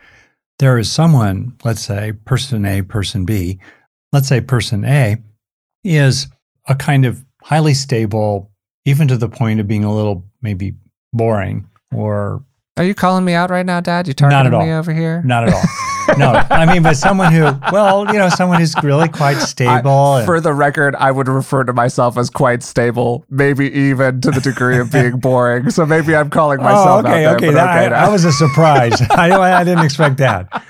there 0.59 0.77
is 0.77 0.91
someone, 0.91 1.57
let's 1.63 1.81
say 1.81 2.13
person 2.25 2.65
A, 2.65 2.81
person 2.81 3.25
B, 3.25 3.59
let's 4.11 4.27
say 4.27 4.41
person 4.41 4.83
A 4.85 5.17
is 5.83 6.27
a 6.67 6.75
kind 6.75 7.05
of 7.05 7.25
highly 7.41 7.73
stable, 7.73 8.51
even 8.85 9.07
to 9.07 9.17
the 9.17 9.29
point 9.29 9.59
of 9.59 9.67
being 9.67 9.83
a 9.83 9.93
little 9.93 10.25
maybe 10.41 10.75
boring 11.13 11.67
or 11.93 12.43
Are 12.79 12.85
you 12.85 12.95
calling 12.95 13.25
me 13.25 13.33
out 13.33 13.49
right 13.49 13.65
now, 13.65 13.81
Dad? 13.81 14.07
You 14.07 14.13
targeting 14.13 14.57
me 14.57 14.71
over 14.71 14.93
here? 14.93 15.21
Not 15.23 15.49
at 15.49 15.53
all. 15.53 16.17
no, 16.17 16.31
I 16.49 16.65
mean, 16.65 16.81
but 16.81 16.95
someone 16.95 17.33
who, 17.33 17.41
well, 17.73 18.07
you 18.07 18.17
know, 18.17 18.29
someone 18.29 18.57
who's 18.57 18.73
really 18.81 19.09
quite 19.09 19.35
stable. 19.39 19.91
I, 19.91 20.19
and- 20.19 20.25
for 20.25 20.39
the 20.39 20.53
record, 20.53 20.95
I 20.95 21.11
would 21.11 21.27
refer 21.27 21.65
to 21.65 21.73
myself 21.73 22.17
as 22.17 22.29
quite 22.29 22.63
stable, 22.63 23.25
maybe 23.29 23.69
even 23.69 24.21
to 24.21 24.31
the 24.31 24.39
degree 24.39 24.79
of 24.79 24.93
being 24.93 25.19
boring. 25.19 25.69
So 25.71 25.85
maybe 25.85 26.15
I'm 26.15 26.29
calling 26.29 26.61
oh, 26.61 26.63
myself 26.63 26.87
oh, 27.05 27.09
okay, 27.09 27.25
out 27.25 27.31
there. 27.31 27.35
okay. 27.35 27.45
but 27.47 27.53
That, 27.55 27.77
okay, 27.79 27.89
that 27.89 28.09
was 28.09 28.23
a 28.23 28.31
surprise. 28.31 29.01
I, 29.11 29.29
I 29.59 29.65
didn't 29.65 29.83
expect 29.83 30.15
that. 30.19 30.63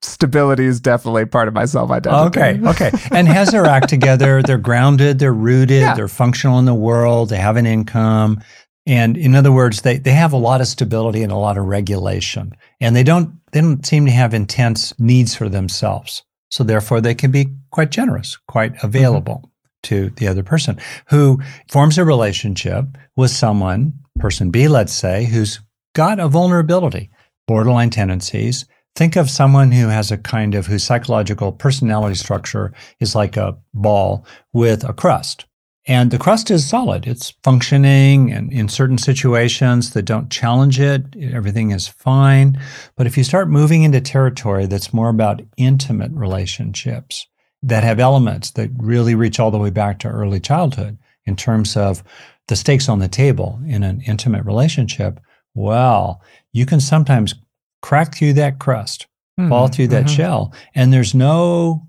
Stability 0.00 0.64
is 0.64 0.80
definitely 0.80 1.26
part 1.26 1.46
of 1.46 1.54
my 1.54 1.64
self 1.64 1.92
identity. 1.92 2.40
Okay, 2.40 2.60
okay. 2.70 2.90
And 3.12 3.28
has 3.28 3.52
their 3.52 3.66
act 3.66 3.88
together. 3.88 4.42
They're 4.42 4.58
grounded, 4.58 5.20
they're 5.20 5.32
rooted, 5.32 5.82
Yeah. 5.82 5.94
they're 5.94 6.08
functional 6.08 6.58
in 6.58 6.64
the 6.64 6.74
world, 6.74 7.28
they 7.28 7.36
have 7.36 7.56
an 7.56 7.66
income. 7.66 8.42
And 8.86 9.16
in 9.16 9.34
other 9.34 9.52
words, 9.52 9.82
they, 9.82 9.98
they 9.98 10.12
have 10.12 10.32
a 10.32 10.38
lot 10.38 10.60
of 10.60 10.66
stability 10.66 11.22
and 11.22 11.32
a 11.32 11.36
lot 11.36 11.56
of 11.56 11.66
regulation. 11.66 12.52
And 12.80 12.96
they 12.96 13.04
don't 13.04 13.38
they 13.52 13.60
don't 13.60 13.86
seem 13.86 14.06
to 14.06 14.12
have 14.12 14.34
intense 14.34 14.98
needs 14.98 15.34
for 15.34 15.48
themselves. 15.48 16.24
So 16.50 16.64
therefore 16.64 17.00
they 17.00 17.14
can 17.14 17.30
be 17.30 17.48
quite 17.70 17.90
generous, 17.90 18.38
quite 18.48 18.74
mm-hmm. 18.74 18.86
available 18.86 19.50
to 19.84 20.10
the 20.10 20.28
other 20.28 20.42
person 20.42 20.78
who 21.08 21.40
forms 21.68 21.98
a 21.98 22.04
relationship 22.04 22.86
with 23.16 23.30
someone, 23.30 23.94
person 24.18 24.50
B, 24.50 24.68
let's 24.68 24.92
say, 24.92 25.24
who's 25.24 25.60
got 25.94 26.20
a 26.20 26.28
vulnerability, 26.28 27.10
borderline 27.46 27.90
tendencies. 27.90 28.66
Think 28.94 29.16
of 29.16 29.30
someone 29.30 29.72
who 29.72 29.88
has 29.88 30.10
a 30.10 30.18
kind 30.18 30.54
of 30.54 30.66
whose 30.66 30.84
psychological 30.84 31.52
personality 31.52 32.14
structure 32.14 32.72
is 33.00 33.14
like 33.14 33.36
a 33.36 33.56
ball 33.72 34.26
with 34.52 34.84
a 34.84 34.92
crust. 34.92 35.46
And 35.86 36.12
the 36.12 36.18
crust 36.18 36.50
is 36.50 36.68
solid. 36.68 37.08
It's 37.08 37.34
functioning 37.42 38.32
and 38.32 38.52
in 38.52 38.68
certain 38.68 38.98
situations 38.98 39.90
that 39.90 40.04
don't 40.04 40.30
challenge 40.30 40.78
it, 40.78 41.16
everything 41.20 41.72
is 41.72 41.88
fine. 41.88 42.58
But 42.96 43.08
if 43.08 43.16
you 43.16 43.24
start 43.24 43.48
moving 43.48 43.82
into 43.82 44.00
territory 44.00 44.66
that's 44.66 44.94
more 44.94 45.08
about 45.08 45.42
intimate 45.56 46.12
relationships 46.12 47.26
that 47.64 47.82
have 47.82 47.98
elements 47.98 48.52
that 48.52 48.70
really 48.76 49.14
reach 49.14 49.40
all 49.40 49.50
the 49.50 49.58
way 49.58 49.70
back 49.70 49.98
to 50.00 50.08
early 50.08 50.38
childhood 50.40 50.98
in 51.24 51.36
terms 51.36 51.76
of 51.76 52.02
the 52.48 52.56
stakes 52.56 52.88
on 52.88 52.98
the 52.98 53.08
table 53.08 53.60
in 53.66 53.82
an 53.82 54.00
intimate 54.02 54.44
relationship, 54.44 55.20
well, 55.54 56.20
you 56.52 56.66
can 56.66 56.80
sometimes 56.80 57.34
crack 57.80 58.14
through 58.14 58.32
that 58.34 58.58
crust, 58.58 59.06
Hmm, 59.38 59.48
fall 59.48 59.68
through 59.68 59.88
that 59.88 60.06
mhm. 60.06 60.16
shell, 60.16 60.54
and 60.74 60.92
there's 60.92 61.14
no 61.14 61.86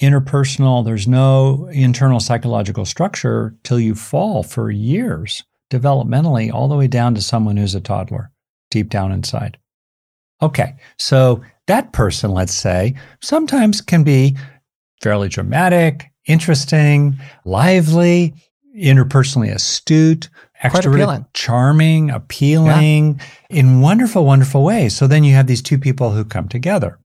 interpersonal, 0.00 0.84
there's 0.84 1.06
no 1.06 1.68
internal 1.72 2.20
psychological 2.20 2.84
structure 2.84 3.54
till 3.64 3.78
you 3.80 3.94
fall 3.94 4.42
for 4.42 4.70
years 4.70 5.42
developmentally, 5.70 6.52
all 6.52 6.68
the 6.68 6.76
way 6.76 6.88
down 6.88 7.14
to 7.14 7.22
someone 7.22 7.56
who's 7.56 7.74
a 7.74 7.80
toddler 7.80 8.30
deep 8.70 8.88
down 8.88 9.12
inside. 9.12 9.58
Okay, 10.42 10.74
so 10.98 11.42
that 11.66 11.92
person, 11.92 12.32
let's 12.32 12.54
say, 12.54 12.94
sometimes 13.20 13.80
can 13.80 14.02
be 14.02 14.36
fairly 15.02 15.28
dramatic, 15.28 16.10
interesting, 16.26 17.18
lively, 17.44 18.34
interpersonally 18.76 19.52
astute, 19.52 20.28
extroverted, 20.62 20.94
appealing. 20.94 21.26
charming, 21.34 22.10
appealing 22.10 23.20
in 23.50 23.80
wonderful, 23.80 24.24
wonderful 24.24 24.64
ways. 24.64 24.96
So 24.96 25.06
then 25.06 25.24
you 25.24 25.34
have 25.34 25.46
these 25.46 25.62
two 25.62 25.78
people 25.78 26.10
who 26.10 26.24
come 26.24 26.48
together. 26.48 26.98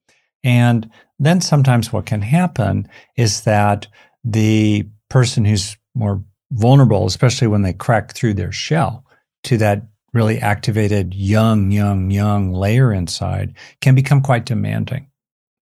And 0.43 0.89
then 1.19 1.41
sometimes 1.41 1.93
what 1.93 2.05
can 2.05 2.21
happen 2.21 2.87
is 3.15 3.41
that 3.41 3.87
the 4.23 4.87
person 5.09 5.45
who's 5.45 5.77
more 5.93 6.23
vulnerable, 6.51 7.05
especially 7.05 7.47
when 7.47 7.61
they 7.61 7.73
crack 7.73 8.13
through 8.13 8.33
their 8.33 8.51
shell 8.51 9.05
to 9.43 9.57
that 9.57 9.83
really 10.13 10.39
activated 10.39 11.13
young, 11.13 11.71
young, 11.71 12.09
young 12.09 12.51
layer 12.53 12.91
inside, 12.91 13.53
can 13.81 13.95
become 13.95 14.21
quite 14.21 14.45
demanding. 14.45 15.07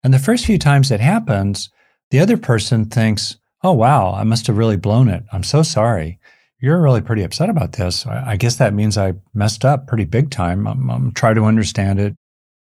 And 0.04 0.14
the 0.14 0.18
first 0.18 0.46
few 0.46 0.58
times 0.58 0.90
it 0.90 1.00
happens, 1.00 1.70
the 2.10 2.20
other 2.20 2.36
person 2.36 2.84
thinks, 2.84 3.36
oh, 3.62 3.72
wow, 3.72 4.14
I 4.14 4.22
must 4.22 4.46
have 4.46 4.56
really 4.56 4.76
blown 4.76 5.08
it. 5.08 5.24
I'm 5.32 5.42
so 5.42 5.62
sorry. 5.62 6.20
You're 6.60 6.80
really 6.80 7.00
pretty 7.00 7.22
upset 7.22 7.50
about 7.50 7.72
this. 7.72 8.06
I, 8.06 8.36
guess 8.36 8.56
that 8.56 8.72
means 8.72 8.96
I 8.96 9.14
messed 9.34 9.64
up 9.64 9.88
pretty 9.88 10.04
big 10.04 10.30
time. 10.30 10.66
I'm, 10.66 10.88
I'm 10.90 11.12
trying 11.12 11.34
to 11.34 11.44
understand 11.44 11.98
it. 11.98 12.14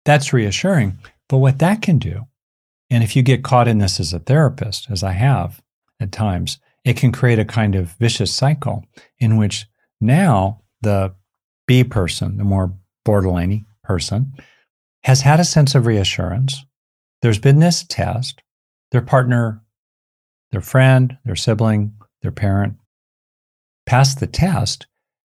That's 0.05 0.33
reassuring. 0.33 0.99
But 1.29 1.38
what 1.38 1.59
that 1.59 1.83
can 1.83 1.99
do, 1.99 2.27
and 2.90 3.03
if 3.03 3.16
you 3.16 3.23
get 3.23 3.44
caught 3.44 3.68
in 3.68 3.79
this 3.79 3.99
as 3.99 4.12
a 4.12 4.18
therapist, 4.18 4.90
as 4.90 5.03
I 5.03 5.12
have 5.12 5.62
at 6.01 6.12
times, 6.12 6.59
it 6.85 6.97
can 6.97 7.12
create 7.12 7.38
a 7.38 7.44
kind 7.44 7.75
of 7.75 7.92
vicious 7.99 8.33
cycle 8.33 8.85
in 9.18 9.37
which 9.37 9.66
now 10.01 10.61
the 10.83 11.14
B 11.66 11.83
person, 11.83 12.37
the 12.37 12.44
more 12.44 12.75
borderline 13.05 13.64
person, 13.83 14.35
has 15.05 15.23
had 15.23 15.40
a 15.40 15.44
sense 15.44 15.75
of 15.75 15.87
reassurance. 15.87 16.64
There's 17.23 17.38
been 17.38 17.59
this 17.59 17.85
test. 17.88 18.42
Their 18.90 19.01
partner, 19.01 19.62
their 20.53 20.61
friend, 20.61 21.16
their 21.25 21.37
sibling, 21.37 21.94
their 22.23 22.33
parent 22.33 22.77
passed 23.87 24.20
the 24.20 24.27
test, 24.27 24.87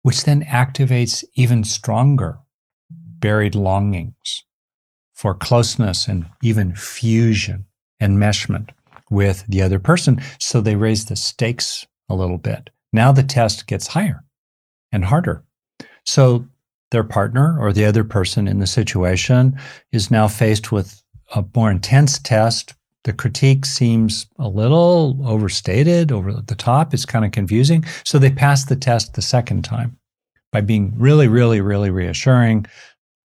which 0.02 0.24
then 0.24 0.42
activates 0.44 1.24
even 1.34 1.64
stronger 1.64 2.38
buried 2.90 3.54
longings 3.54 4.44
for 5.20 5.34
closeness 5.34 6.08
and 6.08 6.24
even 6.42 6.74
fusion, 6.74 7.66
enmeshment 8.00 8.70
with 9.10 9.44
the 9.46 9.60
other 9.60 9.78
person. 9.78 10.18
So 10.38 10.62
they 10.62 10.76
raise 10.76 11.04
the 11.04 11.14
stakes 11.14 11.86
a 12.08 12.14
little 12.14 12.38
bit. 12.38 12.70
Now 12.94 13.12
the 13.12 13.22
test 13.22 13.66
gets 13.66 13.86
higher 13.86 14.24
and 14.92 15.04
harder. 15.04 15.44
So 16.06 16.46
their 16.90 17.04
partner 17.04 17.60
or 17.60 17.70
the 17.70 17.84
other 17.84 18.02
person 18.02 18.48
in 18.48 18.60
the 18.60 18.66
situation 18.66 19.60
is 19.92 20.10
now 20.10 20.26
faced 20.26 20.72
with 20.72 21.02
a 21.34 21.44
more 21.54 21.70
intense 21.70 22.18
test. 22.18 22.72
The 23.04 23.12
critique 23.12 23.66
seems 23.66 24.26
a 24.38 24.48
little 24.48 25.18
overstated, 25.22 26.12
over 26.12 26.32
the 26.32 26.54
top. 26.54 26.94
It's 26.94 27.04
kind 27.04 27.26
of 27.26 27.32
confusing. 27.32 27.84
So 28.06 28.18
they 28.18 28.30
pass 28.30 28.64
the 28.64 28.74
test 28.74 29.12
the 29.12 29.22
second 29.22 29.66
time 29.66 29.98
by 30.50 30.62
being 30.62 30.94
really, 30.96 31.28
really, 31.28 31.60
really 31.60 31.90
reassuring, 31.90 32.64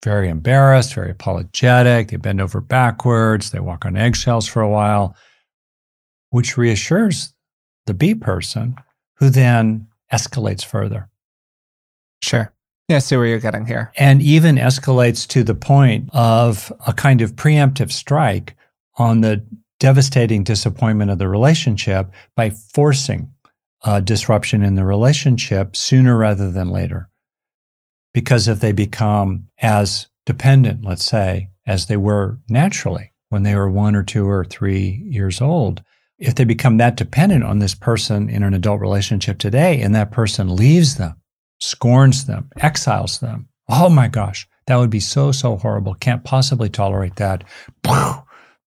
very 0.03 0.29
embarrassed, 0.29 0.93
very 0.93 1.11
apologetic. 1.11 2.09
They 2.09 2.17
bend 2.17 2.41
over 2.41 2.59
backwards. 2.61 3.51
They 3.51 3.59
walk 3.59 3.85
on 3.85 3.95
eggshells 3.97 4.47
for 4.47 4.61
a 4.61 4.69
while, 4.69 5.15
which 6.29 6.57
reassures 6.57 7.33
the 7.85 7.93
B 7.93 8.15
person 8.15 8.75
who 9.15 9.29
then 9.29 9.87
escalates 10.11 10.65
further 10.65 11.07
Sure. 12.23 12.53
Yeah, 12.87 12.97
I 12.97 12.99
see 12.99 13.15
where 13.15 13.25
you're 13.25 13.39
getting 13.39 13.65
here. 13.65 13.91
and 13.97 14.21
even 14.21 14.57
escalates 14.57 15.27
to 15.29 15.43
the 15.43 15.55
point 15.55 16.09
of 16.13 16.71
a 16.85 16.93
kind 16.93 17.21
of 17.21 17.35
preemptive 17.35 17.91
strike 17.91 18.55
on 18.97 19.21
the 19.21 19.43
devastating 19.79 20.43
disappointment 20.43 21.09
of 21.09 21.17
the 21.17 21.27
relationship 21.27 22.11
by 22.35 22.49
forcing 22.49 23.31
a 23.83 24.01
disruption 24.01 24.61
in 24.61 24.75
the 24.75 24.85
relationship 24.85 25.75
sooner 25.75 26.15
rather 26.17 26.51
than 26.51 26.69
later. 26.69 27.09
Because 28.13 28.47
if 28.47 28.59
they 28.59 28.71
become 28.71 29.47
as 29.59 30.07
dependent, 30.25 30.83
let's 30.83 31.05
say, 31.05 31.49
as 31.65 31.85
they 31.85 31.97
were 31.97 32.39
naturally 32.49 33.13
when 33.29 33.43
they 33.43 33.55
were 33.55 33.69
one 33.69 33.95
or 33.95 34.03
two 34.03 34.27
or 34.27 34.43
three 34.43 35.03
years 35.05 35.39
old, 35.41 35.81
if 36.19 36.35
they 36.35 36.43
become 36.43 36.77
that 36.77 36.97
dependent 36.97 37.43
on 37.43 37.59
this 37.59 37.73
person 37.73 38.29
in 38.29 38.43
an 38.43 38.53
adult 38.53 38.81
relationship 38.81 39.39
today 39.39 39.81
and 39.81 39.95
that 39.95 40.11
person 40.11 40.55
leaves 40.55 40.97
them, 40.97 41.15
scorns 41.59 42.25
them, 42.25 42.49
exiles 42.57 43.19
them, 43.19 43.47
oh 43.69 43.89
my 43.89 44.07
gosh, 44.07 44.47
that 44.67 44.75
would 44.75 44.89
be 44.89 44.99
so, 44.99 45.31
so 45.31 45.57
horrible. 45.57 45.95
Can't 45.95 46.23
possibly 46.23 46.69
tolerate 46.69 47.15
that. 47.15 47.43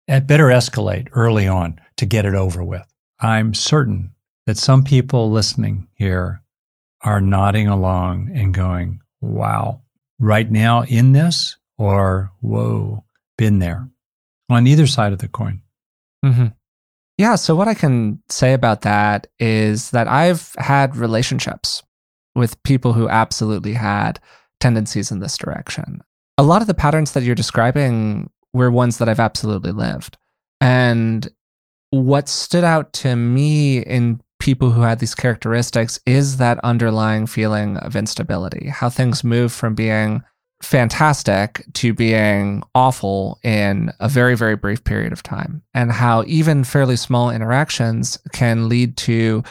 It 0.08 0.28
better 0.28 0.48
escalate 0.48 1.10
early 1.12 1.48
on 1.48 1.80
to 1.98 2.06
get 2.06 2.26
it 2.26 2.36
over 2.36 2.64
with. 2.64 2.86
I'm 3.20 3.54
certain 3.54 4.12
that 4.48 4.58
some 4.58 4.84
people 4.84 5.32
listening 5.32 5.88
here 5.94 6.42
are 7.02 7.22
nodding 7.22 7.68
along 7.68 8.32
and 8.34 8.54
going, 8.54 9.00
wow, 9.24 9.82
right 10.20 10.50
now 10.50 10.84
in 10.84 11.14
this, 11.14 11.58
or 11.78 12.32
whoa, 12.42 13.04
been 13.38 13.60
there 13.60 13.90
on 14.50 14.68
either 14.68 14.88
side 14.88 15.14
of 15.14 15.20
the 15.20 15.28
coin. 15.28 15.62
hmm 16.24 16.48
Yeah. 17.18 17.36
So, 17.36 17.56
what 17.56 17.68
I 17.68 17.74
can 17.74 18.22
say 18.30 18.54
about 18.54 18.82
that 18.82 19.28
is 19.40 19.92
that 19.92 20.08
I've 20.08 20.54
had 20.58 20.96
relationships 20.96 21.84
with 22.36 22.62
people 22.64 22.94
who 22.94 23.08
absolutely 23.08 23.74
had 23.74 24.20
tendencies 24.60 25.12
in 25.12 25.20
this 25.20 25.38
direction. 25.38 26.02
A 26.38 26.44
lot 26.44 26.62
of 26.62 26.68
the 26.68 26.74
patterns 26.74 27.12
that 27.14 27.24
you're 27.24 27.36
describing 27.36 28.30
were 28.54 28.72
ones 28.72 28.98
that 28.98 29.10
I've 29.10 29.20
absolutely 29.20 29.72
lived. 29.72 30.18
And 30.60 31.28
what 31.92 32.28
stood 32.28 32.64
out 32.64 32.92
to 32.94 33.16
me 33.16 33.80
in 33.80 34.20
people 34.44 34.72
who 34.72 34.82
had 34.82 35.00
these 35.00 35.16
characteristics 35.16 36.02
is 36.06 36.36
that 36.36 36.60
underlying 36.66 37.26
feeling 37.26 37.78
of 37.78 37.96
instability, 37.96 38.68
how 38.68 38.90
things 38.90 39.24
move 39.24 39.54
from 39.54 39.74
being 39.74 40.22
fantastic 40.62 41.66
to 41.72 41.94
being 41.94 42.62
awful 42.76 43.40
in 43.42 43.90
a 44.02 44.10
very, 44.10 44.36
very 44.36 44.58
brief 44.58 44.84
period 44.84 45.14
of 45.14 45.24
time, 45.24 45.64
and 45.74 45.94
how 45.94 46.26
even 46.28 46.66
fairly 46.66 46.98
small 46.98 47.30
interactions 47.30 48.20
can 48.34 48.68
lead 48.68 48.98
to 48.98 49.44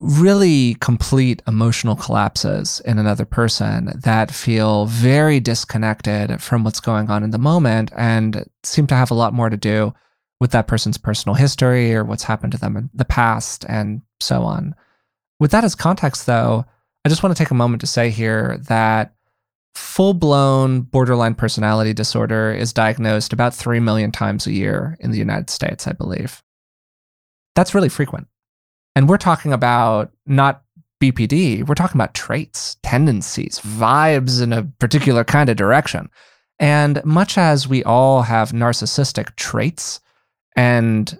really 0.00 0.74
complete 0.80 1.42
emotional 1.46 1.94
collapses 1.94 2.80
in 2.86 2.98
another 2.98 3.26
person 3.26 3.92
that 3.94 4.30
feel 4.30 4.86
very 4.86 5.38
disconnected 5.38 6.40
from 6.40 6.64
what's 6.64 6.80
going 6.80 7.10
on 7.10 7.22
in 7.22 7.30
the 7.30 7.38
moment 7.38 7.92
and 7.94 8.48
seem 8.62 8.86
to 8.86 8.94
have 8.94 9.10
a 9.10 9.14
lot 9.14 9.34
more 9.34 9.50
to 9.50 9.56
do 9.58 9.92
with 10.40 10.50
that 10.52 10.66
person's 10.66 10.98
personal 10.98 11.34
history 11.34 11.94
or 11.94 12.04
what's 12.04 12.24
happened 12.24 12.52
to 12.52 12.58
them 12.58 12.76
in 12.76 12.90
the 12.94 13.04
past 13.04 13.64
and 13.68 14.02
so 14.20 14.42
on. 14.42 14.74
With 15.40 15.50
that 15.52 15.64
as 15.64 15.74
context, 15.74 16.26
though, 16.26 16.64
I 17.04 17.08
just 17.08 17.22
want 17.22 17.36
to 17.36 17.42
take 17.42 17.50
a 17.50 17.54
moment 17.54 17.80
to 17.82 17.86
say 17.86 18.10
here 18.10 18.58
that 18.68 19.14
full 19.74 20.14
blown 20.14 20.82
borderline 20.82 21.34
personality 21.34 21.92
disorder 21.92 22.52
is 22.52 22.72
diagnosed 22.72 23.32
about 23.32 23.54
3 23.54 23.80
million 23.80 24.12
times 24.12 24.46
a 24.46 24.52
year 24.52 24.96
in 25.00 25.10
the 25.10 25.18
United 25.18 25.50
States, 25.50 25.86
I 25.86 25.92
believe. 25.92 26.42
That's 27.54 27.74
really 27.74 27.88
frequent. 27.88 28.28
And 28.96 29.08
we're 29.08 29.18
talking 29.18 29.52
about 29.52 30.12
not 30.26 30.62
BPD, 31.02 31.66
we're 31.66 31.74
talking 31.74 32.00
about 32.00 32.14
traits, 32.14 32.76
tendencies, 32.82 33.60
vibes 33.60 34.40
in 34.40 34.52
a 34.52 34.64
particular 34.78 35.24
kind 35.24 35.50
of 35.50 35.56
direction. 35.56 36.08
And 36.58 37.04
much 37.04 37.36
as 37.36 37.68
we 37.68 37.82
all 37.84 38.22
have 38.22 38.52
narcissistic 38.52 39.34
traits, 39.36 40.00
and 40.56 41.18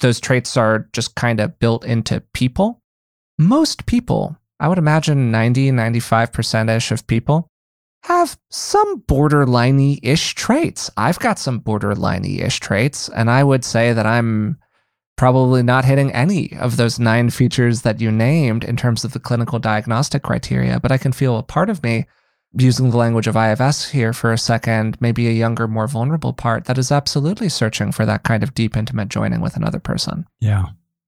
those 0.00 0.20
traits 0.20 0.56
are 0.56 0.88
just 0.92 1.14
kind 1.14 1.40
of 1.40 1.58
built 1.58 1.84
into 1.84 2.20
people, 2.32 2.82
most 3.38 3.86
people, 3.86 4.36
I 4.60 4.68
would 4.68 4.78
imagine 4.78 5.30
90, 5.30 5.70
95% 5.72 6.76
ish 6.76 6.90
of 6.90 7.06
people, 7.06 7.48
have 8.04 8.38
some 8.50 9.02
borderliney 9.02 9.98
ish 10.02 10.34
traits. 10.34 10.90
I've 10.96 11.18
got 11.18 11.38
some 11.38 11.60
borderliney 11.60 12.40
ish 12.40 12.60
traits, 12.60 13.08
and 13.08 13.30
I 13.30 13.42
would 13.42 13.64
say 13.64 13.92
that 13.92 14.06
I'm 14.06 14.58
probably 15.16 15.62
not 15.62 15.84
hitting 15.84 16.12
any 16.12 16.52
of 16.58 16.76
those 16.76 16.98
nine 16.98 17.30
features 17.30 17.82
that 17.82 18.00
you 18.00 18.12
named 18.12 18.64
in 18.64 18.76
terms 18.76 19.04
of 19.04 19.12
the 19.12 19.18
clinical 19.18 19.58
diagnostic 19.58 20.22
criteria, 20.22 20.78
but 20.78 20.92
I 20.92 20.98
can 20.98 21.12
feel 21.12 21.38
a 21.38 21.42
part 21.42 21.70
of 21.70 21.82
me 21.82 22.06
using 22.58 22.90
the 22.90 22.96
language 22.96 23.26
of 23.26 23.36
IFS 23.36 23.90
here 23.90 24.12
for 24.12 24.32
a 24.32 24.38
second, 24.38 24.96
maybe 25.00 25.28
a 25.28 25.32
younger, 25.32 25.68
more 25.68 25.86
vulnerable 25.86 26.32
part 26.32 26.64
that 26.64 26.78
is 26.78 26.90
absolutely 26.90 27.48
searching 27.48 27.92
for 27.92 28.06
that 28.06 28.22
kind 28.22 28.42
of 28.42 28.54
deep, 28.54 28.76
intimate 28.76 29.08
joining 29.08 29.40
with 29.40 29.56
another 29.56 29.78
person. 29.78 30.26
Yeah. 30.40 30.66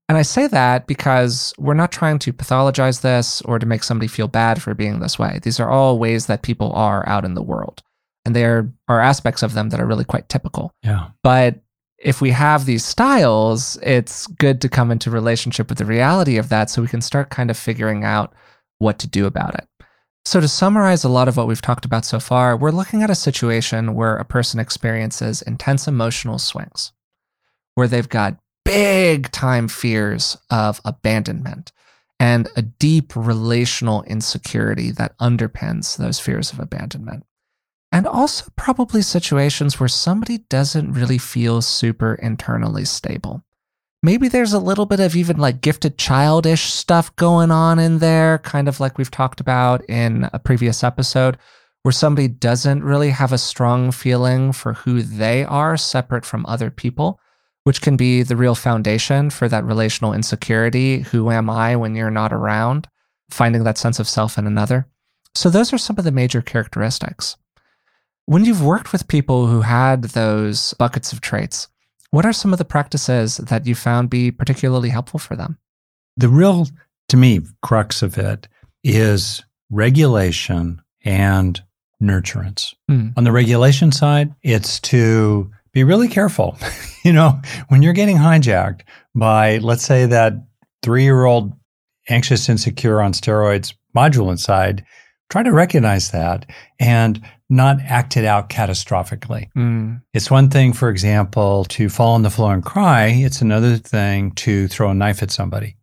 And 0.09 0.17
I 0.17 0.23
say 0.23 0.47
that 0.47 0.87
because 0.87 1.53
we're 1.59 1.75
not 1.75 1.93
trying 1.93 2.19
to 2.21 2.33
pathologize 2.33 3.03
this 3.03 3.43
or 3.43 3.59
to 3.59 3.67
make 3.67 3.85
somebody 3.85 4.09
feel 4.09 4.29
bad 4.29 4.63
for 4.63 4.75
being 4.75 5.01
this 5.01 5.19
way. 5.19 5.39
These 5.43 5.61
are 5.61 5.69
all 5.69 5.99
ways 5.99 6.27
that 6.27 6.43
people 6.43 6.73
are 6.73 7.07
out 7.09 7.25
in 7.25 7.35
the 7.35 7.43
world. 7.43 7.83
And 8.25 8.35
there 8.35 8.73
are 8.89 9.01
aspects 9.01 9.43
of 9.43 9.53
them 9.55 9.69
that 9.71 9.81
are 9.81 9.87
really 9.87 10.05
quite 10.05 10.29
typical. 10.29 10.73
Yeah. 10.83 11.09
But 11.23 11.61
if 11.99 12.21
we 12.21 12.31
have 12.31 12.65
these 12.65 12.85
styles, 12.85 13.79
it's 13.83 14.27
good 14.27 14.61
to 14.61 14.69
come 14.69 14.91
into 14.91 15.11
relationship 15.11 15.69
with 15.69 15.79
the 15.79 15.85
reality 15.85 16.37
of 16.37 16.49
that 16.49 16.71
so 16.71 16.81
we 16.81 16.89
can 16.89 17.01
start 17.01 17.31
kind 17.31 17.51
of 17.51 17.57
figuring 17.57 18.05
out 18.05 18.33
what 18.79 18.99
to 19.01 19.07
do 19.07 19.27
about 19.27 19.55
it. 19.55 19.67
So, 20.29 20.41
to 20.41 20.47
summarize 20.47 21.05
a 21.05 21.09
lot 21.09 21.27
of 21.27 21.39
what 21.39 21.47
we've 21.47 21.63
talked 21.63 21.87
about 21.87 22.05
so 22.05 22.21
far, 22.21 22.55
we're 22.55 22.71
looking 22.71 23.03
at 23.03 23.09
a 23.09 23.15
situation 23.15 23.95
where 23.95 24.15
a 24.19 24.27
person 24.27 24.61
experiences 24.61 25.41
intense 25.41 25.89
emotional 25.89 26.39
swings, 26.39 26.93
where 27.77 27.89
they've 27.89 28.07
got 28.07 28.37
big 28.63 29.33
time 29.33 29.69
fears 29.69 30.37
of 30.51 30.83
abandonment 30.85 31.73
and 32.21 32.47
a 32.57 32.61
deep 32.61 33.17
relational 33.17 34.03
insecurity 34.03 34.91
that 34.91 35.17
underpins 35.17 35.97
those 35.97 36.21
fears 36.21 36.53
of 36.53 36.61
abandonment 36.61 37.25
and 37.91 38.07
also 38.07 38.53
probably 38.55 39.01
situations 39.01 39.81
where 39.81 39.89
somebody 39.89 40.45
doesn't 40.51 40.93
really 40.93 41.17
feel 41.17 41.63
super 41.63 42.15
internally 42.17 42.85
stable. 42.85 43.47
Maybe 44.03 44.29
there's 44.29 44.53
a 44.53 44.61
little 44.61 44.87
bit 44.87 45.01
of 45.01 45.17
even 45.17 45.39
like 45.39 45.61
gifted 45.61 45.99
childish 45.99 46.73
stuff 46.73 47.15
going 47.17 47.51
on 47.51 47.81
in 47.81 47.99
there, 47.99 48.39
kind 48.39 48.69
of 48.69 48.79
like 48.79 48.97
we've 48.97 49.11
talked 49.11 49.41
about 49.41 49.85
in 49.91 50.31
a 50.33 50.39
previous 50.39 50.85
episode, 50.85 51.37
where 51.83 51.91
somebody 51.91 52.29
doesn't 52.29 52.85
really 52.85 53.11
have 53.11 53.33
a 53.33 53.39
strong 53.39 53.91
feeling 53.91 54.53
for 54.53 54.75
who 54.75 55.03
they 55.03 55.45
are 55.45 55.77
separate 55.77 56.25
from 56.25 56.47
other 56.47 56.71
people, 56.71 57.19
which 57.65 57.83
can 57.83 57.97
be 57.97 58.23
the 58.23 58.37
real 58.37 58.55
foundation 58.55 59.31
for 59.31 59.49
that 59.49 59.65
relational 59.65 60.13
insecurity. 60.13 61.01
Who 61.01 61.33
am 61.33 61.51
I 61.51 61.75
when 61.75 61.97
you're 61.97 62.11
not 62.11 62.33
around? 62.33 62.89
Finding 63.31 63.65
that 63.65 63.79
sense 63.79 63.99
of 63.99 64.09
self 64.09 64.39
in 64.39 64.47
another. 64.47 64.87
So, 65.35 65.51
those 65.51 65.73
are 65.73 65.79
some 65.79 65.99
of 65.99 66.05
the 66.05 66.13
major 66.13 66.41
characteristics. 66.41 67.37
When 68.27 68.45
you've 68.45 68.65
worked 68.65 68.93
with 68.93 69.09
people 69.09 69.49
who 69.49 69.63
had 69.63 70.05
those 70.05 70.73
buckets 70.75 71.13
of 71.13 71.21
traits, 71.21 71.69
what 72.11 72.25
are 72.25 72.33
some 72.33 72.53
of 72.53 72.59
the 72.59 72.65
practices 72.65 73.37
that 73.37 73.67
you 73.67 73.75
found 73.75 74.11
be 74.11 74.31
particularly 74.31 74.89
helpful 74.89 75.19
for 75.19 75.37
them? 75.37 75.59
The 76.17 76.29
real, 76.29 76.67
to 77.11 77.17
me, 77.17 77.41
crux 77.63 78.03
of 78.03 78.19
it 78.19 78.49
is 78.83 79.43
regulation 79.71 80.81
and 81.05 81.63
nurturance. 82.03 82.75
Mm. 82.91 83.13
On 83.17 83.25
the 83.25 83.33
regulation 83.33 83.93
side, 83.93 84.35
it's 84.43 84.81
to 84.81 85.51
be 85.73 85.85
really 85.85 86.09
careful. 86.09 86.57
you 87.05 87.13
know, 87.13 87.41
when 87.69 87.83
you're 87.83 87.93
getting 87.93 88.17
hijacked 88.17 88.83
by, 89.15 89.59
let's 89.59 89.85
say, 89.85 90.07
that 90.07 90.35
three 90.83 91.05
year 91.05 91.25
old 91.25 91.53
anxious, 92.09 92.49
insecure 92.49 93.03
on 93.03 93.13
steroids 93.13 93.75
module 93.95 94.31
inside, 94.31 94.85
try 95.29 95.43
to 95.43 95.53
recognize 95.53 96.11
that 96.11 96.47
and 96.81 97.21
not 97.51 97.79
acted 97.81 98.25
out 98.25 98.51
catastrophically. 98.51 99.51
Mm. 99.57 100.03
It's 100.13 100.31
one 100.31 100.51
thing, 100.51 100.73
for 100.73 100.91
example, 100.91 101.65
to 101.67 101.89
fall 101.89 102.15
on 102.15 102.23
the 102.23 102.31
floor 102.31 102.53
and 102.53 102.65
cry. 102.65 103.07
It's 103.07 103.41
another 103.41 103.77
thing 103.77 104.33
to 104.33 104.69
throw 104.69 104.91
a 104.91 104.95
knife 104.95 105.23
at 105.23 105.31
somebody. 105.31 105.77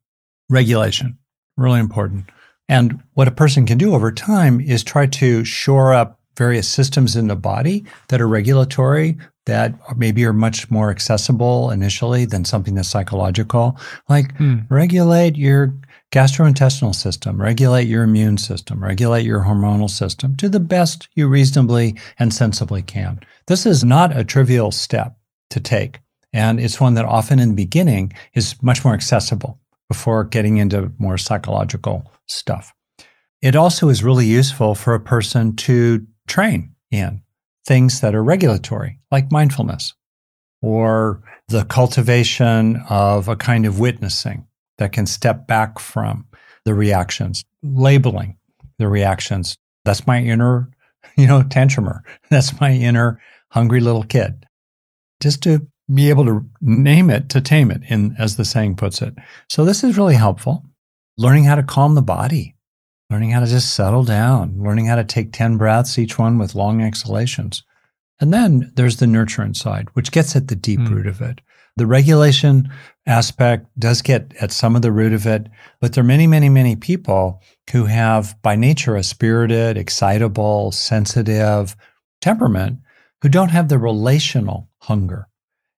Regulation, 0.50 1.18
really 1.58 1.80
important. 1.80 2.30
And 2.70 3.02
what 3.14 3.28
a 3.28 3.32
person 3.32 3.66
can 3.66 3.78
do 3.78 3.94
over 3.94 4.12
time 4.12 4.60
is 4.60 4.84
try 4.84 5.06
to 5.08 5.44
shore 5.44 5.94
up 5.94 6.20
various 6.38 6.68
systems 6.68 7.16
in 7.16 7.28
the 7.28 7.36
body 7.36 7.86
that 8.10 8.22
are 8.22 8.28
regulatory, 8.28 9.18
that 9.46 9.74
maybe 9.96 10.26
are 10.26 10.34
much 10.34 10.70
more 10.70 10.90
accessible 10.90 11.72
initially 11.72 12.26
than 12.26 12.44
something 12.44 12.76
that's 12.76 12.90
psychological. 12.90 13.78
Like 14.10 14.38
mm. 14.38 14.66
regulate 14.70 15.36
your 15.36 15.74
gastrointestinal 16.12 16.96
system, 16.96 17.42
regulate 17.42 17.88
your 17.88 18.04
immune 18.04 18.38
system, 18.38 18.84
regulate 18.84 19.26
your 19.26 19.42
hormonal 19.42 19.90
system 19.90 20.36
to 20.38 20.48
the 20.48 20.60
best 20.60 21.10
you 21.16 21.28
reasonably 21.28 21.96
and 22.20 22.34
sensibly 22.34 22.82
can. 22.82 23.20
This 23.48 23.66
is 23.66 23.84
not 23.84 24.16
a 24.16 24.24
trivial 24.24 24.72
step 24.72 25.18
to 25.50 25.60
take. 25.60 26.00
And 26.32 26.60
it's 26.60 26.82
one 26.82 26.96
that 26.96 27.06
often 27.06 27.40
in 27.40 27.50
the 27.50 27.56
beginning 27.56 28.14
is 28.34 28.62
much 28.62 28.84
more 28.84 28.94
accessible 28.94 29.60
before 29.88 30.24
getting 30.24 30.58
into 30.58 30.92
more 30.98 31.18
psychological 31.18 32.12
stuff. 32.28 32.74
It 33.42 33.56
also 33.56 33.90
is 33.90 34.04
really 34.04 34.26
useful 34.26 34.76
for 34.76 34.96
a 34.96 35.00
person 35.00 35.56
to 35.58 36.06
train 36.28 36.76
in 36.92 37.22
things 37.66 38.02
that 38.02 38.16
are 38.16 38.24
regulatory, 38.24 39.00
like 39.12 39.32
mindfulness 39.32 39.94
or 40.62 41.22
the 41.48 41.64
cultivation 41.66 42.82
of 42.90 43.28
a 43.28 43.36
kind 43.36 43.66
of 43.66 43.80
witnessing 43.80 44.48
that 44.78 44.92
can 44.92 45.06
step 45.06 45.48
back 45.48 45.80
from 45.80 46.26
the 46.66 46.74
reactions, 46.74 47.44
labeling 47.64 48.38
the 48.78 48.88
reactions. 48.88 49.58
That's 49.84 50.08
my 50.08 50.22
inner, 50.22 50.70
you 51.18 51.28
know, 51.28 51.44
tantrumer. 51.44 52.02
That's 52.30 52.60
my 52.60 52.72
inner 52.72 53.22
hungry 53.50 53.80
little 53.80 54.04
kid. 54.04 54.46
Just 55.22 55.44
to 55.44 55.66
be 55.94 56.10
able 56.10 56.26
to 56.26 56.46
name 56.62 57.10
it, 57.10 57.30
to 57.30 57.42
tame 57.42 57.72
it, 57.72 57.82
in, 57.88 58.16
as 58.18 58.36
the 58.36 58.46
saying 58.46 58.76
puts 58.76 59.02
it. 59.02 59.14
So 59.50 59.64
this 59.64 59.84
is 59.84 59.98
really 59.98 60.16
helpful. 60.16 60.66
Learning 61.18 61.46
how 61.46 61.56
to 61.56 61.64
calm 61.64 61.96
the 61.96 62.02
body, 62.02 62.56
learning 63.10 63.32
how 63.32 63.40
to 63.40 63.46
just 63.46 63.74
settle 63.74 64.04
down, 64.04 64.62
learning 64.62 64.88
how 64.88 64.96
to 64.96 65.04
take 65.04 65.32
10 65.32 65.58
breaths, 65.58 65.98
each 65.98 66.18
one 66.18 66.38
with 66.38 66.56
long 66.56 66.82
exhalations. 66.82 67.64
And 68.20 68.34
then 68.34 68.72
there's 68.76 68.98
the 68.98 69.08
nurturing 69.08 69.54
side, 69.54 69.90
which 69.94 70.12
gets 70.12 70.36
at 70.36 70.48
the 70.48 70.56
deep 70.56 70.80
mm. 70.80 70.90
root 70.90 71.08
of 71.08 71.22
it. 71.22 71.40
The 71.78 71.86
regulation 71.86 72.70
aspect 73.06 73.68
does 73.78 74.02
get 74.02 74.34
at 74.40 74.52
some 74.52 74.76
of 74.76 74.82
the 74.82 74.92
root 74.92 75.14
of 75.14 75.26
it, 75.28 75.48
but 75.82 75.94
there 75.94 76.04
are 76.04 76.08
many, 76.08 76.26
many, 76.26 76.48
many 76.48 76.76
people 76.76 77.42
who 77.72 77.86
have 77.86 78.42
by 78.42 78.56
nature 78.56 78.96
a 78.96 79.04
spirited, 79.04 79.78
excitable, 79.78 80.72
sensitive 80.72 81.76
temperament 82.22 82.80
who 83.22 83.30
don't 83.30 83.50
have 83.50 83.68
the 83.68 83.78
relational 83.78 84.70
hunger 84.84 85.28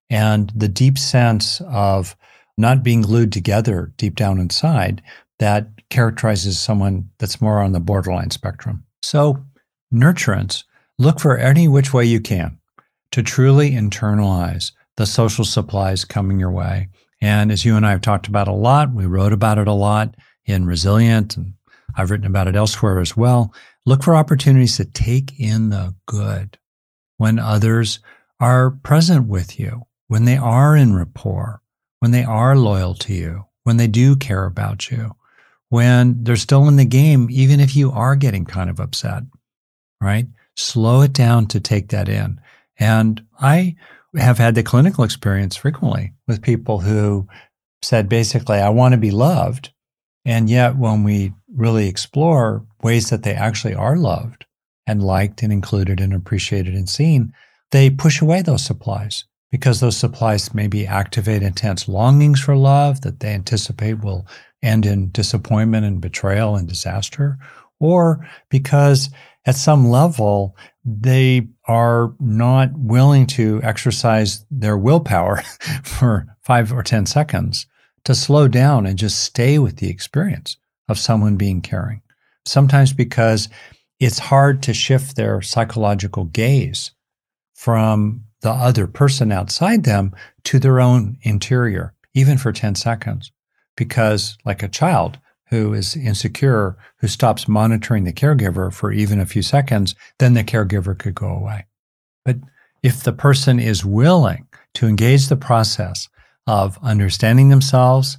and 0.08 0.52
the 0.54 0.68
deep 0.68 0.98
sense 0.98 1.60
of 1.62 2.16
not 2.56 2.82
being 2.82 3.02
glued 3.02 3.32
together 3.32 3.92
deep 3.96 4.14
down 4.14 4.38
inside 4.38 5.02
that 5.38 5.68
characterizes 5.90 6.60
someone 6.60 7.10
that's 7.18 7.40
more 7.40 7.60
on 7.60 7.72
the 7.72 7.80
borderline 7.80 8.30
spectrum. 8.30 8.84
So, 9.02 9.44
nurturance, 9.92 10.64
look 10.98 11.20
for 11.20 11.36
any 11.36 11.68
which 11.68 11.92
way 11.92 12.04
you 12.04 12.20
can 12.20 12.58
to 13.12 13.22
truly 13.22 13.72
internalize 13.72 14.72
the 14.98 15.06
social 15.06 15.44
supplies 15.44 16.04
coming 16.04 16.40
your 16.40 16.50
way. 16.50 16.88
And 17.20 17.52
as 17.52 17.64
you 17.64 17.76
and 17.76 17.86
I 17.86 17.92
have 17.92 18.00
talked 18.00 18.26
about 18.26 18.48
a 18.48 18.52
lot, 18.52 18.92
we 18.92 19.06
wrote 19.06 19.32
about 19.32 19.58
it 19.58 19.68
a 19.68 19.72
lot 19.72 20.16
in 20.44 20.66
Resilient, 20.66 21.36
and 21.36 21.54
I've 21.94 22.10
written 22.10 22.26
about 22.26 22.48
it 22.48 22.56
elsewhere 22.56 22.98
as 22.98 23.16
well. 23.16 23.54
Look 23.86 24.02
for 24.02 24.16
opportunities 24.16 24.76
to 24.76 24.84
take 24.84 25.38
in 25.38 25.70
the 25.70 25.94
good 26.06 26.58
when 27.16 27.38
others 27.38 28.00
are 28.40 28.72
present 28.72 29.28
with 29.28 29.58
you, 29.58 29.86
when 30.08 30.24
they 30.24 30.36
are 30.36 30.76
in 30.76 30.94
rapport, 30.94 31.62
when 32.00 32.10
they 32.10 32.24
are 32.24 32.56
loyal 32.56 32.94
to 32.94 33.14
you, 33.14 33.44
when 33.62 33.76
they 33.76 33.86
do 33.86 34.16
care 34.16 34.46
about 34.46 34.90
you, 34.90 35.14
when 35.68 36.24
they're 36.24 36.36
still 36.36 36.66
in 36.66 36.76
the 36.76 36.84
game, 36.84 37.28
even 37.30 37.60
if 37.60 37.76
you 37.76 37.92
are 37.92 38.16
getting 38.16 38.44
kind 38.44 38.68
of 38.68 38.80
upset, 38.80 39.22
right? 40.00 40.26
Slow 40.56 41.02
it 41.02 41.12
down 41.12 41.46
to 41.46 41.60
take 41.60 41.88
that 41.88 42.08
in. 42.08 42.40
And 42.80 43.22
I 43.40 43.76
have 44.16 44.38
had 44.38 44.54
the 44.54 44.62
clinical 44.62 45.04
experience 45.04 45.56
frequently 45.56 46.12
with 46.26 46.42
people 46.42 46.80
who 46.80 47.26
said 47.82 48.08
basically, 48.08 48.58
I 48.58 48.70
want 48.70 48.92
to 48.92 48.98
be 48.98 49.10
loved. 49.10 49.70
And 50.24 50.50
yet, 50.50 50.76
when 50.76 51.04
we 51.04 51.32
really 51.54 51.88
explore 51.88 52.64
ways 52.82 53.10
that 53.10 53.22
they 53.22 53.34
actually 53.34 53.74
are 53.74 53.96
loved 53.96 54.46
and 54.86 55.02
liked 55.02 55.42
and 55.42 55.52
included 55.52 56.00
and 56.00 56.12
appreciated 56.12 56.74
and 56.74 56.88
seen, 56.88 57.32
they 57.70 57.90
push 57.90 58.20
away 58.20 58.42
those 58.42 58.64
supplies 58.64 59.24
because 59.50 59.80
those 59.80 59.96
supplies 59.96 60.54
maybe 60.54 60.86
activate 60.86 61.42
intense 61.42 61.88
longings 61.88 62.40
for 62.40 62.56
love 62.56 63.00
that 63.02 63.20
they 63.20 63.32
anticipate 63.32 64.02
will 64.02 64.26
end 64.62 64.84
in 64.84 65.10
disappointment 65.10 65.86
and 65.86 66.00
betrayal 66.00 66.56
and 66.56 66.68
disaster, 66.68 67.38
or 67.80 68.26
because 68.50 69.10
at 69.46 69.56
some 69.56 69.88
level 69.88 70.56
they 70.88 71.46
are 71.66 72.14
not 72.18 72.70
willing 72.74 73.26
to 73.26 73.60
exercise 73.62 74.44
their 74.50 74.78
willpower 74.78 75.42
for 75.82 76.26
five 76.40 76.72
or 76.72 76.82
10 76.82 77.06
seconds 77.06 77.66
to 78.04 78.14
slow 78.14 78.48
down 78.48 78.86
and 78.86 78.98
just 78.98 79.22
stay 79.22 79.58
with 79.58 79.76
the 79.76 79.90
experience 79.90 80.56
of 80.88 80.98
someone 80.98 81.36
being 81.36 81.60
caring. 81.60 82.00
Sometimes 82.46 82.92
because 82.92 83.48
it's 84.00 84.18
hard 84.18 84.62
to 84.62 84.72
shift 84.72 85.16
their 85.16 85.42
psychological 85.42 86.24
gaze 86.24 86.92
from 87.54 88.24
the 88.40 88.50
other 88.50 88.86
person 88.86 89.32
outside 89.32 89.84
them 89.84 90.14
to 90.44 90.58
their 90.58 90.80
own 90.80 91.18
interior, 91.22 91.92
even 92.14 92.38
for 92.38 92.52
10 92.52 92.76
seconds. 92.76 93.32
Because, 93.76 94.38
like 94.44 94.62
a 94.62 94.68
child 94.68 95.18
who 95.50 95.72
is 95.72 95.96
insecure, 95.96 96.76
who 96.98 97.08
stops 97.08 97.48
monitoring 97.48 98.04
the 98.04 98.12
caregiver 98.12 98.72
for 98.72 98.92
even 98.92 99.20
a 99.20 99.26
few 99.26 99.42
seconds, 99.42 99.94
then 100.18 100.34
the 100.34 100.44
caregiver 100.44 100.98
could 100.98 101.14
go 101.14 101.28
away. 101.28 101.66
But 102.24 102.36
if 102.82 103.02
the 103.02 103.12
person 103.12 103.58
is 103.58 103.84
willing 103.84 104.46
to 104.74 104.86
engage 104.86 105.28
the 105.28 105.36
process 105.36 106.08
of 106.46 106.78
understanding 106.82 107.48
themselves 107.48 108.18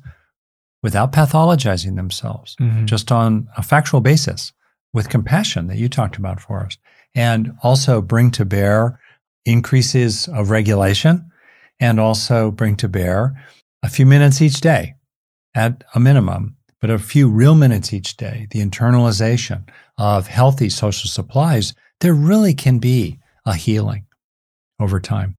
without 0.82 1.12
pathologizing 1.12 1.96
themselves, 1.96 2.56
mm-hmm. 2.60 2.86
just 2.86 3.12
on 3.12 3.48
a 3.58 3.64
factual 3.64 4.02
basis, 4.02 4.52
with 4.94 5.10
compassion 5.10 5.68
that 5.68 5.78
you 5.78 5.88
talked 5.88 6.18
about 6.18 6.40
for 6.40 6.62
us, 6.66 6.78
and 7.16 7.52
also 7.64 8.02
bring 8.02 8.32
to 8.32 8.46
bear 8.46 9.00
increases 9.46 10.28
of 10.28 10.50
regulation 10.50 11.30
and 11.80 12.00
also 12.00 12.52
bring 12.52 12.76
to 12.76 12.88
bear 12.88 13.42
a 13.84 13.90
few 13.90 14.06
minutes 14.06 14.42
each 14.42 14.62
day 14.62 14.96
at 15.56 15.84
a 15.96 16.00
minimum, 16.00 16.56
but 16.82 16.90
a 16.90 17.00
few 17.00 17.30
real 17.30 17.56
minutes 17.56 17.94
each 17.94 18.18
day, 18.18 18.48
the 18.52 18.60
internalization 18.60 19.68
of 19.98 20.28
healthy 20.28 20.70
social 20.70 21.10
supplies, 21.10 21.74
there 22.00 22.14
really 22.14 22.54
can 22.54 22.80
be 22.80 23.20
a 23.46 23.54
healing 23.54 24.06
over 24.80 25.00
time. 25.00 25.36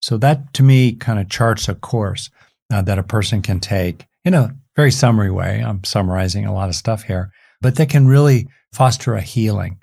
So 0.00 0.16
that 0.18 0.52
to 0.54 0.62
me 0.62 0.92
kind 0.92 1.18
of 1.18 1.28
charts 1.28 1.68
a 1.68 1.74
course 1.74 2.30
uh, 2.72 2.82
that 2.82 2.98
a 2.98 3.02
person 3.02 3.42
can 3.42 3.60
take 3.60 4.06
in 4.24 4.34
a 4.34 4.56
very 4.76 4.90
summary 4.90 5.30
way. 5.30 5.62
I'm 5.64 5.84
summarizing 5.84 6.46
a 6.46 6.54
lot 6.54 6.68
of 6.68 6.74
stuff 6.74 7.04
here, 7.04 7.32
but 7.60 7.76
that 7.76 7.88
can 7.88 8.06
really 8.06 8.48
foster 8.72 9.14
a 9.14 9.20
healing 9.20 9.78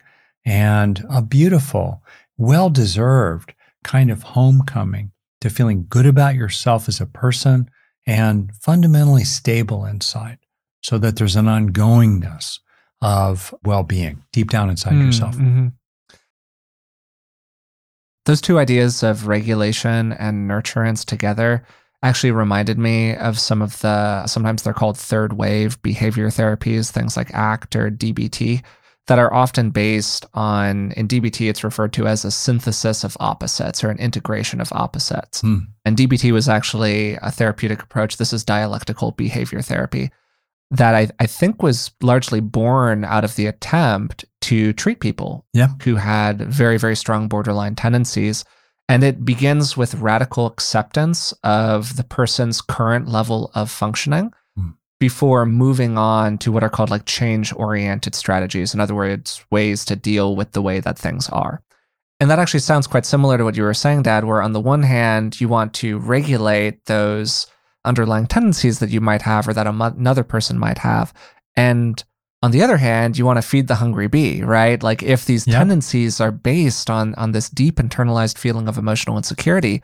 and 0.45 1.05
a 1.09 1.21
beautiful 1.21 2.03
well 2.37 2.69
deserved 2.69 3.53
kind 3.83 4.09
of 4.09 4.23
homecoming 4.23 5.11
to 5.41 5.49
feeling 5.49 5.85
good 5.89 6.05
about 6.05 6.35
yourself 6.35 6.87
as 6.87 6.99
a 6.99 7.05
person 7.05 7.69
and 8.05 8.53
fundamentally 8.55 9.23
stable 9.23 9.85
inside 9.85 10.39
so 10.81 10.97
that 10.97 11.17
there's 11.17 11.35
an 11.35 11.45
ongoingness 11.45 12.59
of 13.01 13.53
well 13.63 13.83
being 13.83 14.23
deep 14.31 14.49
down 14.49 14.69
inside 14.69 14.93
mm, 14.93 15.05
yourself. 15.05 15.35
Mm-hmm. 15.35 15.67
Those 18.25 18.41
two 18.41 18.59
ideas 18.59 19.01
of 19.01 19.27
regulation 19.27 20.13
and 20.13 20.49
nurturance 20.49 21.05
together 21.05 21.63
actually 22.03 22.31
reminded 22.31 22.77
me 22.77 23.15
of 23.15 23.39
some 23.39 23.61
of 23.61 23.79
the 23.79 24.25
sometimes 24.27 24.63
they're 24.63 24.73
called 24.73 24.97
third 24.97 25.33
wave 25.33 25.81
behavior 25.81 26.27
therapies, 26.27 26.91
things 26.91 27.17
like 27.17 27.33
ACT 27.33 27.75
or 27.75 27.89
DBT, 27.89 28.63
that 29.07 29.19
are 29.19 29.33
often 29.33 29.71
based 29.71 30.25
on, 30.35 30.91
in 30.91 31.07
DBT, 31.07 31.49
it's 31.49 31.63
referred 31.63 31.91
to 31.93 32.05
as 32.05 32.23
a 32.23 32.31
synthesis 32.31 33.03
of 33.03 33.17
opposites 33.19 33.83
or 33.83 33.89
an 33.89 33.97
integration 33.97 34.61
of 34.61 34.71
opposites. 34.71 35.41
Hmm. 35.41 35.57
And 35.83 35.97
DBT 35.97 36.31
was 36.31 36.47
actually 36.47 37.15
a 37.15 37.31
therapeutic 37.31 37.81
approach. 37.81 38.17
This 38.17 38.31
is 38.31 38.45
dialectical 38.45 39.11
behavior 39.11 39.61
therapy 39.61 40.11
that 40.71 40.93
I, 40.95 41.09
I 41.19 41.25
think 41.25 41.63
was 41.63 41.91
largely 42.01 42.39
born 42.39 43.03
out 43.03 43.23
of 43.23 43.35
the 43.35 43.47
attempt 43.47 44.25
to 44.41 44.73
treat 44.73 44.99
people 44.99 45.45
yeah. 45.53 45.69
who 45.83 45.95
had 45.95 46.41
very, 46.41 46.77
very 46.77 46.95
strong 46.95 47.27
borderline 47.27 47.75
tendencies. 47.75 48.45
And 48.87 49.03
it 49.03 49.25
begins 49.25 49.77
with 49.77 49.95
radical 49.95 50.45
acceptance 50.45 51.31
of 51.43 51.95
the 51.95 52.03
person's 52.03 52.61
current 52.61 53.07
level 53.07 53.51
of 53.55 53.69
functioning 53.69 54.31
hmm. 54.55 54.69
before 54.99 55.45
moving 55.45 55.97
on 55.97 56.37
to 56.39 56.51
what 56.51 56.63
are 56.63 56.69
called 56.69 56.89
like 56.89 57.05
change 57.05 57.53
oriented 57.53 58.15
strategies. 58.15 58.73
In 58.73 58.79
other 58.79 58.95
words, 58.95 59.43
ways 59.51 59.85
to 59.85 59.95
deal 59.95 60.35
with 60.35 60.51
the 60.51 60.61
way 60.61 60.79
that 60.79 60.97
things 60.97 61.29
are. 61.29 61.63
And 62.19 62.29
that 62.29 62.39
actually 62.39 62.59
sounds 62.59 62.85
quite 62.85 63.05
similar 63.05 63.37
to 63.37 63.43
what 63.45 63.55
you 63.55 63.63
were 63.63 63.73
saying, 63.73 64.03
Dad, 64.03 64.25
where 64.25 64.41
on 64.41 64.53
the 64.53 64.59
one 64.59 64.83
hand, 64.83 65.39
you 65.39 65.47
want 65.47 65.73
to 65.75 65.99
regulate 65.99 66.85
those 66.85 67.47
underlying 67.85 68.27
tendencies 68.27 68.79
that 68.79 68.89
you 68.89 69.01
might 69.01 69.21
have 69.21 69.47
or 69.47 69.53
that 69.53 69.67
another 69.67 70.23
person 70.23 70.59
might 70.59 70.79
have. 70.79 71.13
And 71.55 72.03
on 72.41 72.51
the 72.51 72.61
other 72.61 72.77
hand, 72.77 73.17
you 73.17 73.25
want 73.25 73.37
to 73.37 73.47
feed 73.47 73.67
the 73.67 73.75
hungry 73.75 74.07
bee, 74.07 74.43
right? 74.43 74.81
Like 74.81 75.03
if 75.03 75.25
these 75.25 75.45
yep. 75.45 75.57
tendencies 75.57 76.21
are 76.21 76.31
based 76.31 76.89
on 76.89 77.13
on 77.15 77.31
this 77.31 77.49
deep 77.49 77.75
internalized 77.77 78.37
feeling 78.37 78.67
of 78.67 78.77
emotional 78.77 79.17
insecurity, 79.17 79.81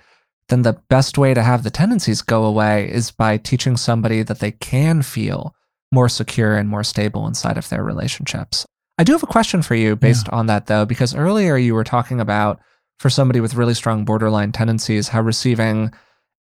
then 0.50 0.62
the 0.62 0.80
best 0.90 1.18
way 1.18 1.34
to 1.34 1.42
have 1.42 1.64
the 1.64 1.70
tendencies 1.70 2.22
go 2.22 2.46
away 2.46 2.90
is 2.90 3.12
by 3.12 3.38
teaching 3.38 3.76
somebody 3.76 4.24
that 4.24 4.40
they 4.40 4.52
can 4.52 5.02
feel 5.02 5.56
more 5.92 6.10
secure 6.10 6.56
and 6.56 6.70
more 6.70 6.84
stable 6.84 7.28
inside 7.28 7.58
of 7.58 7.70
their 7.70 7.84
relationships. 7.84 8.66
I 8.98 9.04
do 9.04 9.12
have 9.12 9.24
a 9.24 9.28
question 9.28 9.62
for 9.62 9.76
you 9.76 9.96
based 9.96 10.28
yeah. 10.28 10.38
on 10.38 10.46
that, 10.48 10.68
though, 10.68 10.86
because 10.86 11.16
earlier 11.16 11.58
you 11.58 11.74
were 11.74 11.84
talking 11.84 12.22
about 12.22 12.60
for 13.00 13.10
somebody 13.10 13.42
with 13.42 13.56
really 13.56 13.74
strong 13.74 14.06
borderline 14.06 14.52
tendencies, 14.52 15.10
how 15.10 15.22
receiving 15.22 15.92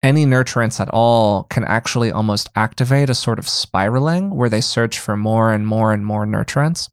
any 0.05 0.25
nurturance 0.25 0.79
at 0.79 0.89
all 0.89 1.43
can 1.43 1.63
actually 1.63 2.11
almost 2.11 2.49
activate 2.55 3.09
a 3.09 3.15
sort 3.15 3.39
of 3.39 3.49
spiraling 3.49 4.35
where 4.35 4.49
they 4.49 4.61
search 4.61 4.99
for 4.99 5.17
more 5.17 5.51
and 5.51 5.65
more 5.65 5.91
and 5.91 6.05
more 6.05 6.25
nurturance. 6.25 6.89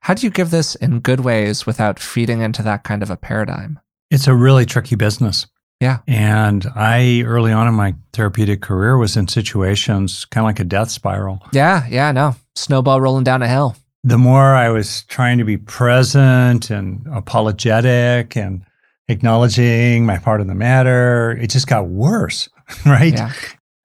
How 0.00 0.14
do 0.14 0.26
you 0.26 0.30
give 0.30 0.50
this 0.50 0.74
in 0.74 1.00
good 1.00 1.20
ways 1.20 1.66
without 1.66 1.98
feeding 1.98 2.40
into 2.40 2.62
that 2.62 2.84
kind 2.84 3.02
of 3.02 3.10
a 3.10 3.16
paradigm? 3.16 3.80
It's 4.10 4.26
a 4.26 4.34
really 4.34 4.66
tricky 4.66 4.96
business. 4.96 5.46
Yeah. 5.80 5.98
And 6.06 6.66
I, 6.74 7.22
early 7.26 7.52
on 7.52 7.66
in 7.66 7.74
my 7.74 7.94
therapeutic 8.12 8.62
career, 8.62 8.96
was 8.96 9.16
in 9.16 9.28
situations 9.28 10.24
kind 10.26 10.44
of 10.44 10.48
like 10.48 10.60
a 10.60 10.64
death 10.64 10.90
spiral. 10.90 11.42
Yeah. 11.52 11.86
Yeah. 11.88 12.12
No. 12.12 12.36
Snowball 12.54 13.00
rolling 13.00 13.24
down 13.24 13.42
a 13.42 13.48
hill. 13.48 13.76
The 14.04 14.18
more 14.18 14.54
I 14.54 14.68
was 14.68 15.04
trying 15.04 15.38
to 15.38 15.44
be 15.44 15.56
present 15.56 16.70
and 16.70 17.06
apologetic 17.10 18.36
and 18.36 18.64
acknowledging 19.08 20.06
my 20.06 20.18
part 20.18 20.40
in 20.40 20.46
the 20.46 20.54
matter, 20.54 21.32
it 21.32 21.50
just 21.50 21.66
got 21.66 21.88
worse. 21.88 22.48
Right. 22.86 23.12
Yeah. 23.12 23.30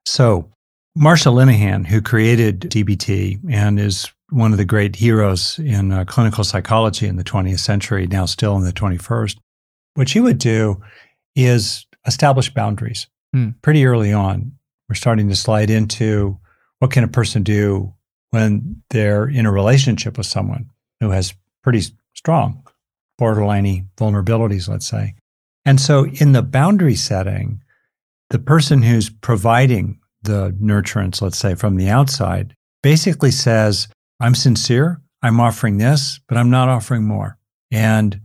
So, 0.05 0.49
Marsha 0.97 1.33
Linehan, 1.33 1.85
who 1.85 2.01
created 2.01 2.61
DBT 2.61 3.41
and 3.51 3.77
is 3.77 4.09
one 4.29 4.53
of 4.53 4.57
the 4.57 4.63
great 4.63 4.95
heroes 4.95 5.59
in 5.59 5.91
uh, 5.91 6.05
clinical 6.05 6.45
psychology 6.45 7.05
in 7.05 7.17
the 7.17 7.23
20th 7.25 7.59
century, 7.59 8.07
now 8.07 8.25
still 8.25 8.55
in 8.55 8.63
the 8.63 8.71
21st, 8.71 9.35
what 9.95 10.07
she 10.07 10.21
would 10.21 10.37
do 10.37 10.81
is 11.35 11.85
establish 12.07 12.53
boundaries 12.53 13.07
hmm. 13.33 13.49
pretty 13.61 13.85
early 13.85 14.13
on. 14.13 14.53
We're 14.87 14.95
starting 14.95 15.27
to 15.27 15.35
slide 15.35 15.69
into 15.69 16.39
what 16.79 16.91
can 16.91 17.03
a 17.03 17.09
person 17.09 17.43
do 17.43 17.93
when 18.31 18.81
they're 18.89 19.27
in 19.27 19.45
a 19.45 19.51
relationship 19.51 20.17
with 20.17 20.27
someone 20.27 20.69
who 20.99 21.09
has 21.09 21.33
pretty 21.63 21.81
strong 22.13 22.63
borderline 23.19 23.87
vulnerabilities, 23.97 24.67
let's 24.67 24.87
say. 24.87 25.13
And 25.65 25.79
so 25.79 26.05
in 26.05 26.31
the 26.31 26.41
boundary 26.41 26.95
setting, 26.95 27.61
the 28.31 28.39
person 28.39 28.81
who's 28.81 29.09
providing 29.09 29.99
the 30.23 30.55
nurturance, 30.61 31.21
let's 31.21 31.37
say 31.37 31.53
from 31.53 31.75
the 31.75 31.89
outside, 31.89 32.55
basically 32.81 33.31
says, 33.31 33.87
I'm 34.19 34.33
sincere, 34.33 35.01
I'm 35.21 35.39
offering 35.39 35.77
this, 35.77 36.19
but 36.27 36.37
I'm 36.37 36.49
not 36.49 36.69
offering 36.69 37.03
more. 37.03 37.37
And 37.71 38.19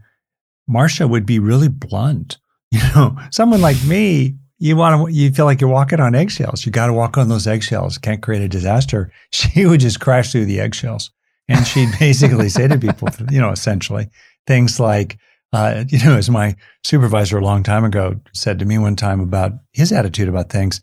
Marsha 0.70 1.09
would 1.09 1.26
be 1.26 1.38
really 1.38 1.68
blunt 1.68 2.38
you 2.74 2.80
know, 2.97 3.16
someone 3.30 3.61
like 3.61 3.82
me, 3.84 4.34
you 4.59 4.76
want 4.76 5.07
to, 5.07 5.12
you 5.12 5.30
feel 5.30 5.45
like 5.45 5.61
you're 5.61 5.70
walking 5.70 6.01
on 6.01 6.16
eggshells. 6.16 6.66
You 6.66 6.72
got 6.72 6.88
to 6.88 6.92
walk 6.92 7.16
on 7.16 7.28
those 7.28 7.47
eggshells. 7.47 7.99
Can't 7.99 8.20
create 8.20 8.42
a 8.42 8.49
disaster. 8.49 9.12
She 9.30 9.66
would 9.66 9.78
just 9.78 10.01
crash 10.01 10.32
through 10.32 10.47
the 10.47 10.59
eggshells. 10.59 11.11
And 11.49 11.64
she'd 11.66 11.90
basically 12.01 12.49
say 12.49 12.66
to 12.66 12.78
people, 12.78 13.09
you 13.30 13.40
know, 13.40 13.51
essentially 13.51 14.09
things 14.47 14.80
like, 14.80 15.18
uh, 15.53 15.84
you 15.88 16.05
know, 16.05 16.16
as 16.16 16.30
my 16.30 16.57
supervisor 16.82 17.38
a 17.38 17.45
long 17.45 17.62
time 17.62 17.84
ago 17.84 18.20
said 18.32 18.59
to 18.59 18.64
me 18.64 18.78
one 18.78 18.97
time 18.97 19.20
about 19.20 19.53
his 19.72 19.92
attitude 19.92 20.28
about 20.28 20.51
things, 20.51 20.80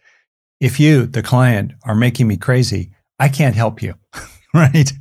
if 0.59 0.79
you, 0.79 1.07
the 1.07 1.23
client, 1.23 1.73
are 1.85 1.95
making 1.95 2.27
me 2.27 2.37
crazy, 2.37 2.91
I 3.19 3.29
can't 3.29 3.55
help 3.55 3.81
you. 3.81 3.95
right? 4.53 4.91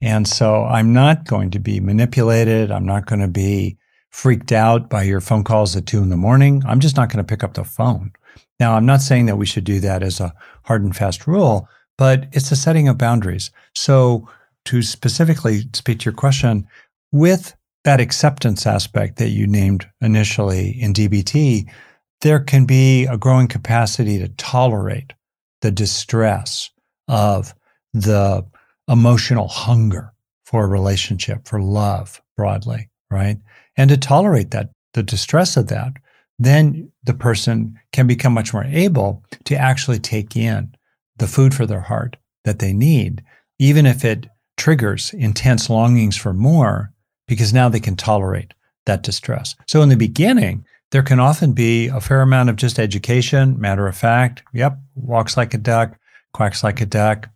and 0.00 0.26
so 0.26 0.64
I'm 0.64 0.92
not 0.92 1.26
going 1.26 1.50
to 1.50 1.58
be 1.58 1.80
manipulated. 1.80 2.70
I'm 2.70 2.86
not 2.86 3.06
going 3.06 3.20
to 3.20 3.28
be 3.28 3.76
freaked 4.10 4.52
out 4.52 4.88
by 4.88 5.02
your 5.02 5.20
phone 5.20 5.44
calls 5.44 5.76
at 5.76 5.86
two 5.86 6.02
in 6.02 6.08
the 6.08 6.16
morning. 6.16 6.62
I'm 6.66 6.80
just 6.80 6.96
not 6.96 7.10
going 7.10 7.24
to 7.24 7.28
pick 7.28 7.44
up 7.44 7.54
the 7.54 7.64
phone. 7.64 8.12
Now, 8.58 8.74
I'm 8.74 8.86
not 8.86 9.02
saying 9.02 9.26
that 9.26 9.36
we 9.36 9.46
should 9.46 9.64
do 9.64 9.80
that 9.80 10.02
as 10.02 10.20
a 10.20 10.32
hard 10.64 10.82
and 10.82 10.96
fast 10.96 11.26
rule, 11.26 11.68
but 11.98 12.26
it's 12.32 12.50
a 12.50 12.56
setting 12.56 12.88
of 12.88 12.96
boundaries. 12.96 13.50
So, 13.74 14.28
to 14.66 14.82
specifically 14.82 15.62
speak 15.74 16.00
to 16.00 16.04
your 16.06 16.14
question, 16.14 16.66
with 17.16 17.56
that 17.84 18.00
acceptance 18.00 18.66
aspect 18.66 19.16
that 19.16 19.30
you 19.30 19.46
named 19.46 19.86
initially 20.00 20.70
in 20.80 20.92
DBT, 20.92 21.70
there 22.20 22.40
can 22.40 22.66
be 22.66 23.06
a 23.06 23.16
growing 23.16 23.48
capacity 23.48 24.18
to 24.18 24.28
tolerate 24.28 25.12
the 25.62 25.70
distress 25.70 26.70
of 27.08 27.54
the 27.94 28.44
emotional 28.88 29.48
hunger 29.48 30.12
for 30.44 30.64
a 30.64 30.68
relationship, 30.68 31.46
for 31.46 31.60
love 31.60 32.20
broadly, 32.36 32.88
right? 33.10 33.38
And 33.76 33.90
to 33.90 33.96
tolerate 33.96 34.50
that, 34.50 34.70
the 34.94 35.02
distress 35.02 35.56
of 35.56 35.68
that, 35.68 35.92
then 36.38 36.90
the 37.04 37.14
person 37.14 37.78
can 37.92 38.06
become 38.06 38.34
much 38.34 38.52
more 38.52 38.64
able 38.64 39.24
to 39.44 39.56
actually 39.56 39.98
take 39.98 40.36
in 40.36 40.74
the 41.16 41.26
food 41.26 41.54
for 41.54 41.66
their 41.66 41.80
heart 41.80 42.16
that 42.44 42.58
they 42.58 42.72
need, 42.72 43.22
even 43.58 43.86
if 43.86 44.04
it 44.04 44.26
triggers 44.56 45.12
intense 45.14 45.70
longings 45.70 46.16
for 46.16 46.32
more, 46.32 46.92
because 47.26 47.52
now 47.52 47.68
they 47.68 47.80
can 47.80 47.96
tolerate 47.96 48.54
that 48.86 49.02
distress. 49.02 49.54
So 49.66 49.82
in 49.82 49.88
the 49.88 49.96
beginning, 49.96 50.64
there 50.92 51.02
can 51.02 51.20
often 51.20 51.52
be 51.52 51.88
a 51.88 52.00
fair 52.00 52.22
amount 52.22 52.48
of 52.48 52.56
just 52.56 52.78
education, 52.78 53.60
matter 53.60 53.86
of 53.86 53.96
fact. 53.96 54.42
Yep, 54.52 54.78
walks 54.94 55.36
like 55.36 55.52
a 55.54 55.58
duck, 55.58 55.98
quacks 56.32 56.62
like 56.62 56.80
a 56.80 56.86
duck. 56.86 57.28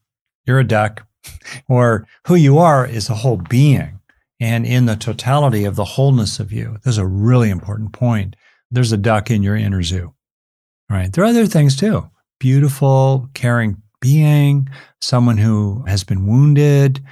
You're 0.46 0.60
a 0.60 0.64
duck. 0.64 1.06
or 1.68 2.06
who 2.26 2.34
you 2.34 2.58
are 2.58 2.86
is 2.86 3.08
a 3.08 3.14
whole 3.14 3.36
being. 3.36 4.00
And 4.40 4.64
in 4.64 4.86
the 4.86 4.96
totality 4.96 5.64
of 5.64 5.76
the 5.76 5.84
wholeness 5.84 6.40
of 6.40 6.50
you, 6.50 6.78
there's 6.82 6.98
a 6.98 7.06
really 7.06 7.50
important 7.50 7.92
point. 7.92 8.36
There's 8.70 8.92
a 8.92 8.96
duck 8.96 9.30
in 9.30 9.42
your 9.42 9.56
inner 9.56 9.82
zoo, 9.82 10.14
right? 10.88 11.12
There 11.12 11.24
are 11.24 11.28
other 11.28 11.46
things 11.46 11.76
too. 11.76 12.08
Beautiful, 12.38 13.28
caring 13.34 13.82
being, 14.00 14.70
someone 15.00 15.36
who 15.36 15.84
has 15.86 16.04
been 16.04 16.26
wounded, 16.26 17.04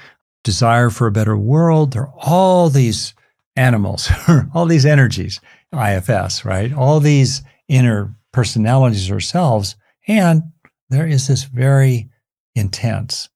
desire 0.49 0.89
for 0.89 1.07
a 1.07 1.13
better 1.13 1.37
world. 1.37 1.93
There 1.93 2.05
are 2.05 2.15
all 2.17 2.71
these 2.71 3.13
animals, 3.55 4.11
all 4.55 4.65
these 4.65 4.87
energies 4.87 5.41
IFS, 5.75 6.43
right? 6.47 6.73
All 6.73 7.01
these 7.01 7.43
inner 7.69 8.17
personalities 8.33 9.11
ourselves. 9.11 9.77
And 10.07 10.45
there 10.89 11.07
is 11.07 11.29
this 11.29 11.45
very 11.45 12.09
intense, 12.55 13.29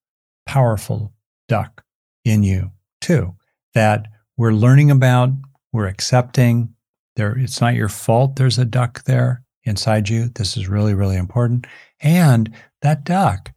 powerful 0.47 1.13
duck 1.49 1.85
in 2.25 2.43
you 2.43 2.71
too 3.03 3.35
that 3.75 4.07
we're 4.39 4.53
learning 4.53 4.91
about, 4.91 5.29
we're 5.71 5.89
accepting. 5.89 6.75
There, 7.17 7.37
it's 7.37 7.61
not 7.61 7.75
your 7.75 7.91
fault 7.91 8.37
there's 8.37 8.59
a 8.59 8.65
duck 8.65 9.05
there 9.05 9.43
inside 9.65 10.09
you. 10.09 10.31
This 10.31 10.57
is 10.57 10.67
really, 10.67 10.95
really 10.95 11.19
important. 11.19 11.67
And 12.01 12.51
that 12.81 13.05
duck, 13.05 13.53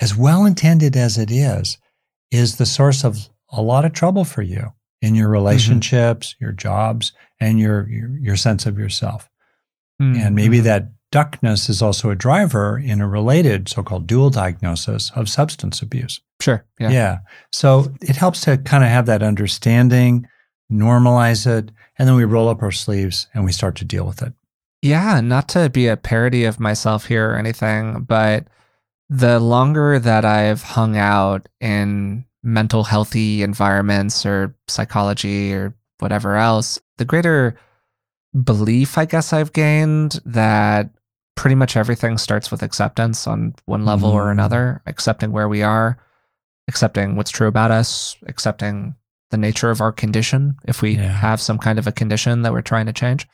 as 0.00 0.16
well 0.16 0.44
intended 0.44 0.96
as 0.96 1.16
it 1.16 1.30
is, 1.30 1.78
is 2.30 2.56
the 2.56 2.66
source 2.66 3.04
of 3.04 3.28
a 3.50 3.62
lot 3.62 3.84
of 3.84 3.92
trouble 3.92 4.24
for 4.24 4.42
you 4.42 4.72
in 5.00 5.14
your 5.14 5.26
mm-hmm. 5.26 5.32
relationships, 5.32 6.34
mm-hmm. 6.34 6.44
your 6.44 6.52
jobs, 6.52 7.12
and 7.40 7.58
your, 7.58 7.88
your, 7.88 8.18
your 8.18 8.36
sense 8.36 8.66
of 8.66 8.78
yourself. 8.78 9.28
Mm-hmm. 10.00 10.20
And 10.20 10.34
maybe 10.34 10.60
that 10.60 10.90
duckness 11.10 11.68
is 11.68 11.80
also 11.80 12.10
a 12.10 12.14
driver 12.14 12.78
in 12.78 13.00
a 13.00 13.08
related 13.08 13.68
so-called 13.68 14.06
dual 14.06 14.30
diagnosis 14.30 15.10
of 15.14 15.28
substance 15.28 15.80
abuse. 15.80 16.20
Sure. 16.40 16.64
Yeah. 16.78 16.90
Yeah. 16.90 17.18
So 17.52 17.92
it 18.00 18.16
helps 18.16 18.42
to 18.42 18.58
kind 18.58 18.84
of 18.84 18.90
have 18.90 19.06
that 19.06 19.22
understanding, 19.22 20.28
normalize 20.70 21.46
it, 21.46 21.70
and 21.98 22.08
then 22.08 22.14
we 22.14 22.24
roll 22.24 22.48
up 22.48 22.62
our 22.62 22.70
sleeves 22.70 23.26
and 23.34 23.44
we 23.44 23.52
start 23.52 23.74
to 23.76 23.84
deal 23.84 24.06
with 24.06 24.22
it. 24.22 24.32
Yeah, 24.82 25.20
not 25.20 25.48
to 25.50 25.68
be 25.70 25.88
a 25.88 25.96
parody 25.96 26.44
of 26.44 26.60
myself 26.60 27.06
here 27.06 27.32
or 27.32 27.36
anything, 27.36 28.02
but 28.02 28.46
the 29.08 29.40
longer 29.40 29.98
that 29.98 30.24
I've 30.24 30.62
hung 30.62 30.96
out 30.96 31.48
in 31.60 32.24
mental 32.42 32.84
healthy 32.84 33.42
environments 33.42 34.24
or 34.24 34.54
psychology 34.68 35.52
or 35.52 35.74
whatever 35.98 36.36
else, 36.36 36.78
the 36.98 37.04
greater 37.04 37.58
belief 38.44 38.98
I 38.98 39.06
guess 39.06 39.32
I've 39.32 39.52
gained 39.52 40.20
that 40.24 40.90
pretty 41.34 41.54
much 41.54 41.76
everything 41.76 42.18
starts 42.18 42.50
with 42.50 42.62
acceptance 42.62 43.26
on 43.26 43.54
one 43.66 43.84
level 43.84 44.10
mm. 44.10 44.14
or 44.14 44.30
another, 44.30 44.82
accepting 44.86 45.32
where 45.32 45.48
we 45.48 45.62
are, 45.62 45.96
accepting 46.66 47.16
what's 47.16 47.30
true 47.30 47.46
about 47.46 47.70
us, 47.70 48.16
accepting 48.26 48.94
the 49.30 49.36
nature 49.36 49.70
of 49.70 49.80
our 49.80 49.92
condition 49.92 50.56
if 50.66 50.82
we 50.82 50.96
yeah. 50.96 51.02
have 51.02 51.40
some 51.40 51.58
kind 51.58 51.78
of 51.78 51.86
a 51.86 51.92
condition 51.92 52.42
that 52.42 52.52
we're 52.52 52.60
trying 52.60 52.86
to 52.86 52.92
change. 52.92 53.26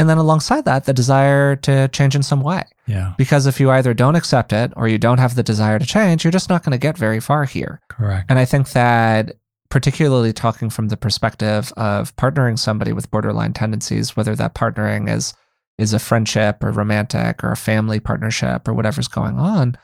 And 0.00 0.08
then 0.08 0.16
alongside 0.16 0.64
that, 0.64 0.86
the 0.86 0.94
desire 0.94 1.56
to 1.56 1.86
change 1.88 2.16
in 2.16 2.22
some 2.22 2.40
way. 2.40 2.64
Yeah. 2.86 3.12
Because 3.18 3.46
if 3.46 3.60
you 3.60 3.70
either 3.70 3.92
don't 3.92 4.16
accept 4.16 4.50
it 4.50 4.72
or 4.74 4.88
you 4.88 4.96
don't 4.96 5.18
have 5.18 5.34
the 5.34 5.42
desire 5.42 5.78
to 5.78 5.84
change, 5.84 6.24
you're 6.24 6.30
just 6.30 6.48
not 6.48 6.64
going 6.64 6.72
to 6.72 6.78
get 6.78 6.96
very 6.96 7.20
far 7.20 7.44
here. 7.44 7.82
Correct. 7.88 8.24
And 8.30 8.38
I 8.38 8.46
think 8.46 8.70
that 8.70 9.36
particularly 9.68 10.32
talking 10.32 10.70
from 10.70 10.88
the 10.88 10.96
perspective 10.96 11.70
of 11.76 12.16
partnering 12.16 12.58
somebody 12.58 12.94
with 12.94 13.10
borderline 13.10 13.52
tendencies, 13.52 14.16
whether 14.16 14.34
that 14.36 14.54
partnering 14.54 15.14
is 15.14 15.34
is 15.76 15.92
a 15.92 15.98
friendship 15.98 16.64
or 16.64 16.70
romantic 16.70 17.44
or 17.44 17.52
a 17.52 17.56
family 17.56 18.00
partnership 18.00 18.66
or 18.66 18.72
whatever's 18.72 19.08
going 19.08 19.38
on, 19.38 19.76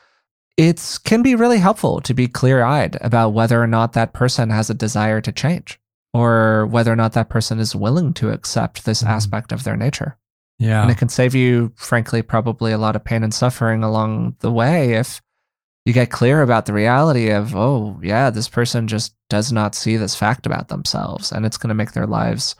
it 0.57 0.99
can 1.03 1.21
be 1.21 1.35
really 1.35 1.59
helpful 1.59 2.01
to 2.01 2.15
be 2.15 2.27
clear-eyed 2.27 2.97
about 3.01 3.29
whether 3.29 3.61
or 3.61 3.67
not 3.67 3.93
that 3.93 4.13
person 4.13 4.49
has 4.49 4.71
a 4.71 4.73
desire 4.73 5.21
to 5.21 5.31
change 5.31 5.79
or 6.13 6.67
whether 6.67 6.91
or 6.91 6.95
not 6.95 7.13
that 7.13 7.29
person 7.29 7.59
is 7.59 7.75
willing 7.75 8.13
to 8.13 8.31
accept 8.31 8.85
this 8.85 9.03
mm. 9.03 9.07
aspect 9.07 9.51
of 9.51 9.63
their 9.63 9.77
nature. 9.77 10.17
Yeah. 10.59 10.81
And 10.81 10.89
it 10.89 10.97
can 10.97 11.09
save 11.09 11.35
you, 11.35 11.71
frankly, 11.75 12.21
probably 12.21 12.71
a 12.71 12.77
lot 12.77 12.95
of 12.95 13.03
pain 13.03 13.23
and 13.23 13.33
suffering 13.33 13.83
along 13.83 14.35
the 14.39 14.51
way 14.51 14.93
if 14.93 15.21
you 15.85 15.93
get 15.93 16.09
clear 16.09 16.41
about 16.41 16.65
the 16.65 16.73
reality 16.73 17.29
of, 17.29 17.55
oh, 17.55 17.99
yeah, 18.03 18.29
this 18.29 18.49
person 18.49 18.87
just 18.87 19.13
does 19.29 19.51
not 19.51 19.75
see 19.75 19.95
this 19.95 20.15
fact 20.15 20.45
about 20.45 20.67
themselves. 20.67 21.31
And 21.31 21.45
it's 21.45 21.57
going 21.57 21.69
to 21.69 21.75
make 21.75 21.91
their 21.91 22.07
lives 22.07 22.55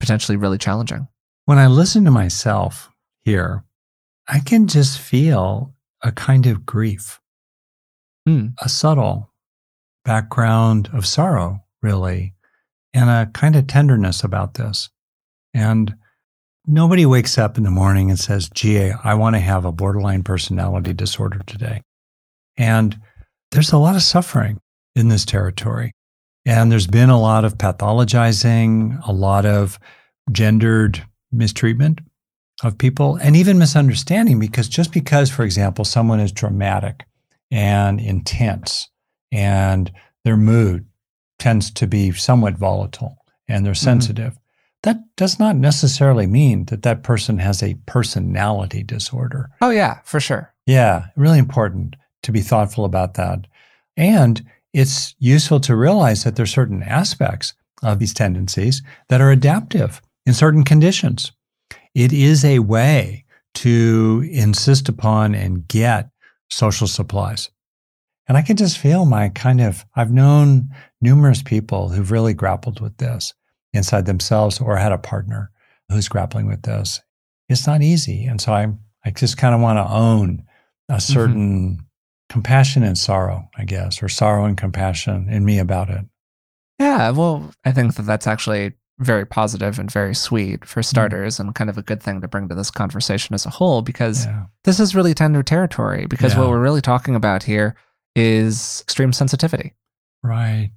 potentially 0.00 0.36
really 0.36 0.58
challenging. 0.58 1.08
When 1.44 1.58
I 1.58 1.66
listen 1.66 2.04
to 2.04 2.10
myself 2.10 2.90
here, 3.24 3.64
I 4.28 4.38
can 4.38 4.68
just 4.68 5.00
feel 5.00 5.74
a 6.02 6.12
kind 6.12 6.46
of 6.46 6.64
grief, 6.64 7.20
hmm. 8.24 8.48
a 8.60 8.68
subtle 8.68 9.32
background 10.04 10.88
of 10.92 11.06
sorrow, 11.06 11.64
really, 11.82 12.34
and 12.94 13.10
a 13.10 13.30
kind 13.32 13.56
of 13.56 13.66
tenderness 13.66 14.22
about 14.22 14.54
this. 14.54 14.90
And 15.54 15.94
nobody 16.66 17.06
wakes 17.06 17.38
up 17.38 17.56
in 17.56 17.64
the 17.64 17.70
morning 17.70 18.10
and 18.10 18.18
says, 18.18 18.50
gee, 18.52 18.90
I 18.90 19.14
want 19.14 19.36
to 19.36 19.40
have 19.40 19.64
a 19.64 19.72
borderline 19.72 20.22
personality 20.22 20.92
disorder 20.92 21.40
today. 21.46 21.82
And 22.56 22.98
there's 23.50 23.72
a 23.72 23.78
lot 23.78 23.96
of 23.96 24.02
suffering 24.02 24.58
in 24.94 25.08
this 25.08 25.24
territory. 25.24 25.92
And 26.44 26.70
there's 26.70 26.86
been 26.86 27.10
a 27.10 27.20
lot 27.20 27.44
of 27.44 27.58
pathologizing, 27.58 29.00
a 29.06 29.12
lot 29.12 29.46
of 29.46 29.78
gendered 30.30 31.04
mistreatment 31.30 32.00
of 32.62 32.78
people, 32.78 33.16
and 33.16 33.36
even 33.36 33.58
misunderstanding 33.58 34.38
because 34.38 34.68
just 34.68 34.92
because, 34.92 35.30
for 35.30 35.44
example, 35.44 35.84
someone 35.84 36.20
is 36.20 36.32
dramatic 36.32 37.04
and 37.50 38.00
intense 38.00 38.88
and 39.30 39.92
their 40.24 40.36
mood 40.36 40.86
tends 41.42 41.72
to 41.72 41.88
be 41.88 42.12
somewhat 42.12 42.54
volatile 42.54 43.18
and 43.48 43.66
they're 43.66 43.72
mm-hmm. 43.72 43.84
sensitive. 43.84 44.32
Mm-hmm. 44.34 44.38
That 44.84 45.00
does 45.16 45.40
not 45.40 45.56
necessarily 45.56 46.28
mean 46.28 46.66
that 46.66 46.82
that 46.84 47.02
person 47.02 47.38
has 47.38 47.62
a 47.62 47.74
personality 47.86 48.84
disorder. 48.84 49.50
Oh, 49.60 49.70
yeah, 49.70 49.98
for 50.04 50.20
sure. 50.20 50.54
Yeah, 50.66 51.06
really 51.16 51.40
important 51.40 51.96
to 52.22 52.30
be 52.30 52.42
thoughtful 52.42 52.84
about 52.84 53.14
that. 53.14 53.48
And 53.96 54.44
it's 54.72 55.16
useful 55.18 55.58
to 55.60 55.74
realize 55.74 56.22
that 56.22 56.36
there 56.36 56.44
are 56.44 56.58
certain 56.60 56.84
aspects 56.84 57.54
of 57.82 57.98
these 57.98 58.14
tendencies 58.14 58.80
that 59.08 59.20
are 59.20 59.32
adaptive 59.32 60.00
in 60.24 60.34
certain 60.34 60.62
conditions. 60.62 61.32
It 61.92 62.12
is 62.12 62.44
a 62.44 62.60
way 62.60 63.24
to 63.54 64.28
insist 64.30 64.88
upon 64.88 65.34
and 65.34 65.66
get 65.66 66.08
social 66.50 66.86
supplies. 66.86 67.50
And 68.28 68.38
I 68.38 68.42
can 68.42 68.56
just 68.56 68.78
feel 68.78 69.04
my 69.04 69.28
kind 69.30 69.60
of, 69.60 69.84
I've 69.96 70.12
known 70.12 70.68
numerous 71.00 71.42
people 71.42 71.88
who've 71.88 72.10
really 72.10 72.34
grappled 72.34 72.80
with 72.80 72.96
this 72.98 73.34
inside 73.72 74.06
themselves 74.06 74.60
or 74.60 74.76
had 74.76 74.92
a 74.92 74.98
partner 74.98 75.50
who's 75.88 76.08
grappling 76.08 76.46
with 76.46 76.62
this. 76.62 77.00
It's 77.48 77.66
not 77.66 77.82
easy. 77.82 78.24
And 78.24 78.40
so 78.40 78.52
I, 78.52 78.68
I 79.04 79.10
just 79.10 79.36
kind 79.36 79.54
of 79.54 79.60
want 79.60 79.78
to 79.78 79.92
own 79.92 80.44
a 80.88 80.94
mm-hmm. 80.94 80.98
certain 81.00 81.70
mm-hmm. 81.72 81.84
compassion 82.28 82.82
and 82.82 82.96
sorrow, 82.96 83.48
I 83.56 83.64
guess, 83.64 84.02
or 84.02 84.08
sorrow 84.08 84.44
and 84.44 84.56
compassion 84.56 85.28
in 85.28 85.44
me 85.44 85.58
about 85.58 85.90
it. 85.90 86.04
Yeah. 86.78 87.10
Well, 87.10 87.52
I 87.64 87.72
think 87.72 87.96
that 87.96 88.02
that's 88.02 88.26
actually 88.26 88.72
very 88.98 89.26
positive 89.26 89.78
and 89.78 89.90
very 89.90 90.14
sweet 90.14 90.64
for 90.64 90.80
mm. 90.80 90.84
starters 90.84 91.36
mm. 91.36 91.40
and 91.40 91.54
kind 91.54 91.70
of 91.70 91.78
a 91.78 91.82
good 91.82 92.02
thing 92.02 92.20
to 92.20 92.28
bring 92.28 92.48
to 92.48 92.54
this 92.54 92.70
conversation 92.70 93.34
as 93.34 93.46
a 93.46 93.50
whole 93.50 93.82
because 93.82 94.26
yeah. 94.26 94.44
this 94.64 94.78
is 94.78 94.94
really 94.94 95.14
tender 95.14 95.42
territory 95.42 96.06
because 96.06 96.34
yeah. 96.34 96.40
what 96.40 96.48
we're 96.48 96.60
really 96.60 96.80
talking 96.80 97.14
about 97.14 97.42
here 97.42 97.74
is 98.14 98.80
extreme 98.82 99.12
sensitivity. 99.12 99.74
Right. 100.22 100.72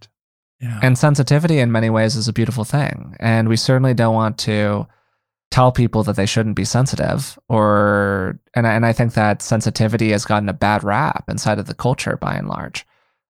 Yeah. 0.59 0.79
And 0.81 0.97
sensitivity 0.97 1.59
in 1.59 1.71
many 1.71 1.89
ways 1.89 2.15
is 2.15 2.27
a 2.27 2.33
beautiful 2.33 2.63
thing. 2.63 3.15
And 3.19 3.49
we 3.49 3.57
certainly 3.57 3.93
don't 3.93 4.15
want 4.15 4.37
to 4.39 4.87
tell 5.51 5.71
people 5.71 6.03
that 6.03 6.15
they 6.15 6.25
shouldn't 6.25 6.55
be 6.55 6.65
sensitive 6.65 7.37
or 7.47 8.39
and 8.55 8.65
I, 8.65 8.73
and 8.73 8.85
I 8.85 8.93
think 8.93 9.13
that 9.13 9.41
sensitivity 9.41 10.11
has 10.11 10.25
gotten 10.25 10.49
a 10.49 10.53
bad 10.53 10.83
rap 10.83 11.25
inside 11.29 11.59
of 11.59 11.67
the 11.67 11.73
culture 11.73 12.17
by 12.17 12.35
and 12.35 12.47
large. 12.47 12.85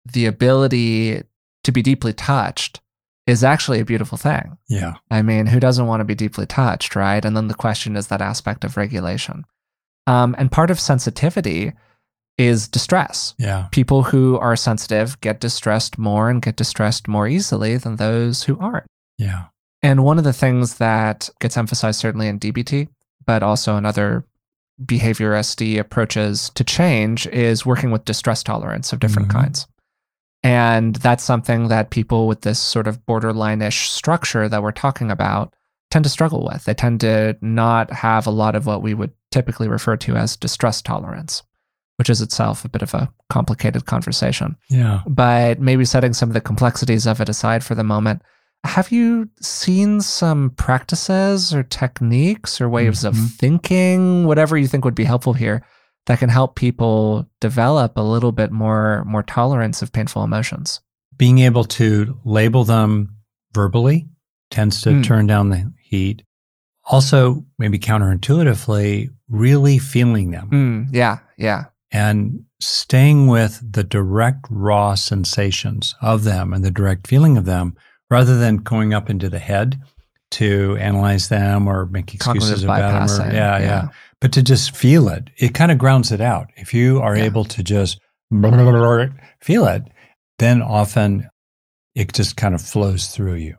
The 0.06 0.26
ability 0.26 1.24
to 1.64 1.72
be 1.72 1.82
deeply 1.82 2.14
touched 2.14 2.82
is 3.26 3.44
actually 3.44 3.80
a 3.80 3.86
beautiful 3.86 4.18
thing. 4.18 4.58
yeah. 4.68 4.96
I 5.10 5.22
mean, 5.22 5.46
who 5.46 5.60
doesn't 5.60 5.88
want 5.88 6.02
to 6.02 6.06
be 6.06 6.16
deeply 6.16 6.46
touched, 6.46 6.96
right? 6.96 7.24
And 7.24 7.38
then 7.38 7.48
the 7.48 7.54
question 7.54 7.96
is 7.96 8.08
that 8.08 8.22
aspect 8.22 8.66
of 8.66 8.76
regulation. 8.76 9.46
Um, 10.08 10.36
and 10.38 10.52
part 10.52 10.70
of 10.70 10.80
sensitivity 10.80 11.72
is 12.38 12.68
distress. 12.68 13.36
Yeah. 13.38 13.68
People 13.72 14.04
who 14.04 14.38
are 14.40 14.56
sensitive 14.56 15.20
get 15.22 15.40
distressed 15.40 15.98
more 15.98 16.30
and 16.30 16.42
get 16.42 16.56
distressed 16.56 17.08
more 17.08 17.28
easily 17.28 17.78
than 17.78 17.98
those 17.98 18.44
who 18.44 18.58
aren't. 18.60 18.88
Yeah. 19.18 19.46
And 19.82 20.04
one 20.04 20.18
of 20.18 20.24
the 20.24 20.34
things 20.34 20.76
that 20.78 21.30
gets 21.40 21.58
emphasized 21.58 22.00
certainly 22.00 22.28
in 22.28 22.40
DBT, 22.40 22.88
but 23.26 23.44
also 23.44 23.78
in 23.78 23.86
other 23.86 24.26
behavior 24.84 25.34
SD 25.34 25.78
approaches 25.78 26.50
to 26.56 26.64
change 26.64 27.28
is 27.28 27.66
working 27.66 27.92
with 27.92 28.06
distress 28.06 28.42
tolerance 28.42 28.92
of 28.92 29.00
different 29.00 29.28
Mhm. 29.28 29.34
kinds. 29.34 29.68
And 30.42 30.96
that's 30.96 31.24
something 31.24 31.68
that 31.70 31.90
people 31.92 32.28
with 32.28 32.42
this 32.42 32.60
sort 32.60 32.88
of 32.88 33.06
borderline-ish 33.06 33.90
structure 33.92 34.50
that 34.50 34.62
we're 34.64 34.72
talking 34.72 35.10
about 35.12 35.54
tend 35.92 36.04
to 36.04 36.10
struggle 36.10 36.44
with. 36.52 36.66
They 36.66 36.74
tend 36.74 37.00
to 37.02 37.38
not 37.42 37.94
have 37.94 38.26
a 38.26 38.32
lot 38.32 38.56
of 38.56 38.66
what 38.66 38.82
we 38.82 38.94
would 38.94 39.12
typically 39.32 39.68
refer 39.68 39.96
to 39.98 40.16
as 40.16 40.36
distress 40.36 40.82
tolerance, 40.82 41.44
which 41.98 42.10
is 42.10 42.22
itself 42.22 42.66
a 42.66 42.70
bit 42.70 42.82
of 42.82 42.94
a 42.94 43.12
complicated 43.30 43.86
conversation 43.86 44.56
Yeah. 44.70 45.02
but 45.08 45.60
maybe 45.60 45.86
setting 45.86 46.14
some 46.14 46.30
of 46.30 46.34
the 46.34 46.42
complexities 46.42 47.06
of 47.06 47.22
it 47.22 47.30
aside 47.30 47.64
for 47.64 47.76
the 47.76 47.84
moment. 47.84 48.22
Have 48.66 48.92
you 48.92 49.30
seen 49.42 50.00
some 50.02 50.52
practices 50.52 51.54
or 51.54 51.64
techniques 51.64 52.62
or 52.62 52.70
ways 52.70 53.04
of 53.04 53.14
Mhm. 53.16 53.30
thinking, 53.38 54.26
whatever 54.26 54.58
you 54.58 54.68
think 54.68 54.86
would 54.86 54.96
be 54.96 55.04
helpful 55.04 55.34
here, 55.34 55.64
that 56.06 56.20
can 56.20 56.30
help 56.30 56.56
people 56.56 57.28
develop 57.42 57.98
a 57.98 58.02
little 58.02 58.32
bit 58.32 58.52
more 58.52 59.04
more 59.06 59.24
tolerance 59.24 59.82
of 59.82 59.92
painful 59.92 60.24
emotions? 60.24 60.80
Being 61.18 61.40
able 61.40 61.66
to 61.66 62.18
label 62.26 62.64
them 62.64 63.16
verbally 63.54 64.08
tends 64.50 64.82
to 64.82 64.90
Mm. 64.92 65.04
turn 65.04 65.28
down 65.28 65.50
the 65.50 65.72
heat. 65.84 66.24
Also, 66.86 67.46
maybe 67.60 67.78
counterintuitively, 67.80 69.10
really 69.30 69.78
feeling 69.78 70.32
them 70.32 70.50
Mm, 70.52 70.88
yeah, 70.92 71.20
yeah, 71.38 71.66
and 71.94 72.44
staying 72.60 73.28
with 73.28 73.62
the 73.72 73.84
direct, 73.84 74.46
raw 74.50 74.96
sensations 74.96 75.96
of 76.02 76.24
them 76.24 76.52
and 76.54 76.66
the 76.66 76.72
direct 76.72 77.08
feeling 77.08 77.38
of 77.38 77.46
them 77.46 77.76
rather 78.10 78.38
than 78.38 78.58
going 78.58 78.94
up 78.94 79.10
into 79.10 79.30
the 79.30 79.40
head 79.40 79.80
to 80.32 80.76
analyze 80.80 81.30
them 81.30 81.68
or 81.68 81.86
make 81.86 82.14
excuses 82.14 82.64
about 82.64 83.08
them. 83.08 83.28
Or, 83.30 83.32
yeah, 83.34 83.60
yeah, 83.60 83.88
But 84.20 84.34
to 84.34 84.42
just 84.42 84.76
feel 84.76 85.08
it, 85.08 85.30
it 85.38 85.54
kind 85.54 85.72
of 85.72 85.78
grounds 85.78 86.12
it 86.12 86.20
out. 86.22 86.48
If 86.58 86.74
you 86.74 87.00
are 87.00 87.16
Yeah. 87.16 87.26
able 87.26 87.46
to 87.46 87.64
just 87.64 88.00
feel 89.42 89.66
it, 89.68 89.84
then 90.40 90.62
often 90.64 91.30
it 91.94 92.12
just 92.14 92.36
kind 92.36 92.56
of 92.56 92.62
flows 92.62 93.08
through 93.10 93.36
you 93.36 93.56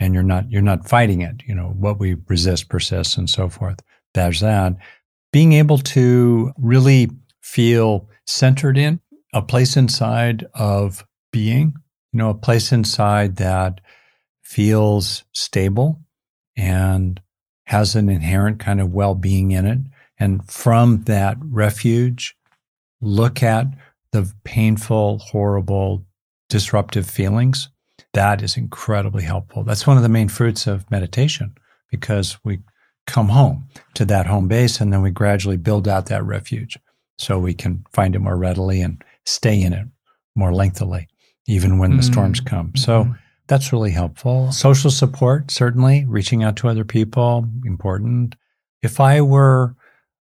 and 0.00 0.14
you're 0.14 0.22
not 0.22 0.50
you're 0.50 0.62
not 0.62 0.88
fighting 0.88 1.20
it 1.20 1.42
you 1.46 1.54
know 1.54 1.74
what 1.76 1.98
we 1.98 2.16
resist 2.28 2.68
persists 2.70 3.18
and 3.18 3.28
so 3.28 3.48
forth 3.48 3.80
there's 4.14 4.40
that 4.40 4.74
being 5.32 5.52
able 5.52 5.76
to 5.76 6.50
really 6.56 7.10
feel 7.48 8.08
centered 8.26 8.76
in 8.76 9.00
a 9.32 9.40
place 9.40 9.76
inside 9.76 10.46
of 10.54 11.06
being 11.32 11.74
you 12.12 12.18
know 12.18 12.30
a 12.30 12.34
place 12.34 12.72
inside 12.72 13.36
that 13.36 13.80
feels 14.42 15.24
stable 15.32 16.00
and 16.56 17.20
has 17.66 17.94
an 17.94 18.08
inherent 18.08 18.58
kind 18.58 18.80
of 18.80 18.92
well-being 18.92 19.50
in 19.50 19.66
it. 19.66 19.78
And 20.18 20.50
from 20.50 21.04
that 21.04 21.36
refuge 21.40 22.34
look 23.00 23.42
at 23.42 23.66
the 24.12 24.32
painful 24.44 25.18
horrible 25.18 26.06
disruptive 26.48 27.08
feelings. 27.08 27.68
That 28.14 28.42
is 28.42 28.56
incredibly 28.56 29.22
helpful. 29.22 29.64
That's 29.64 29.86
one 29.86 29.98
of 29.98 30.02
the 30.02 30.08
main 30.08 30.28
fruits 30.28 30.66
of 30.66 30.90
meditation 30.90 31.54
because 31.90 32.38
we 32.42 32.60
come 33.06 33.28
home 33.28 33.68
to 33.94 34.04
that 34.06 34.26
home 34.26 34.48
base 34.48 34.80
and 34.80 34.92
then 34.92 35.02
we 35.02 35.10
gradually 35.10 35.58
build 35.58 35.86
out 35.86 36.06
that 36.06 36.24
refuge 36.24 36.78
so 37.18 37.38
we 37.38 37.54
can 37.54 37.84
find 37.92 38.14
it 38.14 38.20
more 38.20 38.36
readily 38.36 38.80
and 38.80 39.02
stay 39.26 39.60
in 39.60 39.72
it 39.72 39.86
more 40.36 40.52
lengthily, 40.54 41.08
even 41.46 41.78
when 41.78 41.92
the 41.96 42.02
Mm. 42.02 42.12
storms 42.12 42.40
come. 42.40 42.72
So 42.76 43.04
Mhm. 43.04 43.18
that's 43.48 43.72
really 43.72 43.90
helpful. 43.90 44.52
Social 44.52 44.90
support, 44.90 45.50
certainly, 45.50 46.04
reaching 46.06 46.42
out 46.42 46.56
to 46.56 46.68
other 46.68 46.84
people, 46.84 47.46
important. 47.64 48.36
If 48.82 49.00
I 49.00 49.20
were 49.20 49.74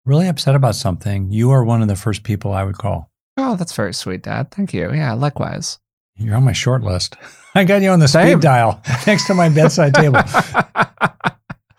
really 0.06 0.28
upset 0.28 0.56
about 0.56 0.76
something, 0.76 1.32
you 1.32 1.52
are 1.52 1.64
one 1.64 1.82
of 1.82 1.88
the 1.88 1.96
first 1.96 2.24
people 2.24 2.54
I 2.54 2.64
would 2.64 2.78
call. 2.78 3.12
Oh, 3.38 3.56
that's 3.56 3.76
very 3.76 3.94
sweet, 3.94 4.24
Dad. 4.24 4.50
Thank 4.52 4.74
you. 4.74 4.92
Yeah, 4.94 5.14
likewise. 5.14 5.78
You're 6.16 6.36
on 6.36 6.44
my 6.46 6.54
short 6.54 6.82
list. 6.84 7.16
I 7.56 7.64
got 7.64 7.82
you 7.84 7.92
on 7.92 8.00
the 8.00 8.08
Same. 8.08 8.38
speed 8.40 8.42
dial 8.42 8.82
next 9.08 9.28
to 9.28 9.34
my 9.36 9.50
bedside 9.50 9.94
table. 9.94 10.22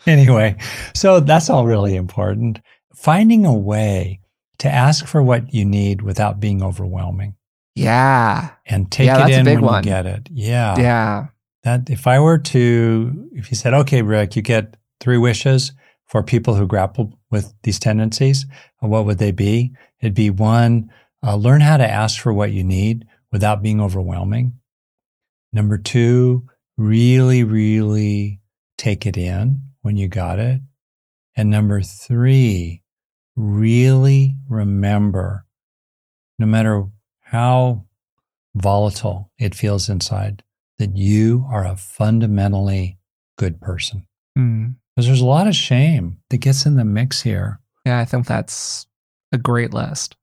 Anyway, 0.06 0.56
so 0.94 1.20
that's 1.20 1.50
all 1.50 1.66
really 1.66 1.94
important. 1.94 2.60
Finding 2.94 3.44
a 3.44 3.52
way 3.52 4.20
to 4.58 4.68
ask 4.68 5.06
for 5.06 5.22
what 5.22 5.52
you 5.54 5.64
need 5.64 6.02
without 6.02 6.40
being 6.40 6.62
overwhelming 6.62 7.34
yeah, 7.78 8.50
and 8.66 8.90
take 8.90 9.06
Yeah, 9.06 9.28
it 9.28 9.46
in 9.46 9.46
when 9.46 9.60
one. 9.60 9.84
you 9.84 9.90
get 9.90 10.04
it. 10.04 10.28
Yeah. 10.32 10.76
yeah. 10.78 11.26
That 11.62 11.88
if 11.88 12.08
I 12.08 12.18
were 12.18 12.38
to, 12.38 13.28
if 13.32 13.50
you 13.52 13.56
said, 13.56 13.72
okay, 13.72 14.02
Rick, 14.02 14.34
you 14.34 14.42
get 14.42 14.76
three 15.00 15.16
wishes 15.18 15.72
for 16.06 16.24
people 16.24 16.56
who 16.56 16.66
grapple 16.66 17.16
with 17.30 17.54
these 17.62 17.78
tendencies, 17.78 18.46
what 18.80 19.06
would 19.06 19.18
they 19.18 19.30
be? 19.30 19.74
It'd 20.00 20.14
be 20.14 20.30
one, 20.30 20.90
uh, 21.24 21.36
learn 21.36 21.60
how 21.60 21.76
to 21.76 21.88
ask 21.88 22.20
for 22.20 22.32
what 22.32 22.50
you 22.50 22.64
need 22.64 23.06
without 23.30 23.62
being 23.62 23.80
overwhelming. 23.80 24.54
Number 25.52 25.78
two, 25.78 26.46
really, 26.76 27.44
really 27.44 28.40
take 28.76 29.06
it 29.06 29.16
in 29.16 29.62
when 29.82 29.96
you 29.96 30.08
got 30.08 30.40
it. 30.40 30.60
And 31.36 31.48
number 31.48 31.80
three, 31.82 32.82
really 33.38 34.34
remember 34.48 35.46
no 36.38 36.46
matter 36.46 36.84
how 37.20 37.84
volatile 38.54 39.30
it 39.38 39.54
feels 39.54 39.88
inside, 39.88 40.42
that 40.78 40.96
you 40.96 41.46
are 41.50 41.64
a 41.64 41.76
fundamentally 41.76 42.98
good 43.36 43.60
person. 43.60 44.06
Mm. 44.36 44.74
Because 44.94 45.06
there's 45.06 45.20
a 45.20 45.26
lot 45.26 45.46
of 45.46 45.54
shame 45.54 46.18
that 46.30 46.38
gets 46.38 46.66
in 46.66 46.76
the 46.76 46.84
mix 46.84 47.22
here. 47.22 47.60
Yeah, 47.86 48.00
I 48.00 48.04
think 48.04 48.26
that's 48.26 48.86
a 49.32 49.38
great 49.38 49.72
list. 49.72 50.16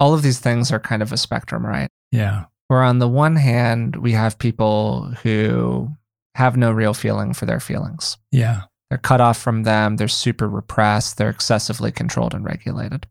All 0.00 0.14
of 0.14 0.22
these 0.22 0.38
things 0.38 0.70
are 0.70 0.78
kind 0.78 1.02
of 1.02 1.12
a 1.12 1.16
spectrum, 1.16 1.64
right? 1.64 1.88
Yeah. 2.12 2.44
Where 2.68 2.82
on 2.82 2.98
the 2.98 3.08
one 3.08 3.36
hand, 3.36 3.96
we 3.96 4.12
have 4.12 4.38
people 4.38 5.12
who 5.22 5.88
have 6.34 6.56
no 6.56 6.70
real 6.70 6.94
feeling 6.94 7.32
for 7.32 7.46
their 7.46 7.60
feelings. 7.60 8.18
Yeah. 8.30 8.62
They're 8.90 8.98
cut 8.98 9.20
off 9.20 9.38
from 9.38 9.64
them, 9.64 9.96
they're 9.96 10.08
super 10.08 10.48
repressed, 10.48 11.18
they're 11.18 11.28
excessively 11.30 11.92
controlled 11.92 12.34
and 12.34 12.44
regulated. 12.44 13.06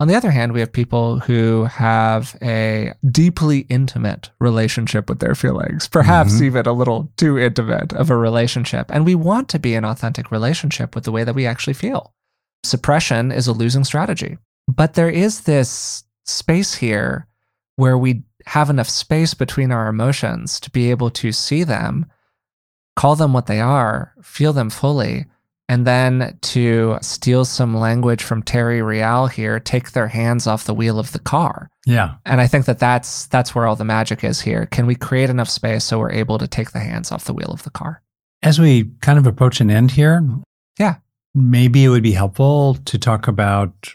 On 0.00 0.06
the 0.08 0.14
other 0.14 0.30
hand, 0.30 0.52
we 0.52 0.60
have 0.60 0.72
people 0.72 1.18
who 1.20 1.64
have 1.64 2.36
a 2.40 2.94
deeply 3.10 3.60
intimate 3.68 4.30
relationship 4.38 5.08
with 5.08 5.18
their 5.18 5.34
feelings, 5.34 5.88
perhaps 5.88 6.34
Mhm. 6.34 6.42
even 6.42 6.66
a 6.66 6.72
little 6.72 7.10
too 7.16 7.36
intimate 7.36 7.92
of 7.92 8.08
a 8.08 8.16
relationship. 8.16 8.86
And 8.90 9.04
we 9.04 9.16
want 9.16 9.48
to 9.50 9.58
be 9.58 9.74
an 9.74 9.84
authentic 9.84 10.30
relationship 10.30 10.94
with 10.94 11.02
the 11.04 11.10
way 11.12 11.24
that 11.24 11.34
we 11.34 11.46
actually 11.46 11.74
feel. 11.74 12.14
Suppression 12.64 13.32
is 13.32 13.48
a 13.48 13.52
losing 13.52 13.84
strategy. 13.84 14.38
But 14.68 14.94
there 14.94 15.10
is 15.10 15.40
this 15.40 16.04
space 16.24 16.74
here 16.74 17.26
where 17.76 17.98
we 17.98 18.22
have 18.46 18.70
enough 18.70 18.88
space 18.88 19.34
between 19.34 19.72
our 19.72 19.88
emotions 19.88 20.60
to 20.60 20.70
be 20.70 20.90
able 20.90 21.10
to 21.10 21.32
see 21.32 21.64
them, 21.64 22.06
call 22.98 23.14
them 23.14 23.32
what 23.32 23.46
they 23.46 23.60
are, 23.60 24.12
feel 24.22 24.52
them 24.52 24.70
fully, 24.70 25.24
and 25.68 25.86
then 25.86 26.36
to 26.40 26.98
steal 27.00 27.44
some 27.44 27.76
language 27.76 28.22
from 28.24 28.42
Terry 28.42 28.82
Real 28.82 29.26
here, 29.28 29.60
take 29.60 29.92
their 29.92 30.08
hands 30.08 30.46
off 30.48 30.64
the 30.64 30.74
wheel 30.74 30.98
of 30.98 31.12
the 31.12 31.18
car. 31.20 31.70
Yeah. 31.86 32.14
And 32.24 32.40
I 32.40 32.48
think 32.48 32.64
that 32.64 32.80
that's 32.80 33.26
that's 33.26 33.54
where 33.54 33.66
all 33.66 33.76
the 33.76 33.84
magic 33.84 34.24
is 34.24 34.40
here. 34.40 34.66
Can 34.66 34.86
we 34.86 34.94
create 34.96 35.30
enough 35.30 35.48
space 35.48 35.84
so 35.84 35.98
we're 36.00 36.10
able 36.10 36.38
to 36.38 36.48
take 36.48 36.72
the 36.72 36.80
hands 36.80 37.12
off 37.12 37.24
the 37.26 37.34
wheel 37.34 37.50
of 37.52 37.62
the 37.62 37.70
car? 37.70 38.02
As 38.42 38.58
we 38.58 38.90
kind 39.00 39.18
of 39.18 39.26
approach 39.26 39.60
an 39.60 39.70
end 39.70 39.92
here, 39.92 40.26
Yeah. 40.78 40.96
maybe 41.34 41.84
it 41.84 41.90
would 41.90 42.02
be 42.02 42.12
helpful 42.12 42.74
to 42.84 42.98
talk 42.98 43.28
about 43.28 43.94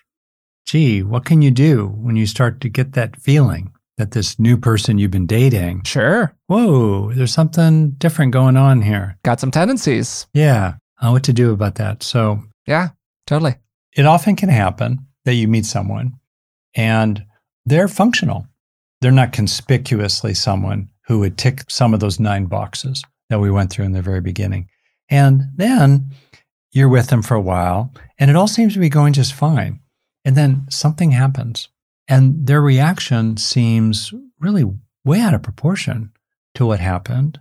gee, 0.65 1.03
what 1.03 1.25
can 1.25 1.41
you 1.41 1.51
do 1.51 1.87
when 1.87 2.15
you 2.15 2.25
start 2.25 2.61
to 2.61 2.69
get 2.69 2.93
that 2.93 3.17
feeling 3.19 3.73
that 4.03 4.11
this 4.11 4.37
new 4.37 4.57
person 4.57 4.97
you've 4.97 5.11
been 5.11 5.25
dating, 5.25 5.81
Sure. 5.85 6.35
whoa, 6.47 7.13
there's 7.13 7.33
something 7.33 7.91
different 7.91 8.33
going 8.33 8.57
on 8.57 8.81
here. 8.81 9.17
Got 9.23 9.39
some 9.39 9.49
tendencies. 9.49 10.27
Yeah. 10.33 10.73
Uh, 11.01 11.11
what 11.11 11.23
to 11.23 11.31
do 11.33 11.51
about 11.53 11.75
that. 11.75 12.03
So 12.03 12.43
Yeah, 12.67 12.89
totally. 13.25 13.55
it 13.95 14.05
often 14.05 14.35
can 14.35 14.49
happen 14.49 15.07
that 15.23 15.35
you 15.35 15.47
meet 15.47 15.65
someone 15.65 16.13
and 16.75 17.25
they're 17.65 17.87
functional. 17.87 18.47
they're 19.01 19.11
not 19.11 19.33
conspicuously 19.33 20.33
someone 20.33 20.87
who 21.07 21.19
would 21.19 21.37
tick 21.37 21.63
some 21.69 21.93
of 21.93 21.99
those 21.99 22.21
nine 22.21 22.45
boxes 22.45 23.03
that 23.29 23.39
we 23.41 23.51
went 23.51 23.69
through 23.69 23.83
in 23.83 23.91
the 23.91 24.01
very 24.01 24.21
beginning. 24.21 24.65
And 25.09 25.43
then 25.57 26.11
you're 26.71 26.87
with 26.87 27.07
them 27.07 27.21
for 27.21 27.35
a 27.35 27.41
while 27.41 27.93
and 28.17 28.29
it 28.29 28.37
all 28.37 28.47
seems 28.47 28.73
to 28.73 28.79
be 28.79 28.87
going 28.87 29.11
just 29.11 29.33
fine. 29.33 29.81
And 30.23 30.37
then 30.37 30.65
something 30.69 31.11
happens 31.11 31.67
and 32.07 32.45
their 32.45 32.61
reaction 32.61 33.37
seems 33.37 34.13
really 34.39 34.65
way 35.05 35.19
out 35.19 35.33
of 35.33 35.43
proportion 35.43 36.11
to 36.55 36.65
what 36.65 36.79
happened. 36.79 37.39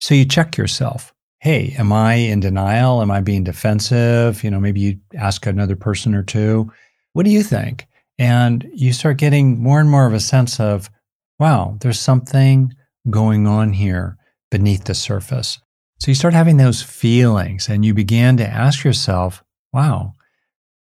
So 0.00 0.14
you 0.14 0.24
check 0.24 0.56
yourself. 0.56 1.12
Hey, 1.38 1.74
am 1.78 1.92
I 1.92 2.14
in 2.14 2.40
denial? 2.40 3.02
Am 3.02 3.10
I 3.10 3.20
being 3.20 3.44
defensive? 3.44 4.42
You 4.42 4.50
know, 4.50 4.60
maybe 4.60 4.80
you 4.80 4.98
ask 5.14 5.46
another 5.46 5.76
person 5.76 6.14
or 6.14 6.22
two, 6.22 6.72
what 7.12 7.24
do 7.24 7.30
you 7.30 7.42
think? 7.42 7.86
And 8.18 8.68
you 8.72 8.92
start 8.92 9.18
getting 9.18 9.62
more 9.62 9.80
and 9.80 9.90
more 9.90 10.06
of 10.06 10.14
a 10.14 10.20
sense 10.20 10.60
of, 10.60 10.90
wow, 11.38 11.76
there's 11.80 12.00
something 12.00 12.72
going 13.10 13.46
on 13.46 13.72
here 13.72 14.16
beneath 14.50 14.84
the 14.84 14.94
surface. 14.94 15.58
So 15.98 16.10
you 16.10 16.14
start 16.14 16.34
having 16.34 16.56
those 16.56 16.82
feelings 16.82 17.68
and 17.68 17.84
you 17.84 17.94
begin 17.94 18.36
to 18.38 18.46
ask 18.46 18.84
yourself, 18.84 19.42
wow, 19.72 20.12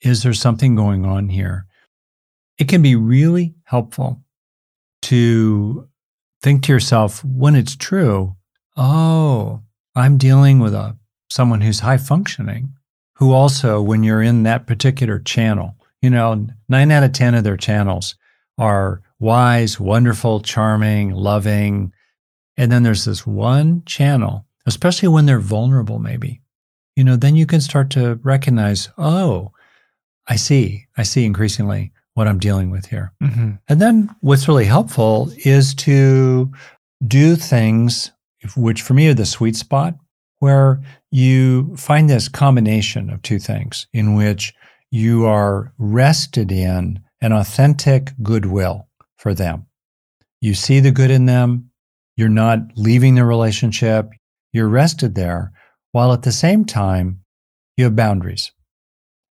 is 0.01 0.23
there 0.23 0.35
something 0.35 0.75
going 0.75 1.05
on 1.05 1.29
here? 1.29 1.67
It 2.59 2.69
can 2.69 2.83
be 2.83 2.97
really 2.97 3.55
helpful 3.65 4.23
to 5.03 5.89
think 6.43 6.65
to 6.65 6.73
yourself 6.73 7.25
when 7.25 7.55
it's 7.55 7.77
true, 7.77 8.37
oh, 8.77 9.63
I'm 9.95 10.19
dealing 10.19 10.59
with 10.59 10.75
a 10.75 10.97
someone 11.31 11.61
who's 11.61 11.81
high 11.81 11.99
functioning, 11.99 12.73
who 13.15 13.33
also, 13.33 13.83
when 13.83 14.03
you're 14.03 14.23
in 14.23 14.45
that 14.45 14.67
particular 14.67 15.19
channel, 15.19 15.77
you 16.01 16.11
know, 16.11 16.47
nine 16.69 16.91
out 16.91 17.03
of 17.03 17.13
10 17.13 17.35
of 17.35 17.45
their 17.45 17.57
channels 17.57 18.17
are 18.57 19.03
wise, 19.19 19.79
wonderful, 19.79 20.41
charming, 20.41 21.11
loving. 21.11 21.93
And 22.57 22.73
then 22.73 22.83
there's 22.83 23.05
this 23.05 23.27
one 23.27 23.83
channel, 23.85 24.47
especially 24.67 25.09
when 25.09 25.27
they're 25.27 25.41
vulnerable, 25.41 25.99
maybe, 25.99 26.41
you 26.97 27.05
know, 27.05 27.17
then 27.17 27.37
you 27.37 27.47
can 27.47 27.61
start 27.61 27.91
to 27.91 28.17
recognize, 28.23 28.89
oh, 28.97 29.53
I 30.27 30.37
see, 30.37 30.87
I 30.97 31.03
see 31.03 31.25
increasingly 31.25 31.93
what 32.19 32.27
I'm 32.27 32.41
dealing 32.41 32.71
with 32.71 32.87
here. 32.87 33.13
Mm-hmm. 33.23 33.53
And 33.69 33.81
then 33.81 34.11
what's 34.23 34.49
really 34.49 34.65
helpful 34.65 35.31
is 35.45 35.73
to 35.77 36.51
do 37.07 37.37
things, 37.37 38.11
which 38.57 38.83
for 38.83 38.93
me 38.93 39.07
are 39.07 39.15
the 39.15 39.25
sweet 39.25 39.55
spot, 39.55 39.95
where 40.41 40.83
you 41.13 41.77
find 41.77 42.11
this 42.11 42.29
combination 42.29 43.09
of 43.09 43.23
two 43.23 43.39
things 43.39 43.87
in 43.93 44.15
which 44.15 44.53
you 44.91 45.27
are 45.27 45.73
rested 45.79 46.51
in 46.51 46.99
an 47.21 47.33
authentic 47.33 48.11
goodwill 48.21 48.89
for 49.17 49.33
them. 49.33 49.67
You 50.41 50.55
see 50.55 50.81
the 50.81 50.91
good 50.91 51.13
in 51.13 51.27
them. 51.27 51.71
You're 52.17 52.29
not 52.29 52.59
leaving 52.75 53.15
the 53.15 53.25
relationship. 53.25 54.11
You're 54.53 54.69
rested 54.69 55.15
there 55.15 55.53
while 55.93 56.13
at 56.13 56.23
the 56.23 56.33
same 56.33 56.65
time 56.65 57.21
you 57.77 57.85
have 57.85 57.95
boundaries 57.95 58.51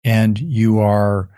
and 0.03 0.37
you 0.37 0.81
are 0.81 1.31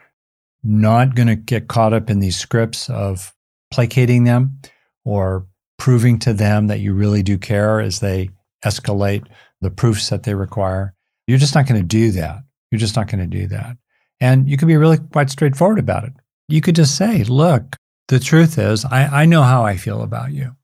not 0.65 1.15
going 1.15 1.29
to 1.29 1.37
get 1.37 1.69
caught 1.69 1.93
up 1.93 2.11
in 2.11 2.21
these 2.21 2.37
scripts 2.37 2.89
of 2.89 3.35
placating 3.71 4.25
them 4.25 4.59
or 5.05 5.47
proving 5.79 6.19
to 6.21 6.33
them 6.33 6.69
that 6.69 6.81
you 6.81 6.95
really 6.95 7.23
do 7.23 7.37
care 7.37 7.81
as 7.81 8.01
they 8.01 8.31
escalate 8.65 9.27
the 9.61 9.71
proofs 9.71 10.09
that 10.09 10.23
they 10.23 10.35
require. 10.35 10.95
You're 11.27 11.39
just 11.39 11.55
not 11.55 11.67
going 11.67 11.81
to 11.81 11.87
do 11.87 12.11
that. 12.12 12.43
You're 12.71 12.79
just 12.79 12.97
not 12.97 13.09
going 13.09 13.21
to 13.21 13.39
do 13.39 13.47
that. 13.49 13.77
And 14.21 14.49
you 14.49 14.57
can 14.57 14.69
be 14.69 14.77
really 14.77 14.99
quite 14.99 15.31
straightforward 15.31 15.79
about 15.79 16.05
it. 16.05 16.12
You 16.49 16.61
could 16.61 16.77
just 16.77 16.97
say, 16.97 17.25
look, 17.25 17.77
the 18.09 18.19
truth 18.19 18.59
is, 18.59 18.85
I, 18.85 19.23
I 19.23 19.25
know 19.27 19.43
how 19.43 19.65
I 19.65 19.77
feel 19.77 20.03
about 20.03 20.33
you, 20.33 20.57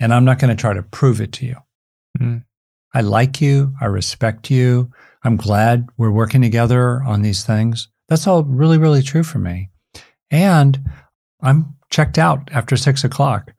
and 0.00 0.12
I'm 0.12 0.24
not 0.24 0.38
going 0.38 0.54
to 0.54 0.60
try 0.60 0.74
to 0.74 0.82
prove 0.82 1.20
it 1.20 1.32
to 1.32 1.46
you. 1.46 1.56
Mm. 2.18 2.44
I 2.92 3.00
like 3.00 3.40
you. 3.40 3.74
I 3.80 3.86
respect 3.86 4.50
you. 4.50 4.90
I'm 5.24 5.36
glad 5.36 5.88
we're 5.96 6.10
working 6.10 6.42
together 6.42 7.02
on 7.02 7.22
these 7.22 7.44
things. 7.44 7.88
That's 8.08 8.26
all 8.26 8.44
really, 8.44 8.78
really 8.78 9.02
true 9.02 9.22
for 9.22 9.38
me. 9.38 9.70
And 10.30 10.78
I'm 11.40 11.76
checked 11.90 12.18
out 12.18 12.50
after 12.52 12.76
six 12.76 13.04
o'clock. 13.04 13.54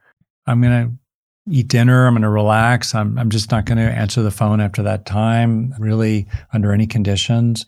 I'm 0.46 0.62
going 0.62 0.88
to 0.88 1.52
eat 1.52 1.68
dinner. 1.68 2.06
I'm 2.06 2.14
going 2.14 2.24
to 2.24 2.30
relax. 2.30 2.94
I'm, 2.94 3.18
I'm 3.18 3.30
just 3.30 3.52
not 3.52 3.66
going 3.66 3.78
to 3.78 3.84
answer 3.84 4.22
the 4.22 4.32
phone 4.32 4.60
after 4.60 4.84
that 4.84 5.06
time, 5.06 5.74
really, 5.80 6.28
under 6.54 6.72
any 6.72 6.88
conditions 6.88 7.66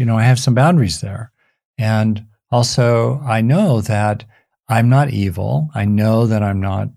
you 0.00 0.06
know, 0.06 0.16
I 0.16 0.22
have 0.22 0.38
some 0.38 0.54
boundaries 0.54 1.02
there. 1.02 1.30
And 1.76 2.24
also, 2.50 3.20
I 3.20 3.42
know 3.42 3.82
that 3.82 4.24
I'm 4.66 4.88
not 4.88 5.10
evil. 5.10 5.68
I 5.74 5.84
know 5.84 6.26
that 6.26 6.42
I'm 6.42 6.58
not 6.58 6.88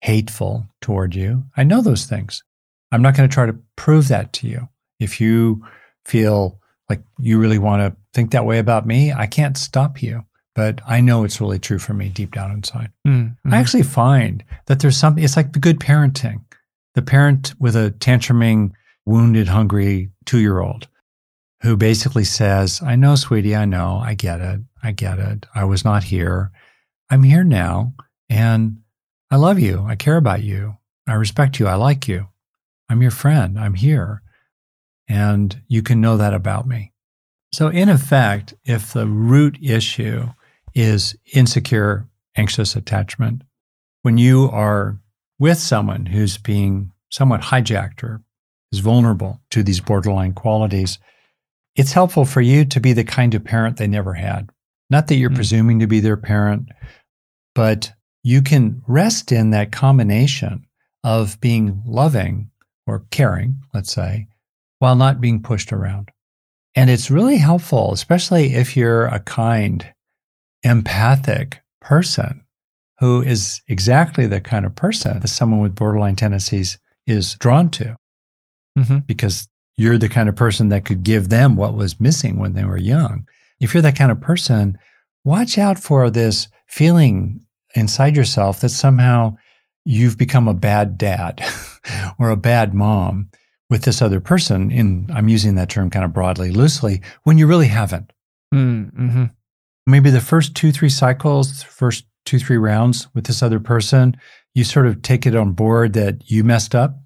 hateful 0.00 0.66
toward 0.80 1.14
you. 1.14 1.44
I 1.54 1.64
know 1.64 1.82
those 1.82 2.06
things. 2.06 2.42
I'm 2.90 3.02
not 3.02 3.14
going 3.14 3.28
to 3.28 3.34
try 3.34 3.44
to 3.44 3.58
prove 3.76 4.08
that 4.08 4.32
to 4.34 4.48
you. 4.48 4.70
If 4.98 5.20
you 5.20 5.66
feel 6.06 6.58
like 6.88 7.02
you 7.18 7.38
really 7.38 7.58
want 7.58 7.82
to 7.82 7.96
think 8.14 8.30
that 8.30 8.46
way 8.46 8.58
about 8.58 8.86
me, 8.86 9.12
I 9.12 9.26
can't 9.26 9.56
stop 9.56 10.02
you. 10.02 10.24
But 10.54 10.80
I 10.86 11.00
know 11.02 11.24
it's 11.24 11.40
really 11.40 11.58
true 11.58 11.78
for 11.78 11.92
me 11.92 12.08
deep 12.08 12.32
down 12.32 12.50
inside. 12.50 12.90
Mm-hmm. 13.06 13.52
I 13.52 13.58
actually 13.58 13.82
find 13.82 14.42
that 14.66 14.80
there's 14.80 14.96
something, 14.96 15.22
it's 15.22 15.36
like 15.36 15.52
the 15.52 15.58
good 15.58 15.80
parenting. 15.80 16.42
The 16.94 17.02
parent 17.02 17.52
with 17.58 17.76
a 17.76 17.94
tantruming, 17.98 18.72
wounded, 19.04 19.48
hungry 19.48 20.10
two 20.24 20.38
year 20.38 20.60
old 20.60 20.88
who 21.62 21.76
basically 21.76 22.24
says, 22.24 22.80
I 22.82 22.96
know, 22.96 23.16
sweetie, 23.16 23.56
I 23.56 23.64
know, 23.66 24.00
I 24.02 24.14
get 24.14 24.40
it. 24.40 24.60
I 24.82 24.92
get 24.92 25.18
it. 25.18 25.46
I 25.54 25.64
was 25.64 25.84
not 25.84 26.04
here. 26.04 26.52
I'm 27.10 27.22
here 27.22 27.44
now. 27.44 27.94
And 28.30 28.78
I 29.30 29.36
love 29.36 29.58
you. 29.58 29.84
I 29.86 29.96
care 29.96 30.16
about 30.16 30.42
you. 30.42 30.76
I 31.06 31.14
respect 31.14 31.58
you. 31.58 31.66
I 31.66 31.74
like 31.74 32.08
you. 32.08 32.28
I'm 32.88 33.02
your 33.02 33.10
friend. 33.10 33.58
I'm 33.58 33.74
here. 33.74 34.22
And 35.08 35.60
you 35.68 35.82
can 35.82 36.00
know 36.00 36.16
that 36.16 36.34
about 36.34 36.66
me. 36.66 36.92
So, 37.52 37.68
in 37.68 37.88
effect, 37.88 38.54
if 38.64 38.92
the 38.92 39.06
root 39.06 39.58
issue 39.62 40.28
is 40.74 41.16
insecure, 41.32 42.08
anxious 42.36 42.76
attachment, 42.76 43.42
when 44.02 44.18
you 44.18 44.50
are 44.52 45.00
with 45.38 45.58
someone 45.58 46.06
who's 46.06 46.38
being 46.38 46.92
somewhat 47.10 47.40
hijacked 47.40 48.02
or 48.02 48.22
is 48.72 48.80
vulnerable 48.80 49.40
to 49.50 49.62
these 49.62 49.80
borderline 49.80 50.32
qualities, 50.32 50.98
it's 51.76 51.92
helpful 51.92 52.24
for 52.24 52.40
you 52.40 52.64
to 52.64 52.80
be 52.80 52.92
the 52.92 53.04
kind 53.04 53.34
of 53.34 53.44
parent 53.44 53.76
they 53.76 53.86
never 53.86 54.14
had. 54.14 54.50
Not 54.90 55.08
that 55.08 55.16
you're 55.16 55.30
mm-hmm. 55.30 55.36
presuming 55.36 55.78
to 55.80 55.86
be 55.86 56.00
their 56.00 56.16
parent, 56.16 56.68
but 57.54 57.92
you 58.22 58.42
can 58.42 58.82
rest 58.86 59.32
in 59.32 59.50
that 59.50 59.72
combination 59.72 60.66
of 61.04 61.40
being 61.40 61.82
loving 61.86 62.50
or 62.86 63.04
caring, 63.10 63.62
let's 63.72 63.92
say, 63.92 64.26
while 64.78 64.96
not 64.96 65.20
being 65.20 65.42
pushed 65.42 65.72
around. 65.72 66.10
And 66.74 66.90
it's 66.90 67.10
really 67.10 67.38
helpful, 67.38 67.92
especially 67.92 68.54
if 68.54 68.76
you're 68.76 69.06
a 69.06 69.20
kind, 69.20 69.92
empathic 70.62 71.60
person 71.80 72.44
who 72.98 73.22
is 73.22 73.62
exactly 73.68 74.26
the 74.26 74.40
kind 74.40 74.66
of 74.66 74.74
person 74.74 75.20
that 75.20 75.28
someone 75.28 75.60
with 75.60 75.74
borderline 75.74 76.16
tendencies 76.16 76.78
is 77.06 77.34
drawn 77.36 77.70
to. 77.70 77.96
Mm-hmm. 78.78 78.98
Because 79.06 79.48
you're 79.76 79.98
the 79.98 80.08
kind 80.08 80.28
of 80.28 80.36
person 80.36 80.68
that 80.70 80.84
could 80.84 81.02
give 81.02 81.28
them 81.28 81.56
what 81.56 81.74
was 81.74 82.00
missing 82.00 82.38
when 82.38 82.54
they 82.54 82.64
were 82.64 82.76
young. 82.76 83.26
If 83.60 83.72
you're 83.72 83.82
that 83.82 83.96
kind 83.96 84.10
of 84.10 84.20
person, 84.20 84.78
watch 85.24 85.58
out 85.58 85.78
for 85.78 86.10
this 86.10 86.48
feeling 86.66 87.40
inside 87.74 88.16
yourself 88.16 88.60
that 88.60 88.70
somehow 88.70 89.36
you've 89.84 90.18
become 90.18 90.48
a 90.48 90.54
bad 90.54 90.98
dad 90.98 91.42
or 92.18 92.30
a 92.30 92.36
bad 92.36 92.74
mom 92.74 93.30
with 93.70 93.82
this 93.82 94.02
other 94.02 94.20
person. 94.20 94.70
In 94.70 95.10
I'm 95.12 95.28
using 95.28 95.54
that 95.56 95.70
term 95.70 95.90
kind 95.90 96.04
of 96.04 96.12
broadly, 96.12 96.50
loosely, 96.50 97.02
when 97.24 97.38
you 97.38 97.46
really 97.46 97.68
haven't. 97.68 98.12
Mm, 98.54 98.92
mm-hmm. 98.92 99.24
Maybe 99.86 100.10
the 100.10 100.20
first 100.20 100.54
two, 100.54 100.72
three 100.72 100.88
cycles, 100.88 101.62
first 101.62 102.06
two, 102.24 102.38
three 102.38 102.56
rounds 102.56 103.08
with 103.14 103.26
this 103.26 103.42
other 103.42 103.60
person, 103.60 104.16
you 104.54 104.64
sort 104.64 104.86
of 104.86 105.02
take 105.02 105.26
it 105.26 105.36
on 105.36 105.52
board 105.52 105.92
that 105.92 106.30
you 106.30 106.42
messed 106.42 106.74
up 106.74 106.98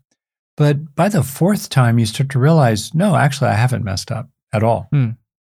but 0.61 0.95
by 0.95 1.09
the 1.09 1.23
fourth 1.23 1.71
time, 1.71 1.99
you 1.99 2.05
start 2.05 2.29
to 2.33 2.39
realize, 2.39 2.95
no, 2.95 3.17
actually, 3.17 3.49
I 3.49 3.55
haven't 3.55 3.83
messed 3.83 4.13
up 4.13 4.29
at 4.53 4.63
all. 4.63 4.89
Hmm. 4.93 5.13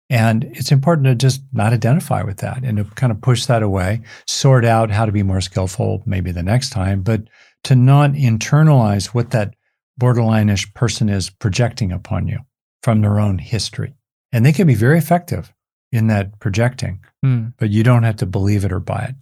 And 0.10 0.43
it's 0.43 0.70
important 0.70 1.05
to 1.05 1.16
just 1.16 1.43
not 1.53 1.72
identify 1.72 2.24
with 2.24 2.39
that 2.39 2.62
and 2.66 2.78
to 2.78 2.84
kind 2.84 3.14
of 3.14 3.22
push 3.22 3.45
that 3.45 3.64
away, 3.64 4.01
sort 4.28 4.66
out 4.66 4.91
how 4.91 5.05
to 5.05 5.14
be 5.14 5.24
more 5.24 5.39
skillful 5.39 6.03
maybe 6.05 6.34
the 6.34 6.43
next 6.43 6.72
time, 6.72 7.03
but 7.03 7.22
to 7.64 7.74
not 7.74 8.12
internalize 8.12 9.08
what 9.08 9.30
that 9.30 9.53
borderline-ish 9.98 10.74
person 10.74 11.10
is 11.10 11.30
projecting 11.30 11.91
upon 11.91 12.28
you 12.28 12.39
from 12.84 13.02
their 13.02 13.20
own 13.20 13.38
history. 13.38 13.93
And 14.32 14.45
they 14.45 14.54
can 14.54 14.68
be 14.68 14.76
very 14.76 14.98
effective 14.98 15.54
in 15.91 16.08
that 16.08 16.39
projecting, 16.39 17.00
mm. 17.26 17.54
but 17.58 17.70
you 17.70 17.84
don't 17.84 18.04
have 18.04 18.18
to 18.18 18.26
believe 18.26 18.66
it 18.66 18.72
or 18.72 18.80
buy 18.80 19.06
it. 19.10 19.16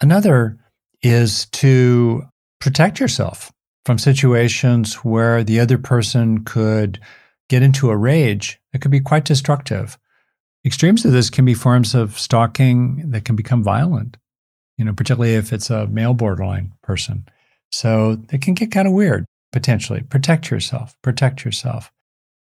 Another 0.00 0.58
is 1.02 1.46
to 1.46 2.22
protect 2.60 3.00
yourself 3.00 3.52
from 3.84 3.98
situations 3.98 4.94
where 4.96 5.42
the 5.42 5.58
other 5.60 5.78
person 5.78 6.44
could 6.44 7.00
get 7.48 7.62
into 7.62 7.90
a 7.90 7.96
rage 7.96 8.60
that 8.72 8.80
could 8.80 8.90
be 8.90 9.00
quite 9.00 9.24
destructive. 9.24 9.98
Extremes 10.64 11.04
of 11.04 11.12
this 11.12 11.30
can 11.30 11.44
be 11.44 11.54
forms 11.54 11.94
of 11.94 12.18
stalking 12.18 13.10
that 13.10 13.24
can 13.24 13.36
become 13.36 13.62
violent. 13.64 14.16
you 14.78 14.84
know, 14.84 14.92
particularly 14.94 15.34
if 15.34 15.52
it's 15.52 15.68
a 15.68 15.86
male 15.88 16.14
borderline 16.14 16.72
person. 16.82 17.26
So 17.70 18.18
it 18.32 18.40
can 18.40 18.54
get 18.54 18.70
kind 18.70 18.88
of 18.88 18.94
weird 18.94 19.26
potentially. 19.52 20.02
Protect 20.02 20.50
yourself, 20.50 20.96
protect 21.02 21.44
yourself. 21.44 21.92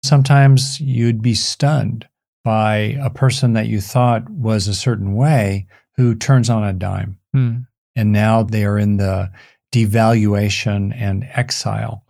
Sometimes 0.03 0.81
you'd 0.81 1.23
be 1.23 1.35
stunned 1.35 2.09
by 2.45 2.97
a 3.03 3.11
person 3.11 3.53
that 3.53 3.67
you 3.67 3.81
thought 3.81 4.29
was 4.31 4.67
a 4.67 4.75
certain 4.75 5.15
way 5.15 5.67
who 5.97 6.15
turns 6.15 6.49
on 6.49 6.65
a 6.65 6.73
dime. 6.73 7.19
Hmm. 7.33 7.59
And 7.95 8.13
now 8.13 8.43
they 8.43 8.65
are 8.65 8.79
in 8.79 8.97
the 8.97 9.31
devaluation 9.73 10.95
and 10.95 11.29
exile 11.35 12.05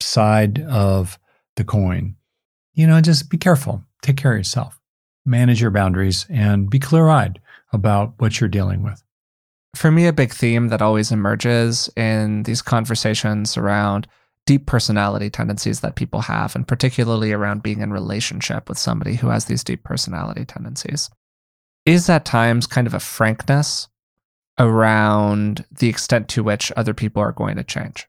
side 0.00 0.60
of 0.62 1.18
the 1.56 1.64
coin. 1.64 2.16
You 2.74 2.86
know, 2.86 3.00
just 3.00 3.30
be 3.30 3.38
careful. 3.38 3.84
Take 4.02 4.16
care 4.16 4.32
of 4.32 4.38
yourself. 4.38 4.80
Manage 5.24 5.60
your 5.60 5.70
boundaries 5.70 6.26
and 6.28 6.70
be 6.70 6.78
clear 6.78 7.08
eyed 7.08 7.40
about 7.72 8.14
what 8.18 8.40
you're 8.40 8.48
dealing 8.48 8.82
with. 8.82 9.02
For 9.74 9.90
me, 9.90 10.06
a 10.06 10.12
big 10.12 10.32
theme 10.32 10.68
that 10.68 10.82
always 10.82 11.12
emerges 11.12 11.90
in 11.96 12.44
these 12.44 12.62
conversations 12.62 13.56
around 13.56 14.08
deep 14.48 14.64
personality 14.64 15.28
tendencies 15.28 15.80
that 15.80 15.94
people 15.94 16.22
have, 16.22 16.56
and 16.56 16.66
particularly 16.66 17.34
around 17.34 17.62
being 17.62 17.82
in 17.82 17.92
relationship 17.92 18.66
with 18.66 18.78
somebody 18.78 19.16
who 19.16 19.28
has 19.28 19.44
these 19.44 19.62
deep 19.62 19.84
personality 19.84 20.46
tendencies, 20.46 21.10
is 21.84 22.08
at 22.08 22.24
times 22.24 22.66
kind 22.66 22.86
of 22.86 22.94
a 22.94 22.98
frankness 22.98 23.88
around 24.58 25.66
the 25.70 25.90
extent 25.90 26.28
to 26.28 26.42
which 26.42 26.72
other 26.78 26.94
people 26.94 27.20
are 27.20 27.32
going 27.32 27.56
to 27.56 27.62
change? 27.62 28.08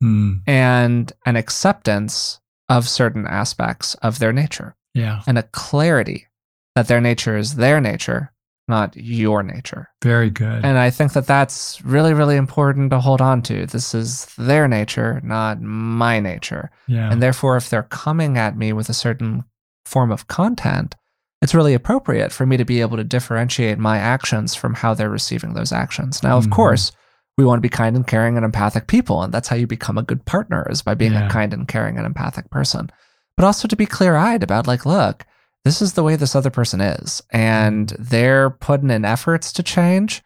Mm, 0.00 0.42
and 0.46 1.12
an 1.26 1.34
acceptance 1.34 2.38
of 2.68 2.88
certain 2.88 3.26
aspects 3.26 3.96
of 3.96 4.20
their 4.20 4.32
nature. 4.32 4.76
Yeah, 4.94 5.22
and 5.26 5.36
a 5.36 5.42
clarity 5.42 6.28
that 6.76 6.86
their 6.86 7.00
nature 7.00 7.36
is 7.36 7.56
their 7.56 7.80
nature, 7.80 8.30
not 8.68 8.96
your 8.96 9.42
nature. 9.42 9.88
very 10.02 10.28
good. 10.30 10.64
And 10.64 10.76
I 10.78 10.90
think 10.90 11.12
that 11.12 11.26
that's 11.26 11.80
really, 11.84 12.12
really 12.14 12.36
important 12.36 12.90
to 12.90 12.98
hold 13.00 13.20
on 13.20 13.42
to. 13.42 13.66
This 13.66 13.94
is 13.94 14.26
their 14.36 14.66
nature, 14.68 15.20
not 15.22 15.60
my 15.60 16.18
nature. 16.20 16.70
yeah. 16.88 17.10
And 17.10 17.22
therefore, 17.22 17.56
if 17.56 17.70
they're 17.70 17.84
coming 17.84 18.36
at 18.38 18.56
me 18.56 18.72
with 18.72 18.88
a 18.88 18.94
certain 18.94 19.44
form 19.84 20.10
of 20.10 20.26
content, 20.28 20.96
it's 21.42 21.54
really 21.54 21.74
appropriate 21.74 22.32
for 22.32 22.44
me 22.46 22.56
to 22.56 22.64
be 22.64 22.80
able 22.80 22.96
to 22.96 23.04
differentiate 23.04 23.78
my 23.78 23.98
actions 23.98 24.54
from 24.54 24.74
how 24.74 24.94
they're 24.94 25.10
receiving 25.10 25.54
those 25.54 25.70
actions. 25.72 26.22
Now, 26.22 26.36
of 26.36 26.46
Mhm. 26.46 26.52
course, 26.52 26.92
we 27.38 27.44
want 27.44 27.58
to 27.58 27.62
be 27.62 27.68
kind 27.68 27.94
and 27.94 28.06
caring 28.06 28.36
and 28.36 28.44
empathic 28.44 28.86
people. 28.86 29.22
And 29.22 29.32
that's 29.32 29.48
how 29.48 29.56
you 29.56 29.66
become 29.66 29.98
a 29.98 30.02
good 30.02 30.24
partner 30.24 30.66
is 30.70 30.82
by 30.82 30.94
being 30.94 31.12
Yeah. 31.12 31.26
a 31.26 31.30
kind 31.30 31.52
and 31.52 31.68
caring 31.68 31.98
and 31.98 32.06
empathic 32.06 32.50
person. 32.50 32.90
But 33.36 33.44
also 33.44 33.68
to 33.68 33.76
be 33.76 33.84
clear 33.86 34.16
eyed 34.16 34.42
about, 34.42 34.66
like, 34.66 34.86
look, 34.86 35.24
this 35.66 35.82
is 35.82 35.94
the 35.94 36.04
way 36.04 36.14
this 36.14 36.36
other 36.36 36.48
person 36.48 36.80
is. 36.80 37.20
And 37.30 37.88
they're 37.98 38.50
putting 38.50 38.90
in 38.90 39.04
efforts 39.04 39.52
to 39.54 39.64
change, 39.64 40.22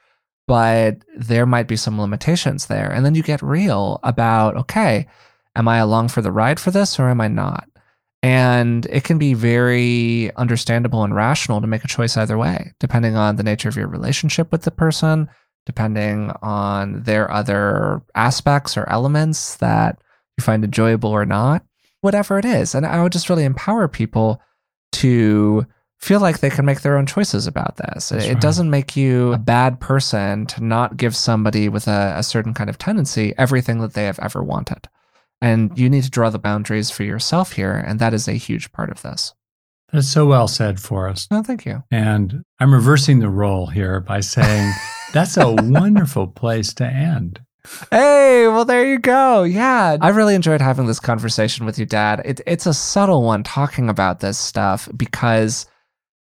but 0.47 0.99
there 1.16 1.47
might 1.47 1.66
be 1.66 1.76
some 1.76 1.99
limitations 1.99 2.66
there. 2.66 2.93
And 2.93 3.07
then 3.07 3.14
you 3.14 3.22
get 3.22 3.41
real 3.41 4.01
about, 4.03 4.55
okay, 4.57 5.07
am 5.57 5.66
I 5.66 5.78
along 5.78 6.09
for 6.09 6.20
the 6.20 6.30
ride 6.30 6.61
for 6.61 6.70
this 6.70 7.01
or 7.01 7.09
am 7.09 7.22
I 7.22 7.28
not? 7.28 7.66
And 8.22 8.84
it 8.91 9.05
can 9.05 9.16
be 9.16 9.32
very 9.32 10.30
understandable 10.36 11.05
and 11.05 11.14
rational 11.14 11.62
to 11.62 11.66
make 11.66 11.84
a 11.84 11.88
choice 11.88 12.18
either 12.18 12.36
way, 12.36 12.74
depending 12.78 13.16
on 13.16 13.36
the 13.36 13.43
nature 13.43 13.70
of 13.70 13.76
your 13.76 13.88
relationship 13.88 14.53
with 14.53 14.64
the 14.64 14.70
person, 14.70 15.30
depending 15.64 16.32
on 16.43 17.05
their 17.05 17.30
other 17.30 18.03
aspects 18.14 18.76
or 18.76 18.86
elements 18.91 19.57
that 19.57 19.99
you 20.36 20.45
find 20.45 20.64
enjoyable 20.64 21.09
or 21.09 21.24
not, 21.24 21.64
whatever 22.03 22.38
it 22.38 22.45
is. 22.45 22.74
And 22.74 22.84
I 22.84 23.03
would 23.03 23.12
just 23.12 23.30
really 23.30 23.45
empower 23.45 23.88
people 23.88 24.43
to 24.93 25.66
feel 25.99 26.20
like 26.20 26.41
they 26.41 26.51
can 26.51 26.64
make 26.64 26.80
their 26.80 26.97
own 26.97 27.07
choices 27.07 27.47
about 27.47 27.76
this. 27.76 28.09
That's 28.09 28.24
it 28.24 28.32
right. 28.34 28.41
doesn't 28.41 28.70
make 28.70 28.97
you 28.97 29.34
a 29.34 29.38
bad 29.38 29.80
person 29.80 30.47
to 30.47 30.64
not 30.64 30.97
give 30.97 31.14
somebody 31.14 31.68
with 31.68 31.86
a, 31.86 32.14
a 32.16 32.22
certain 32.22 32.55
kind 32.55 32.70
of 32.70 32.78
tendency 32.78 33.34
everything 33.36 33.80
that 33.80 33.93
they 33.93 34.05
have 34.05 34.18
ever 34.20 34.43
wanted. 34.43 34.88
And 35.43 35.78
you 35.78 35.88
need 35.88 36.05
to 36.05 36.11
draw 36.11 36.30
the 36.30 36.38
boundaries 36.38 36.91
for 36.91 37.05
yourself 37.05 37.53
here. 37.53 37.72
And 37.72 37.99
that 37.99 38.14
is 38.14 38.28
a 38.28 38.32
huge 38.32 38.72
part 38.72 38.91
of 38.91 39.03
this. 39.03 39.34
That's 39.93 40.09
so 40.09 40.26
well 40.26 40.49
said, 40.49 40.80
Forrest. 40.80 41.30
No, 41.30 41.43
thank 41.43 41.66
you. 41.66 41.82
And 41.91 42.45
I'm 42.61 42.72
reversing 42.72 43.18
the 43.18 43.28
role 43.28 43.66
here 43.66 44.01
by 44.01 44.20
saying 44.20 44.72
that's 45.12 45.36
a 45.36 45.53
wonderful 45.53 46.28
place 46.28 46.72
to 46.74 46.86
end. 46.86 47.41
Hey, 47.91 48.47
well, 48.49 48.65
there 48.65 48.87
you 48.87 48.99
go. 48.99 49.43
Yeah. 49.43 49.97
I 50.01 50.09
really 50.11 50.35
enjoyed 50.35 50.61
having 50.61 50.87
this 50.87 51.01
conversation 51.01 51.67
with 51.67 51.79
you, 51.79 51.87
Dad. 51.87 52.23
It, 52.25 52.41
it's 52.47 52.67
a 52.67 52.75
subtle 52.75 53.23
one 53.23 53.43
talking 53.43 53.89
about 53.89 54.21
this 54.21 54.39
stuff 54.39 54.89
because 54.97 55.67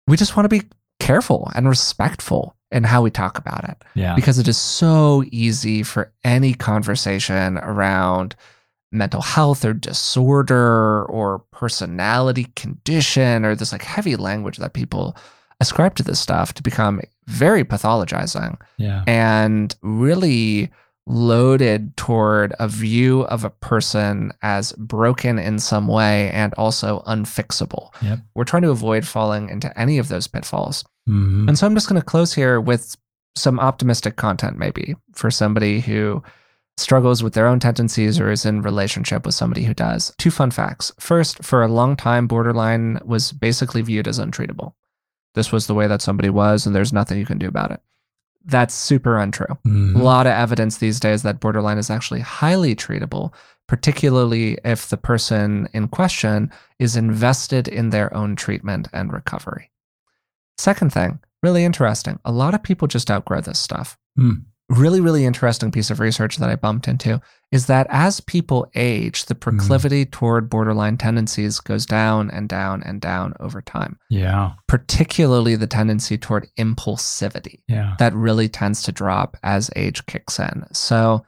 we 0.06 0.16
just 0.16 0.36
want 0.36 0.44
to 0.44 0.48
be 0.60 0.66
careful 1.00 1.50
and 1.54 1.68
respectful 1.68 2.56
in 2.70 2.84
how 2.84 3.02
we 3.02 3.10
talk 3.10 3.38
about 3.38 3.68
it. 3.68 3.76
Yeah. 3.94 4.14
because 4.14 4.38
it 4.38 4.48
is 4.48 4.58
so 4.58 5.24
easy 5.30 5.82
for 5.82 6.12
any 6.24 6.54
conversation 6.54 7.56
around 7.58 8.34
mental 8.90 9.20
health 9.22 9.64
or 9.64 9.74
disorder 9.74 11.04
or 11.04 11.40
personality 11.50 12.46
condition 12.56 13.44
or 13.44 13.54
this 13.54 13.72
like 13.72 13.82
heavy 13.82 14.16
language 14.16 14.56
that 14.58 14.72
people 14.72 15.16
ascribe 15.60 15.94
to 15.96 16.02
this 16.02 16.18
stuff 16.20 16.54
to 16.54 16.62
become 16.62 17.00
very 17.26 17.64
pathologizing 17.64 18.58
Yeah. 18.78 19.02
and 19.06 19.74
really 19.82 20.70
loaded 21.08 21.96
toward 21.96 22.54
a 22.58 22.68
view 22.68 23.22
of 23.22 23.42
a 23.44 23.50
person 23.50 24.32
as 24.42 24.72
broken 24.72 25.38
in 25.38 25.58
some 25.58 25.88
way 25.88 26.30
and 26.30 26.52
also 26.54 27.02
unfixable. 27.06 27.90
Yep. 28.02 28.18
We're 28.34 28.44
trying 28.44 28.62
to 28.62 28.70
avoid 28.70 29.06
falling 29.06 29.48
into 29.48 29.76
any 29.78 29.98
of 29.98 30.08
those 30.08 30.28
pitfalls. 30.28 30.84
Mhm. 31.08 31.48
And 31.48 31.58
so 31.58 31.66
I'm 31.66 31.74
just 31.74 31.88
going 31.88 32.00
to 32.00 32.04
close 32.04 32.34
here 32.34 32.60
with 32.60 32.94
some 33.36 33.58
optimistic 33.58 34.16
content, 34.16 34.58
maybe 34.58 34.96
for 35.14 35.30
somebody 35.30 35.80
who 35.80 36.22
struggles 36.76 37.22
with 37.22 37.32
their 37.34 37.46
own 37.46 37.58
tendencies 37.58 38.20
or 38.20 38.30
is 38.30 38.44
in 38.44 38.62
relationship 38.62 39.24
with 39.24 39.34
somebody 39.34 39.64
who 39.64 39.74
does. 39.74 40.12
Two 40.18 40.30
fun 40.30 40.50
facts. 40.50 40.92
First, 41.00 41.42
for 41.42 41.62
a 41.62 41.68
long 41.68 41.96
time, 41.96 42.26
borderline 42.26 43.00
was 43.04 43.32
basically 43.32 43.82
viewed 43.82 44.06
as 44.06 44.18
untreatable. 44.18 44.74
This 45.34 45.50
was 45.50 45.66
the 45.66 45.74
way 45.74 45.86
that 45.86 46.02
somebody 46.02 46.30
was, 46.30 46.66
and 46.66 46.74
there's 46.76 46.92
nothing 46.92 47.18
you 47.18 47.26
can 47.26 47.38
do 47.38 47.48
about 47.48 47.70
it. 47.70 47.80
That's 48.44 48.74
super 48.74 49.18
untrue. 49.18 49.58
Mhm. 49.66 49.94
A 49.96 50.02
lot 50.02 50.26
of 50.26 50.32
evidence 50.32 50.78
these 50.78 51.00
days 51.00 51.22
that 51.22 51.40
borderline 51.40 51.78
is 51.78 51.90
actually 51.90 52.20
highly 52.20 52.74
treatable, 52.74 53.32
particularly 53.66 54.58
if 54.64 54.88
the 54.88 54.96
person 54.96 55.68
in 55.72 55.88
question 55.88 56.50
is 56.78 56.96
invested 56.96 57.68
in 57.68 57.90
their 57.90 58.12
own 58.14 58.36
treatment 58.36 58.88
and 58.92 59.12
recovery. 59.12 59.70
Second 60.56 60.92
thing, 60.92 61.18
really 61.42 61.64
interesting. 61.64 62.18
A 62.24 62.32
lot 62.32 62.54
of 62.54 62.62
people 62.62 62.88
just 62.88 63.10
outgrow 63.10 63.40
this 63.40 63.58
stuff. 63.58 63.98
Hmm. 64.16 64.32
Really, 64.68 65.00
really 65.00 65.24
interesting 65.24 65.70
piece 65.72 65.90
of 65.90 65.98
research 65.98 66.36
that 66.36 66.50
I 66.50 66.56
bumped 66.56 66.88
into 66.88 67.22
is 67.50 67.66
that 67.66 67.86
as 67.88 68.20
people 68.20 68.70
age, 68.74 69.24
the 69.24 69.34
mm-hmm. 69.34 69.56
proclivity 69.56 70.04
toward 70.04 70.50
borderline 70.50 70.98
tendencies 70.98 71.58
goes 71.60 71.86
down 71.86 72.30
and 72.30 72.50
down 72.50 72.82
and 72.82 73.00
down 73.00 73.32
over 73.40 73.62
time, 73.62 73.98
Yeah. 74.10 74.52
particularly 74.66 75.56
the 75.56 75.66
tendency 75.66 76.18
toward 76.18 76.48
impulsivity 76.58 77.60
Yeah. 77.66 77.94
that 77.98 78.12
really 78.14 78.48
tends 78.50 78.82
to 78.82 78.92
drop 78.92 79.38
as 79.42 79.70
age 79.74 80.04
kicks 80.04 80.38
in. 80.38 80.64
So, 80.72 81.24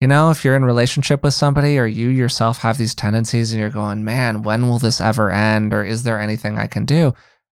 you 0.00 0.08
know, 0.08 0.30
if 0.30 0.42
you're 0.42 0.56
in 0.56 0.64
relationship 0.64 1.22
with 1.22 1.34
somebody 1.34 1.78
or 1.78 1.84
you 1.86 2.08
yourself 2.08 2.58
have 2.60 2.78
these 2.78 2.94
tendencies 2.94 3.52
and 3.52 3.60
you're 3.60 3.68
going, 3.68 4.02
man, 4.04 4.42
when 4.42 4.66
will 4.68 4.78
this 4.78 5.02
ever 5.02 5.30
end? 5.30 5.74
Or 5.74 5.84
is 5.84 6.04
there 6.04 6.18
anything 6.18 6.58
I 6.58 6.66
can 6.66 6.86
do? 6.86 7.12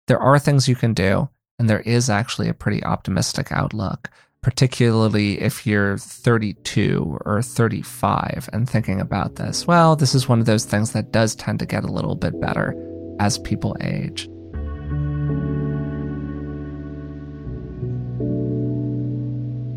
There 0.07 0.21
are 0.21 0.39
things 0.39 0.69
you 0.69 0.77
can 0.77 0.93
do. 0.93 1.31
And 1.59 1.71
there 1.71 1.81
is 1.81 2.11
actually 2.11 2.49
a 2.49 2.55
pretty 2.55 2.85
optimistic 2.85 3.53
outlook, 3.53 4.11
particularly 4.45 5.41
if 5.41 5.67
you're 5.67 5.97
32 5.97 7.19
or 7.25 7.41
35 7.41 8.51
and 8.53 8.69
thinking 8.69 9.01
about 9.01 9.37
this. 9.37 9.67
Well, 9.67 9.97
this 9.97 10.15
is 10.15 10.29
one 10.29 10.39
of 10.39 10.45
those 10.45 10.67
things 10.67 10.93
that 10.93 11.13
does 11.13 11.35
tend 11.35 11.61
to 11.61 11.67
get 11.67 11.83
a 11.83 11.91
little 11.91 12.15
bit 12.15 12.39
better 12.43 12.77
as 13.19 13.39
people 13.39 13.75
age. 13.81 14.29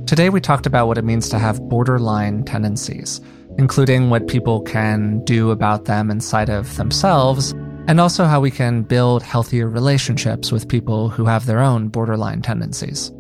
Today, 0.06 0.30
we 0.30 0.42
talked 0.42 0.66
about 0.66 0.88
what 0.88 0.98
it 0.98 1.06
means 1.06 1.30
to 1.30 1.40
have 1.40 1.62
borderline 1.70 2.44
tendencies, 2.44 3.22
including 3.58 4.10
what 4.10 4.28
people 4.28 4.62
can 4.62 5.24
do 5.24 5.52
about 5.52 5.86
them 5.86 6.12
inside 6.12 6.50
of 6.50 6.76
themselves, 6.76 7.52
and 7.88 8.02
also 8.02 8.26
how 8.26 8.42
we 8.42 8.52
can 8.52 8.84
build 8.84 9.24
healthier 9.24 9.70
relationships 9.70 10.52
with 10.52 10.68
people 10.68 11.08
who 11.08 11.24
have 11.24 11.46
their 11.46 11.60
own 11.60 11.88
borderline 11.88 12.42
tendencies. 12.42 13.14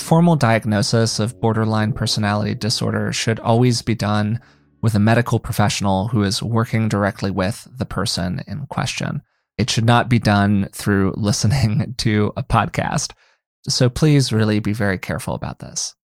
Formal 0.00 0.36
diagnosis 0.36 1.18
of 1.18 1.40
borderline 1.40 1.92
personality 1.92 2.54
disorder 2.54 3.12
should 3.12 3.40
always 3.40 3.82
be 3.82 3.94
done 3.94 4.40
with 4.82 4.94
a 4.94 5.00
medical 5.00 5.38
professional 5.38 6.08
who 6.08 6.22
is 6.22 6.42
working 6.42 6.88
directly 6.88 7.30
with 7.30 7.66
the 7.78 7.86
person 7.86 8.42
in 8.46 8.66
question. 8.66 9.22
It 9.56 9.70
should 9.70 9.86
not 9.86 10.10
be 10.10 10.18
done 10.18 10.68
through 10.72 11.14
listening 11.16 11.94
to 11.98 12.32
a 12.36 12.42
podcast. 12.42 13.12
So 13.68 13.88
please 13.88 14.32
really 14.32 14.60
be 14.60 14.74
very 14.74 14.98
careful 14.98 15.34
about 15.34 15.60
this. 15.60 15.94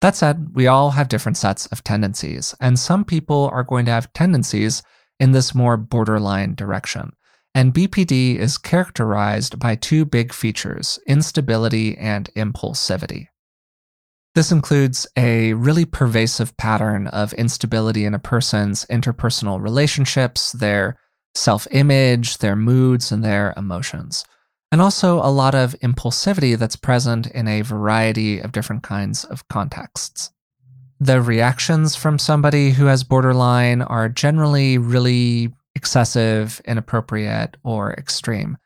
That 0.00 0.16
said, 0.16 0.48
we 0.54 0.66
all 0.66 0.90
have 0.92 1.08
different 1.08 1.36
sets 1.36 1.66
of 1.66 1.84
tendencies, 1.84 2.54
and 2.60 2.78
some 2.78 3.04
people 3.04 3.50
are 3.52 3.62
going 3.62 3.84
to 3.86 3.90
have 3.90 4.12
tendencies 4.12 4.82
in 5.20 5.32
this 5.32 5.54
more 5.54 5.76
borderline 5.76 6.54
direction. 6.54 7.12
And 7.54 7.72
BPD 7.72 8.36
is 8.36 8.58
characterized 8.58 9.60
by 9.60 9.76
two 9.76 10.04
big 10.04 10.32
features 10.32 10.98
instability 11.06 11.96
and 11.96 12.28
impulsivity. 12.34 13.28
This 14.34 14.50
includes 14.50 15.06
a 15.16 15.52
really 15.52 15.84
pervasive 15.84 16.56
pattern 16.56 17.06
of 17.06 17.32
instability 17.34 18.04
in 18.04 18.14
a 18.14 18.18
person's 18.18 18.84
interpersonal 18.86 19.62
relationships, 19.62 20.50
their 20.50 20.98
self 21.36 21.68
image, 21.70 22.38
their 22.38 22.56
moods, 22.56 23.12
and 23.12 23.22
their 23.22 23.54
emotions. 23.56 24.24
And 24.72 24.82
also 24.82 25.18
a 25.18 25.30
lot 25.30 25.54
of 25.54 25.76
impulsivity 25.80 26.58
that's 26.58 26.74
present 26.74 27.28
in 27.28 27.46
a 27.46 27.60
variety 27.60 28.40
of 28.40 28.50
different 28.50 28.82
kinds 28.82 29.24
of 29.24 29.46
contexts. 29.46 30.32
The 30.98 31.22
reactions 31.22 31.94
from 31.94 32.18
somebody 32.18 32.70
who 32.70 32.86
has 32.86 33.04
borderline 33.04 33.82
are 33.82 34.08
generally 34.08 34.78
really 34.78 35.52
excessive, 35.74 36.60
inappropriate, 36.64 37.56
or 37.62 37.92
extreme. 37.92 38.56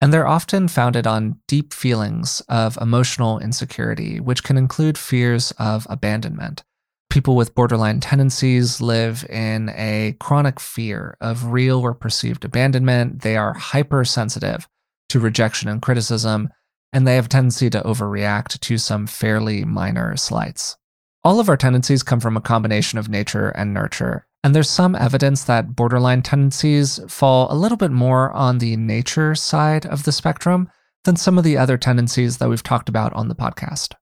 And 0.00 0.12
they're 0.12 0.26
often 0.26 0.66
founded 0.66 1.06
on 1.06 1.38
deep 1.46 1.72
feelings 1.72 2.42
of 2.48 2.76
emotional 2.80 3.38
insecurity, 3.38 4.18
which 4.18 4.42
can 4.42 4.56
include 4.56 4.98
fears 4.98 5.52
of 5.58 5.86
abandonment. 5.88 6.64
People 7.08 7.36
with 7.36 7.54
borderline 7.54 8.00
tendencies 8.00 8.80
live 8.80 9.24
in 9.28 9.68
a 9.76 10.16
chronic 10.18 10.58
fear 10.58 11.16
of 11.20 11.52
real 11.52 11.78
or 11.80 11.94
perceived 11.94 12.44
abandonment. 12.44 13.22
They 13.22 13.36
are 13.36 13.52
hypersensitive 13.52 14.66
to 15.10 15.20
rejection 15.20 15.68
and 15.68 15.80
criticism, 15.80 16.48
and 16.92 17.06
they 17.06 17.14
have 17.16 17.26
a 17.26 17.28
tendency 17.28 17.70
to 17.70 17.82
overreact 17.82 18.58
to 18.60 18.78
some 18.78 19.06
fairly 19.06 19.64
minor 19.64 20.16
slights. 20.16 20.76
All 21.22 21.38
of 21.38 21.48
our 21.48 21.56
tendencies 21.56 22.02
come 22.02 22.18
from 22.18 22.36
a 22.36 22.40
combination 22.40 22.98
of 22.98 23.08
nature 23.08 23.50
and 23.50 23.72
nurture, 23.72 24.26
and 24.44 24.54
there's 24.54 24.70
some 24.70 24.94
evidence 24.94 25.44
that 25.44 25.76
borderline 25.76 26.22
tendencies 26.22 26.98
fall 27.08 27.52
a 27.52 27.54
little 27.54 27.76
bit 27.76 27.90
more 27.90 28.32
on 28.32 28.58
the 28.58 28.76
nature 28.76 29.34
side 29.34 29.86
of 29.86 30.02
the 30.02 30.12
spectrum 30.12 30.68
than 31.04 31.16
some 31.16 31.38
of 31.38 31.44
the 31.44 31.56
other 31.56 31.78
tendencies 31.78 32.38
that 32.38 32.48
we've 32.48 32.62
talked 32.62 32.88
about 32.88 33.12
on 33.14 33.28
the 33.28 33.34
podcast. 33.34 33.94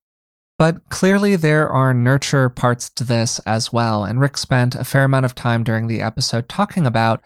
But 0.59 0.89
clearly, 0.91 1.37
there 1.37 1.69
are 1.71 1.95
nurture 1.95 2.51
parts 2.51 2.91
to 2.91 3.05
this 3.05 3.39
as 3.41 3.73
well, 3.73 4.05
and 4.05 4.21
Rick 4.21 4.37
spent 4.37 4.75
a 4.75 4.85
fair 4.85 5.05
amount 5.05 5.25
of 5.25 5.35
time 5.35 5.65
during 5.65 5.87
the 5.87 6.03
episode 6.03 6.49
talking 6.49 6.87
about 6.87 7.25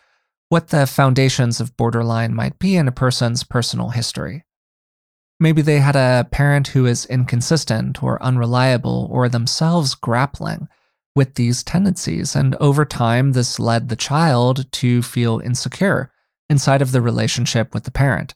what 0.48 0.68
the 0.68 0.86
foundations 0.86 1.60
of 1.60 1.76
borderline 1.76 2.34
might 2.34 2.58
be 2.60 2.76
in 2.76 2.86
a 2.86 2.92
person's 2.92 3.42
personal 3.42 3.88
history. 3.88 4.44
Maybe 5.40 5.62
they 5.62 5.80
had 5.80 5.96
a 5.96 6.28
parent 6.30 6.68
who 6.68 6.86
is 6.86 7.06
inconsistent 7.06 8.02
or 8.02 8.22
unreliable 8.22 9.08
or 9.10 9.28
themselves 9.28 9.96
grappling 9.96 10.68
with 11.14 11.34
these 11.34 11.62
tendencies. 11.62 12.34
And 12.34 12.54
over 12.56 12.84
time, 12.84 13.32
this 13.32 13.58
led 13.58 13.88
the 13.88 13.96
child 13.96 14.70
to 14.72 15.02
feel 15.02 15.40
insecure 15.40 16.10
inside 16.50 16.82
of 16.82 16.92
the 16.92 17.00
relationship 17.00 17.72
with 17.72 17.84
the 17.84 17.90
parent. 17.90 18.34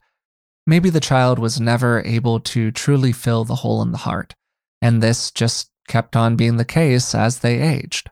Maybe 0.65 0.89
the 0.89 0.99
child 0.99 1.39
was 1.39 1.59
never 1.59 2.01
able 2.05 2.39
to 2.41 2.71
truly 2.71 3.11
fill 3.11 3.43
the 3.43 3.55
hole 3.55 3.81
in 3.81 3.91
the 3.91 3.99
heart, 3.99 4.35
and 4.81 5.01
this 5.01 5.31
just 5.31 5.71
kept 5.87 6.15
on 6.15 6.35
being 6.35 6.57
the 6.57 6.65
case 6.65 7.15
as 7.15 7.39
they 7.39 7.59
aged. 7.59 8.09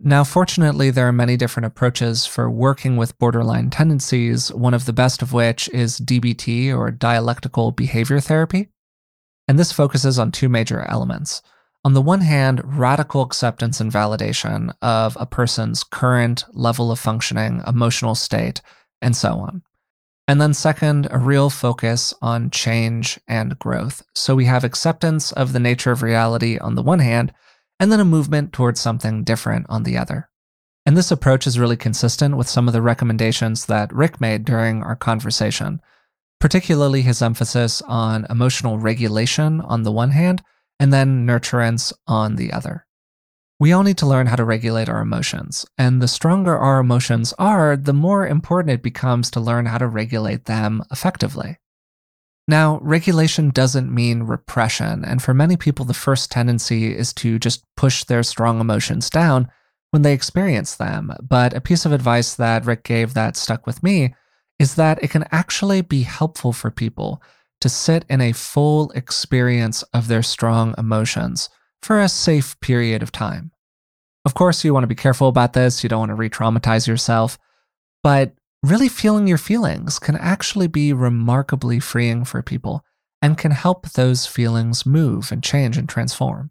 Now, 0.00 0.24
fortunately, 0.24 0.90
there 0.90 1.06
are 1.06 1.12
many 1.12 1.36
different 1.36 1.66
approaches 1.66 2.26
for 2.26 2.50
working 2.50 2.96
with 2.96 3.18
borderline 3.18 3.70
tendencies, 3.70 4.52
one 4.52 4.74
of 4.74 4.86
the 4.86 4.92
best 4.92 5.22
of 5.22 5.32
which 5.32 5.68
is 5.68 6.00
DBT 6.00 6.76
or 6.76 6.90
dialectical 6.90 7.70
behavior 7.70 8.18
therapy. 8.20 8.68
And 9.46 9.58
this 9.58 9.72
focuses 9.72 10.18
on 10.18 10.32
two 10.32 10.48
major 10.48 10.82
elements 10.82 11.42
on 11.84 11.92
the 11.92 12.00
one 12.00 12.22
hand, 12.22 12.62
radical 12.64 13.20
acceptance 13.20 13.78
and 13.78 13.92
validation 13.92 14.74
of 14.80 15.16
a 15.20 15.26
person's 15.26 15.84
current 15.84 16.44
level 16.54 16.90
of 16.90 16.98
functioning, 16.98 17.62
emotional 17.66 18.14
state, 18.14 18.62
and 19.02 19.14
so 19.14 19.38
on. 19.38 19.62
And 20.26 20.40
then, 20.40 20.54
second, 20.54 21.08
a 21.10 21.18
real 21.18 21.50
focus 21.50 22.14
on 22.22 22.48
change 22.48 23.20
and 23.28 23.58
growth. 23.58 24.02
So 24.14 24.34
we 24.34 24.46
have 24.46 24.64
acceptance 24.64 25.30
of 25.32 25.52
the 25.52 25.60
nature 25.60 25.92
of 25.92 26.02
reality 26.02 26.56
on 26.56 26.74
the 26.74 26.82
one 26.82 27.00
hand, 27.00 27.34
and 27.78 27.92
then 27.92 28.00
a 28.00 28.04
movement 28.04 28.54
towards 28.54 28.80
something 28.80 29.22
different 29.22 29.66
on 29.68 29.82
the 29.82 29.98
other. 29.98 30.30
And 30.86 30.96
this 30.96 31.10
approach 31.10 31.46
is 31.46 31.58
really 31.58 31.76
consistent 31.76 32.38
with 32.38 32.48
some 32.48 32.66
of 32.66 32.72
the 32.72 32.80
recommendations 32.80 33.66
that 33.66 33.92
Rick 33.92 34.22
made 34.22 34.46
during 34.46 34.82
our 34.82 34.96
conversation, 34.96 35.82
particularly 36.40 37.02
his 37.02 37.20
emphasis 37.20 37.82
on 37.82 38.26
emotional 38.30 38.78
regulation 38.78 39.60
on 39.60 39.82
the 39.82 39.92
one 39.92 40.12
hand 40.12 40.42
and 40.78 40.92
then 40.92 41.26
nurturance 41.26 41.92
on 42.06 42.36
the 42.36 42.52
other. 42.52 42.86
We 43.60 43.72
all 43.72 43.84
need 43.84 43.98
to 43.98 44.06
learn 44.06 44.26
how 44.26 44.36
to 44.36 44.44
regulate 44.44 44.88
our 44.88 45.00
emotions, 45.00 45.64
and 45.78 46.02
the 46.02 46.08
stronger 46.08 46.58
our 46.58 46.80
emotions 46.80 47.32
are, 47.38 47.76
the 47.76 47.92
more 47.92 48.26
important 48.26 48.74
it 48.74 48.82
becomes 48.82 49.30
to 49.30 49.40
learn 49.40 49.66
how 49.66 49.78
to 49.78 49.86
regulate 49.86 50.46
them 50.46 50.82
effectively. 50.90 51.58
Now, 52.46 52.78
regulation 52.82 53.50
doesn't 53.50 53.94
mean 53.94 54.24
repression, 54.24 55.04
and 55.04 55.22
for 55.22 55.32
many 55.32 55.56
people, 55.56 55.84
the 55.84 55.94
first 55.94 56.30
tendency 56.30 56.94
is 56.94 57.12
to 57.14 57.38
just 57.38 57.64
push 57.76 58.04
their 58.04 58.22
strong 58.22 58.60
emotions 58.60 59.08
down 59.08 59.48
when 59.92 60.02
they 60.02 60.12
experience 60.12 60.74
them. 60.74 61.12
But 61.22 61.54
a 61.54 61.60
piece 61.60 61.86
of 61.86 61.92
advice 61.92 62.34
that 62.34 62.66
Rick 62.66 62.82
gave 62.82 63.14
that 63.14 63.36
stuck 63.36 63.66
with 63.66 63.82
me 63.82 64.14
is 64.58 64.74
that 64.74 65.02
it 65.02 65.10
can 65.10 65.26
actually 65.30 65.80
be 65.80 66.02
helpful 66.02 66.52
for 66.52 66.70
people 66.70 67.22
to 67.64 67.68
sit 67.70 68.04
in 68.10 68.20
a 68.20 68.30
full 68.30 68.90
experience 68.90 69.82
of 69.94 70.06
their 70.06 70.22
strong 70.22 70.74
emotions 70.76 71.48
for 71.80 71.98
a 71.98 72.10
safe 72.10 72.60
period 72.60 73.02
of 73.02 73.10
time. 73.10 73.52
Of 74.26 74.34
course, 74.34 74.62
you 74.62 74.74
want 74.74 74.84
to 74.84 74.88
be 74.88 74.94
careful 74.94 75.28
about 75.28 75.54
this, 75.54 75.82
you 75.82 75.88
don't 75.88 76.00
want 76.00 76.10
to 76.10 76.14
re 76.14 76.28
traumatize 76.28 76.86
yourself, 76.86 77.38
but 78.02 78.34
really 78.62 78.90
feeling 78.90 79.26
your 79.26 79.38
feelings 79.38 79.98
can 79.98 80.14
actually 80.14 80.66
be 80.66 80.92
remarkably 80.92 81.80
freeing 81.80 82.26
for 82.26 82.42
people 82.42 82.84
and 83.22 83.38
can 83.38 83.52
help 83.52 83.88
those 83.92 84.26
feelings 84.26 84.84
move 84.84 85.32
and 85.32 85.42
change 85.42 85.78
and 85.78 85.88
transform. 85.88 86.50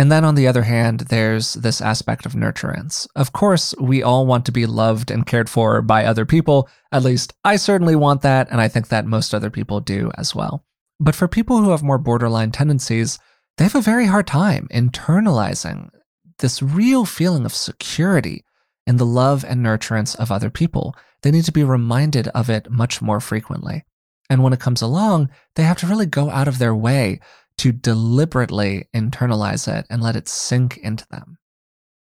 And 0.00 0.10
then 0.10 0.24
on 0.24 0.34
the 0.34 0.48
other 0.48 0.62
hand, 0.62 1.00
there's 1.10 1.52
this 1.52 1.82
aspect 1.82 2.24
of 2.24 2.32
nurturance. 2.32 3.06
Of 3.14 3.34
course, 3.34 3.74
we 3.78 4.02
all 4.02 4.24
want 4.24 4.46
to 4.46 4.50
be 4.50 4.64
loved 4.64 5.10
and 5.10 5.26
cared 5.26 5.50
for 5.50 5.82
by 5.82 6.06
other 6.06 6.24
people. 6.24 6.70
At 6.90 7.02
least 7.02 7.34
I 7.44 7.56
certainly 7.56 7.94
want 7.94 8.22
that, 8.22 8.50
and 8.50 8.62
I 8.62 8.68
think 8.68 8.88
that 8.88 9.04
most 9.04 9.34
other 9.34 9.50
people 9.50 9.78
do 9.80 10.10
as 10.16 10.34
well. 10.34 10.64
But 10.98 11.14
for 11.14 11.28
people 11.28 11.58
who 11.58 11.68
have 11.72 11.82
more 11.82 11.98
borderline 11.98 12.50
tendencies, 12.50 13.18
they 13.58 13.64
have 13.64 13.74
a 13.74 13.82
very 13.82 14.06
hard 14.06 14.26
time 14.26 14.68
internalizing 14.72 15.90
this 16.38 16.62
real 16.62 17.04
feeling 17.04 17.44
of 17.44 17.52
security 17.52 18.42
in 18.86 18.96
the 18.96 19.04
love 19.04 19.44
and 19.46 19.62
nurturance 19.62 20.16
of 20.16 20.32
other 20.32 20.48
people. 20.48 20.96
They 21.20 21.30
need 21.30 21.44
to 21.44 21.52
be 21.52 21.62
reminded 21.62 22.28
of 22.28 22.48
it 22.48 22.70
much 22.70 23.02
more 23.02 23.20
frequently. 23.20 23.84
And 24.30 24.42
when 24.42 24.54
it 24.54 24.60
comes 24.60 24.80
along, 24.80 25.28
they 25.56 25.64
have 25.64 25.76
to 25.78 25.86
really 25.86 26.06
go 26.06 26.30
out 26.30 26.48
of 26.48 26.58
their 26.58 26.74
way 26.74 27.20
to 27.60 27.72
deliberately 27.72 28.88
internalize 28.96 29.68
it 29.68 29.86
and 29.90 30.02
let 30.02 30.16
it 30.16 30.26
sink 30.26 30.78
into 30.78 31.06
them. 31.10 31.36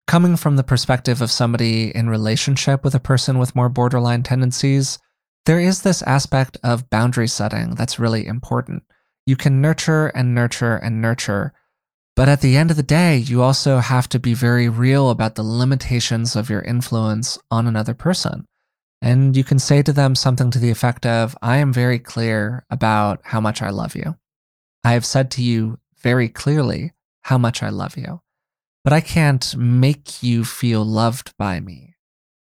Coming 0.05 0.37
from 0.37 0.57
the 0.57 0.63
perspective 0.63 1.23
of 1.23 1.31
somebody 1.31 1.89
in 1.95 2.07
relationship 2.07 2.83
with 2.83 2.93
a 2.93 2.99
person 2.99 3.39
with 3.39 3.55
more 3.55 3.67
borderline 3.67 4.21
tendencies, 4.21 4.99
there 5.47 5.59
is 5.59 5.81
this 5.81 6.03
aspect 6.03 6.59
of 6.63 6.91
boundary 6.91 7.27
setting 7.27 7.73
that's 7.73 7.97
really 7.97 8.27
important. 8.27 8.83
You 9.25 9.35
can 9.35 9.59
nurture 9.59 10.07
and 10.09 10.35
nurture 10.35 10.75
and 10.75 11.01
nurture, 11.01 11.51
but 12.15 12.29
at 12.29 12.41
the 12.41 12.55
end 12.55 12.69
of 12.69 12.77
the 12.77 12.83
day, 12.83 13.17
you 13.17 13.41
also 13.41 13.79
have 13.79 14.07
to 14.09 14.19
be 14.19 14.35
very 14.35 14.69
real 14.69 15.09
about 15.09 15.33
the 15.33 15.41
limitations 15.41 16.35
of 16.35 16.47
your 16.47 16.61
influence 16.61 17.39
on 17.49 17.65
another 17.65 17.95
person. 17.95 18.45
And 19.01 19.35
you 19.35 19.43
can 19.43 19.57
say 19.57 19.81
to 19.81 19.93
them 19.93 20.13
something 20.13 20.51
to 20.51 20.59
the 20.59 20.69
effect 20.69 21.07
of, 21.07 21.35
I 21.41 21.57
am 21.57 21.73
very 21.73 21.97
clear 21.97 22.65
about 22.69 23.21
how 23.23 23.41
much 23.41 23.63
I 23.63 23.71
love 23.71 23.95
you. 23.95 24.15
I 24.83 24.93
have 24.93 25.05
said 25.05 25.31
to 25.31 25.43
you 25.43 25.79
very 25.97 26.29
clearly 26.29 26.93
how 27.23 27.37
much 27.37 27.61
I 27.61 27.69
love 27.69 27.97
you, 27.97 28.21
but 28.83 28.93
I 28.93 29.01
can't 29.01 29.55
make 29.55 30.23
you 30.23 30.45
feel 30.45 30.83
loved 30.83 31.35
by 31.37 31.59
me. 31.59 31.95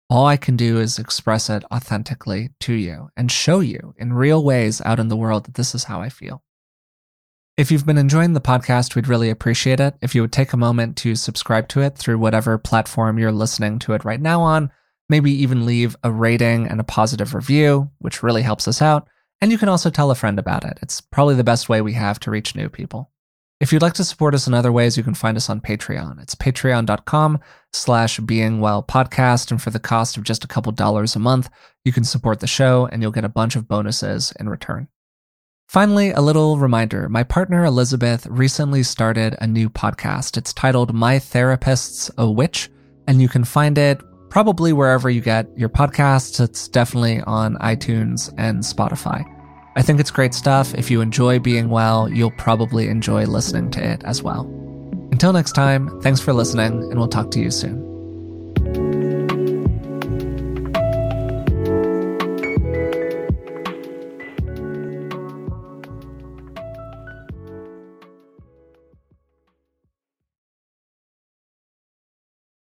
All 0.10 0.26
I 0.26 0.38
can 0.38 0.56
do 0.56 0.80
is 0.80 1.00
express 1.00 1.50
it 1.50 1.66
authentically 1.74 2.52
to 2.62 2.74
you 2.74 3.10
and 3.18 3.32
show 3.32 3.60
you 3.60 3.94
in 3.98 4.14
real 4.14 4.44
ways 4.44 4.82
out 4.82 5.00
in 5.00 5.10
the 5.10 5.18
world 5.18 5.46
that 5.46 5.56
this 5.56 5.76
is 5.76 5.86
how 5.86 6.00
I 6.00 6.10
feel. 6.10 6.44
If 7.58 7.72
you've 7.72 7.88
been 7.88 7.98
enjoying 7.98 8.34
the 8.34 8.40
podcast, 8.40 8.96
we'd 8.96 9.08
really 9.08 9.32
appreciate 9.32 9.80
it 9.80 9.96
if 10.02 10.14
you 10.14 10.22
would 10.22 10.32
take 10.32 10.54
a 10.54 10.58
moment 10.58 10.96
to 10.98 11.16
subscribe 11.16 11.68
to 11.70 11.82
it 11.82 11.98
through 11.98 12.20
whatever 12.20 12.58
platform 12.60 13.18
you're 13.18 13.32
listening 13.32 13.80
to 13.80 13.94
it 13.94 14.06
right 14.06 14.22
now 14.22 14.42
on. 14.42 14.72
Maybe 15.10 15.32
even 15.32 15.66
leave 15.66 15.96
a 16.04 16.12
rating 16.12 16.68
and 16.68 16.80
a 16.80 16.84
positive 16.84 17.34
review, 17.34 17.90
which 17.98 18.22
really 18.22 18.44
helps 18.44 18.68
us 18.68 18.82
out. 18.82 19.08
And 19.42 19.52
you 19.52 19.58
can 19.58 19.70
also 19.70 19.90
tell 19.90 20.12
a 20.12 20.16
friend 20.16 20.40
about 20.40 20.66
it. 20.66 20.80
It's 20.82 21.00
probably 21.02 21.36
the 21.36 21.44
best 21.44 21.70
way 21.70 21.82
we 21.82 21.94
have 21.94 22.20
to 22.22 22.32
reach 22.32 22.56
new 22.56 22.70
people. 22.70 23.12
If 23.60 23.74
you'd 23.74 23.82
like 23.82 23.94
to 23.94 24.04
support 24.04 24.36
us 24.36 24.48
in 24.48 24.54
other 24.54 24.72
ways, 24.72 24.98
you 24.98 25.04
can 25.04 25.16
find 25.16 25.36
us 25.36 25.50
on 25.50 25.62
Patreon. 25.62 26.22
It's 26.22 26.36
patreon.com 26.36 27.40
slash 27.74 28.20
beingwellpodcast. 28.20 29.50
And 29.50 29.62
for 29.62 29.72
the 29.72 29.80
cost 29.80 30.16
of 30.16 30.24
just 30.24 30.44
a 30.44 30.48
couple 30.48 30.72
dollars 30.72 31.16
a 31.16 31.20
month, 31.20 31.50
you 31.84 31.92
can 31.92 32.04
support 32.04 32.40
the 32.40 32.48
show 32.48 32.88
and 32.92 33.02
you'll 33.02 33.12
get 33.12 33.26
a 33.26 33.30
bunch 33.30 33.56
of 33.56 33.68
bonuses 33.68 34.32
in 34.40 34.48
return. 34.48 34.90
Finally, 35.68 36.12
a 36.12 36.22
little 36.22 36.58
reminder. 36.58 37.10
My 37.10 37.24
partner 37.24 37.66
Elizabeth 37.66 38.26
recently 38.28 38.84
started 38.84 39.36
a 39.42 39.48
new 39.48 39.70
podcast. 39.70 40.38
It's 40.38 40.54
titled 40.54 40.94
My 40.94 41.20
Therapist's 41.20 42.10
a 42.18 42.30
Witch, 42.30 42.70
and 43.06 43.22
you 43.22 43.28
can 43.28 43.44
find 43.44 43.78
it 43.78 44.02
probably 44.30 44.74
wherever 44.74 45.10
you 45.10 45.22
get 45.22 45.48
your 45.58 45.70
podcasts. 45.70 46.40
It's 46.40 46.68
definitely 46.68 47.22
on 47.22 47.56
iTunes 47.58 48.34
and 48.38 48.60
Spotify. 48.60 49.24
I 49.76 49.82
think 49.82 50.00
it's 50.00 50.12
great 50.12 50.34
stuff. 50.34 50.74
If 50.74 50.90
you 50.90 51.02
enjoy 51.02 51.40
being 51.40 51.70
well, 51.70 52.10
you'll 52.10 52.32
probably 52.32 52.88
enjoy 52.88 53.26
listening 53.26 53.70
to 53.72 53.84
it 53.84 54.04
as 54.06 54.24
well. 54.24 54.46
Until 55.12 55.34
next 55.34 55.54
time, 55.54 56.02
thanks 56.02 56.20
for 56.20 56.34
listening, 56.34 56.84
and 56.90 56.98
we'll 56.98 57.08
talk 57.08 57.32
to 57.32 57.40
you 57.40 57.52
soon. 57.52 57.97